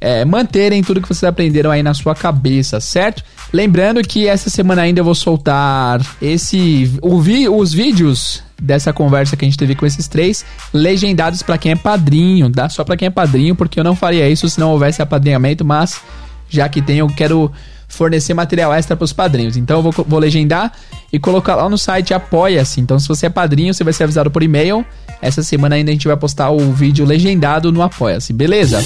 é, 0.05 0.23
manterem 0.23 0.83
tudo 0.83 1.01
que 1.01 1.07
vocês 1.07 1.23
aprenderam 1.23 1.71
aí 1.71 1.81
na 1.81 1.95
sua 1.95 2.13
cabeça, 2.13 2.79
certo? 2.79 3.23
Lembrando 3.51 4.03
que 4.03 4.27
essa 4.27 4.51
semana 4.51 4.83
ainda 4.83 4.99
eu 4.99 5.03
vou 5.03 5.15
soltar 5.15 5.99
esse 6.21 6.91
o 7.01 7.19
vi, 7.19 7.49
os 7.49 7.73
vídeos 7.73 8.43
dessa 8.61 8.93
conversa 8.93 9.35
que 9.35 9.43
a 9.43 9.47
gente 9.47 9.57
teve 9.57 9.73
com 9.73 9.83
esses 9.83 10.07
três, 10.07 10.45
legendados 10.71 11.41
para 11.41 11.57
quem 11.57 11.71
é 11.71 11.75
padrinho, 11.75 12.49
dá 12.49 12.69
só 12.69 12.83
para 12.83 12.95
quem 12.95 13.07
é 13.07 13.09
padrinho, 13.09 13.55
porque 13.55 13.79
eu 13.79 13.83
não 13.83 13.95
faria 13.95 14.29
isso 14.29 14.47
se 14.47 14.59
não 14.59 14.69
houvesse 14.69 15.01
apadrinhamento, 15.01 15.65
mas 15.65 15.99
já 16.47 16.69
que 16.69 16.83
tem, 16.83 16.99
eu 16.99 17.07
quero 17.07 17.51
fornecer 17.87 18.35
material 18.35 18.71
extra 18.71 18.95
para 18.95 19.05
os 19.05 19.13
padrinhos. 19.13 19.57
Então 19.57 19.77
eu 19.77 19.91
vou, 19.91 20.05
vou 20.07 20.19
legendar 20.19 20.71
e 21.11 21.17
colocar 21.17 21.55
lá 21.55 21.67
no 21.67 21.79
site 21.79 22.13
Apoia-se. 22.13 22.79
Então 22.79 22.99
se 22.99 23.07
você 23.07 23.25
é 23.25 23.29
padrinho, 23.29 23.73
você 23.73 23.83
vai 23.83 23.91
ser 23.91 24.03
avisado 24.03 24.29
por 24.29 24.43
e-mail. 24.43 24.85
Essa 25.19 25.41
semana 25.41 25.75
ainda 25.75 25.89
a 25.89 25.93
gente 25.93 26.07
vai 26.07 26.15
postar 26.15 26.51
o 26.51 26.71
vídeo 26.71 27.03
legendado 27.07 27.71
no 27.71 27.81
Apoia-se, 27.81 28.31
beleza? 28.33 28.83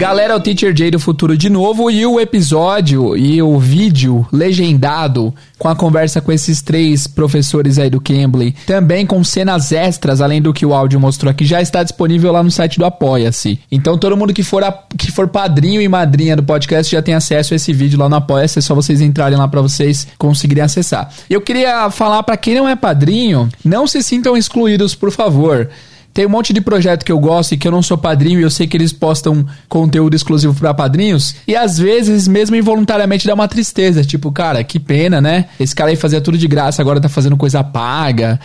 Galera, 0.00 0.34
o 0.34 0.40
Teacher 0.40 0.74
Jay 0.74 0.90
do 0.90 0.98
futuro 0.98 1.36
de 1.36 1.50
novo 1.50 1.90
e 1.90 2.06
o 2.06 2.18
episódio 2.18 3.14
e 3.14 3.42
o 3.42 3.58
vídeo 3.58 4.26
legendado 4.32 5.34
com 5.58 5.68
a 5.68 5.76
conversa 5.76 6.22
com 6.22 6.32
esses 6.32 6.62
três 6.62 7.06
professores 7.06 7.78
aí 7.78 7.90
do 7.90 8.00
Cambly, 8.00 8.56
também 8.66 9.04
com 9.04 9.22
cenas 9.22 9.72
extras, 9.72 10.22
além 10.22 10.40
do 10.40 10.54
que 10.54 10.64
o 10.64 10.72
áudio 10.72 10.98
mostrou 10.98 11.30
aqui, 11.30 11.44
já 11.44 11.60
está 11.60 11.82
disponível 11.82 12.32
lá 12.32 12.42
no 12.42 12.50
site 12.50 12.78
do 12.78 12.86
Apoia-se. 12.86 13.60
Então 13.70 13.98
todo 13.98 14.16
mundo 14.16 14.32
que 14.32 14.42
for, 14.42 14.64
a, 14.64 14.72
que 14.96 15.12
for 15.12 15.28
padrinho 15.28 15.82
e 15.82 15.86
madrinha 15.86 16.34
do 16.34 16.42
podcast 16.42 16.90
já 16.90 17.02
tem 17.02 17.12
acesso 17.12 17.52
a 17.52 17.56
esse 17.56 17.70
vídeo 17.70 17.98
lá 17.98 18.08
no 18.08 18.16
Apoia-se, 18.16 18.58
é 18.58 18.62
só 18.62 18.74
vocês 18.74 19.02
entrarem 19.02 19.36
lá 19.36 19.46
para 19.48 19.60
vocês 19.60 20.08
conseguirem 20.16 20.64
acessar. 20.64 21.12
Eu 21.28 21.42
queria 21.42 21.90
falar 21.90 22.22
para 22.22 22.38
quem 22.38 22.54
não 22.54 22.66
é 22.66 22.74
padrinho, 22.74 23.50
não 23.62 23.86
se 23.86 24.02
sintam 24.02 24.34
excluídos, 24.34 24.94
por 24.94 25.10
favor. 25.10 25.68
Tem 26.12 26.26
um 26.26 26.28
monte 26.28 26.52
de 26.52 26.60
projeto 26.60 27.04
que 27.04 27.12
eu 27.12 27.18
gosto 27.18 27.52
e 27.52 27.56
que 27.56 27.66
eu 27.66 27.72
não 27.72 27.82
sou 27.82 27.96
padrinho 27.96 28.40
e 28.40 28.42
eu 28.42 28.50
sei 28.50 28.66
que 28.66 28.76
eles 28.76 28.92
postam 28.92 29.46
conteúdo 29.68 30.14
exclusivo 30.16 30.52
para 30.54 30.74
padrinhos. 30.74 31.36
E 31.46 31.54
às 31.54 31.78
vezes, 31.78 32.26
mesmo 32.26 32.56
involuntariamente, 32.56 33.26
dá 33.26 33.34
uma 33.34 33.46
tristeza. 33.46 34.04
Tipo, 34.04 34.32
cara, 34.32 34.64
que 34.64 34.80
pena, 34.80 35.20
né? 35.20 35.46
Esse 35.58 35.74
cara 35.74 35.90
aí 35.90 35.96
fazia 35.96 36.20
tudo 36.20 36.36
de 36.36 36.48
graça, 36.48 36.82
agora 36.82 37.00
tá 37.00 37.08
fazendo 37.08 37.36
coisa 37.36 37.62
paga, 37.62 38.40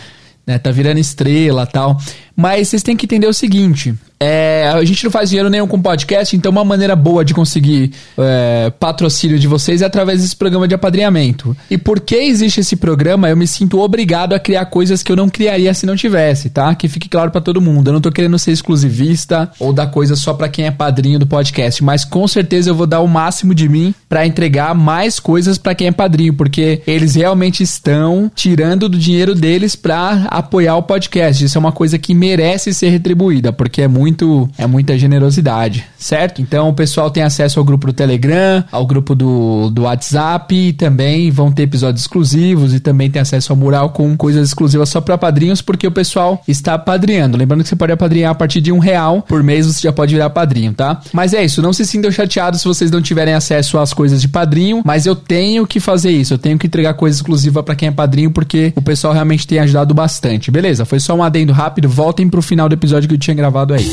né? 0.46 0.58
Tá 0.58 0.70
virando 0.70 1.00
estrela 1.00 1.66
tal. 1.66 1.98
Mas 2.36 2.68
vocês 2.68 2.82
têm 2.82 2.96
que 2.96 3.06
entender 3.06 3.26
o 3.26 3.32
seguinte: 3.32 3.94
é, 4.18 4.70
a 4.72 4.82
gente 4.84 5.04
não 5.04 5.10
faz 5.10 5.28
dinheiro 5.28 5.50
nenhum 5.50 5.66
com 5.66 5.80
podcast, 5.80 6.34
então 6.34 6.50
uma 6.50 6.64
maneira 6.64 6.96
boa 6.96 7.24
de 7.24 7.34
conseguir 7.34 7.92
é, 8.16 8.72
patrocínio 8.80 9.38
de 9.38 9.46
vocês 9.46 9.82
é 9.82 9.84
através 9.84 10.22
desse 10.22 10.34
programa 10.34 10.66
de 10.66 10.74
apadrinhamento. 10.74 11.54
E 11.70 11.76
porque 11.76 12.16
existe 12.16 12.60
esse 12.60 12.76
programa, 12.76 13.28
eu 13.28 13.36
me 13.36 13.46
sinto 13.46 13.78
obrigado 13.78 14.32
a 14.32 14.38
criar 14.38 14.66
coisas 14.66 15.02
que 15.02 15.12
eu 15.12 15.16
não 15.16 15.28
criaria 15.28 15.72
se 15.74 15.84
não 15.84 15.96
tivesse, 15.96 16.48
tá? 16.48 16.74
Que 16.74 16.88
fique 16.88 17.08
claro 17.08 17.30
para 17.30 17.42
todo 17.42 17.60
mundo. 17.60 17.88
Eu 17.88 17.92
não 17.92 18.00
tô 18.00 18.10
querendo 18.10 18.38
ser 18.38 18.52
exclusivista 18.52 19.50
ou 19.60 19.72
dar 19.72 19.88
coisa 19.88 20.16
só 20.16 20.32
para 20.32 20.48
quem 20.48 20.64
é 20.66 20.70
padrinho 20.70 21.18
do 21.18 21.26
podcast, 21.26 21.84
mas 21.84 22.04
com 22.04 22.26
certeza 22.26 22.70
eu 22.70 22.74
vou 22.74 22.86
dar 22.86 23.00
o 23.00 23.08
máximo 23.08 23.54
de 23.54 23.68
mim 23.68 23.94
para 24.08 24.26
entregar 24.26 24.74
mais 24.74 25.20
coisas 25.20 25.58
para 25.58 25.74
quem 25.74 25.88
é 25.88 25.92
padrinho, 25.92 26.32
porque 26.32 26.80
eles 26.86 27.14
realmente 27.14 27.62
estão 27.62 28.30
tirando 28.34 28.88
do 28.88 28.98
dinheiro 28.98 29.34
deles 29.34 29.76
para 29.76 30.26
apoiar 30.30 30.76
o 30.76 30.82
podcast. 30.82 31.44
Isso 31.44 31.58
é 31.58 31.60
uma 31.60 31.72
coisa 31.72 31.98
que 31.98 32.14
merece 32.26 32.74
ser 32.74 32.88
retribuída, 32.88 33.52
porque 33.52 33.82
é 33.82 33.88
muito 33.88 34.48
é 34.58 34.66
muita 34.66 34.98
generosidade, 34.98 35.84
certo? 35.96 36.42
Então 36.42 36.68
o 36.68 36.74
pessoal 36.74 37.08
tem 37.08 37.22
acesso 37.22 37.60
ao 37.60 37.64
grupo 37.64 37.86
do 37.86 37.92
Telegram, 37.92 38.64
ao 38.72 38.84
grupo 38.84 39.14
do, 39.14 39.70
do 39.70 39.82
WhatsApp 39.82 40.54
e 40.54 40.72
também 40.72 41.30
vão 41.30 41.52
ter 41.52 41.62
episódios 41.62 42.02
exclusivos 42.02 42.74
e 42.74 42.80
também 42.80 43.08
tem 43.08 43.22
acesso 43.22 43.52
ao 43.52 43.56
mural 43.56 43.90
com 43.90 44.16
coisas 44.16 44.48
exclusivas 44.48 44.88
só 44.88 45.00
para 45.00 45.16
padrinhos, 45.16 45.62
porque 45.62 45.86
o 45.86 45.90
pessoal 45.92 46.42
está 46.48 46.76
padrinhando. 46.76 47.36
Lembrando 47.36 47.62
que 47.62 47.68
você 47.68 47.76
pode 47.76 47.92
apadrinhar 47.92 48.32
a 48.32 48.34
partir 48.34 48.60
de 48.60 48.72
um 48.72 48.78
real 48.78 49.22
por 49.22 49.42
mês, 49.42 49.66
você 49.66 49.82
já 49.82 49.92
pode 49.92 50.14
virar 50.14 50.30
padrinho, 50.30 50.72
tá? 50.72 51.00
Mas 51.12 51.32
é 51.32 51.44
isso, 51.44 51.62
não 51.62 51.72
se 51.72 51.86
sintam 51.86 52.10
chateados 52.10 52.60
se 52.60 52.66
vocês 52.66 52.90
não 52.90 53.00
tiverem 53.00 53.34
acesso 53.34 53.78
às 53.78 53.92
coisas 53.92 54.20
de 54.20 54.28
padrinho, 54.28 54.82
mas 54.84 55.06
eu 55.06 55.14
tenho 55.14 55.66
que 55.66 55.78
fazer 55.78 56.10
isso, 56.10 56.34
eu 56.34 56.38
tenho 56.38 56.58
que 56.58 56.66
entregar 56.66 56.94
coisa 56.94 57.16
exclusiva 57.16 57.62
para 57.62 57.76
quem 57.76 57.88
é 57.88 57.92
padrinho, 57.92 58.30
porque 58.30 58.72
o 58.74 58.82
pessoal 58.82 59.12
realmente 59.12 59.46
tem 59.46 59.58
ajudado 59.60 59.94
bastante, 59.94 60.50
beleza? 60.50 60.84
Foi 60.84 60.98
só 60.98 61.14
um 61.14 61.22
adendo 61.22 61.52
rápido, 61.52 61.88
voltem 62.16 62.30
pro 62.30 62.40
final 62.40 62.66
do 62.66 62.72
episódio 62.72 63.06
que 63.06 63.14
eu 63.14 63.18
tinha 63.18 63.34
gravado 63.34 63.74
aí. 63.74 63.84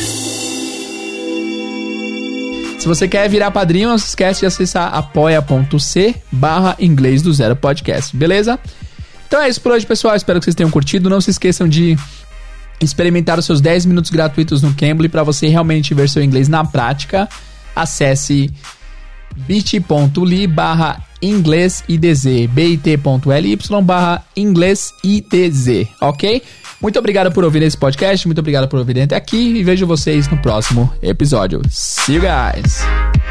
Se 2.80 2.88
você 2.88 3.05
quer 3.07 3.30
virar 3.30 3.51
padrinho, 3.51 3.89
não 3.89 3.97
se 3.97 4.07
esquece 4.07 4.41
de 4.41 4.45
acessar 4.45 4.93
apoia.c 4.93 6.15
barra 6.32 6.78
inglês 6.80 7.21
do 7.21 7.34
zero 7.34 7.55
podcast, 7.55 8.15
beleza? 8.15 8.57
Então 9.28 9.41
é 9.41 9.49
isso 9.49 9.59
por 9.59 9.74
hoje, 9.74 9.86
pessoal. 9.86 10.15
Espero 10.15 10.39
que 10.39 10.45
vocês 10.45 10.55
tenham 10.55 10.71
curtido. 10.71 11.09
Não 11.09 11.19
se 11.19 11.32
esqueçam 11.32 11.67
de 11.67 11.97
experimentar 12.80 13.38
os 13.39 13.45
seus 13.45 13.59
10 13.59 13.88
minutos 13.88 14.09
gratuitos 14.09 14.61
no 14.61 14.74
Cambly 14.74 15.09
para 15.09 15.24
você 15.24 15.47
realmente 15.47 15.93
ver 15.93 16.07
seu 16.07 16.24
inglês 16.24 16.47
na 16.47 16.63
prática. 16.63 17.28
Acesse 17.76 18.49
bit.ly 19.48 20.48
barra 20.48 21.02
inglês 21.22 21.84
idz 21.88 22.26
bit.ly 22.50 23.58
barra 23.84 24.24
inglês 24.36 24.94
idz, 25.04 25.88
ok? 26.02 26.42
Muito 26.82 27.00
obrigado 27.00 27.32
por 27.32 27.46
ouvir 27.46 27.62
esse 27.62 27.78
podcast, 27.78 28.28
muito 28.28 28.40
obrigado 28.40 28.68
por 28.68 28.78
ouvir 28.78 29.00
até 29.00 29.16
aqui 29.16 29.38
e 29.38 29.64
vejo 29.64 29.88
vocês 29.88 30.28
no 30.28 30.38
próximo 30.38 30.92
episódio. 31.02 31.62
See 31.70 32.16
you 32.16 32.22
guys! 32.22 33.22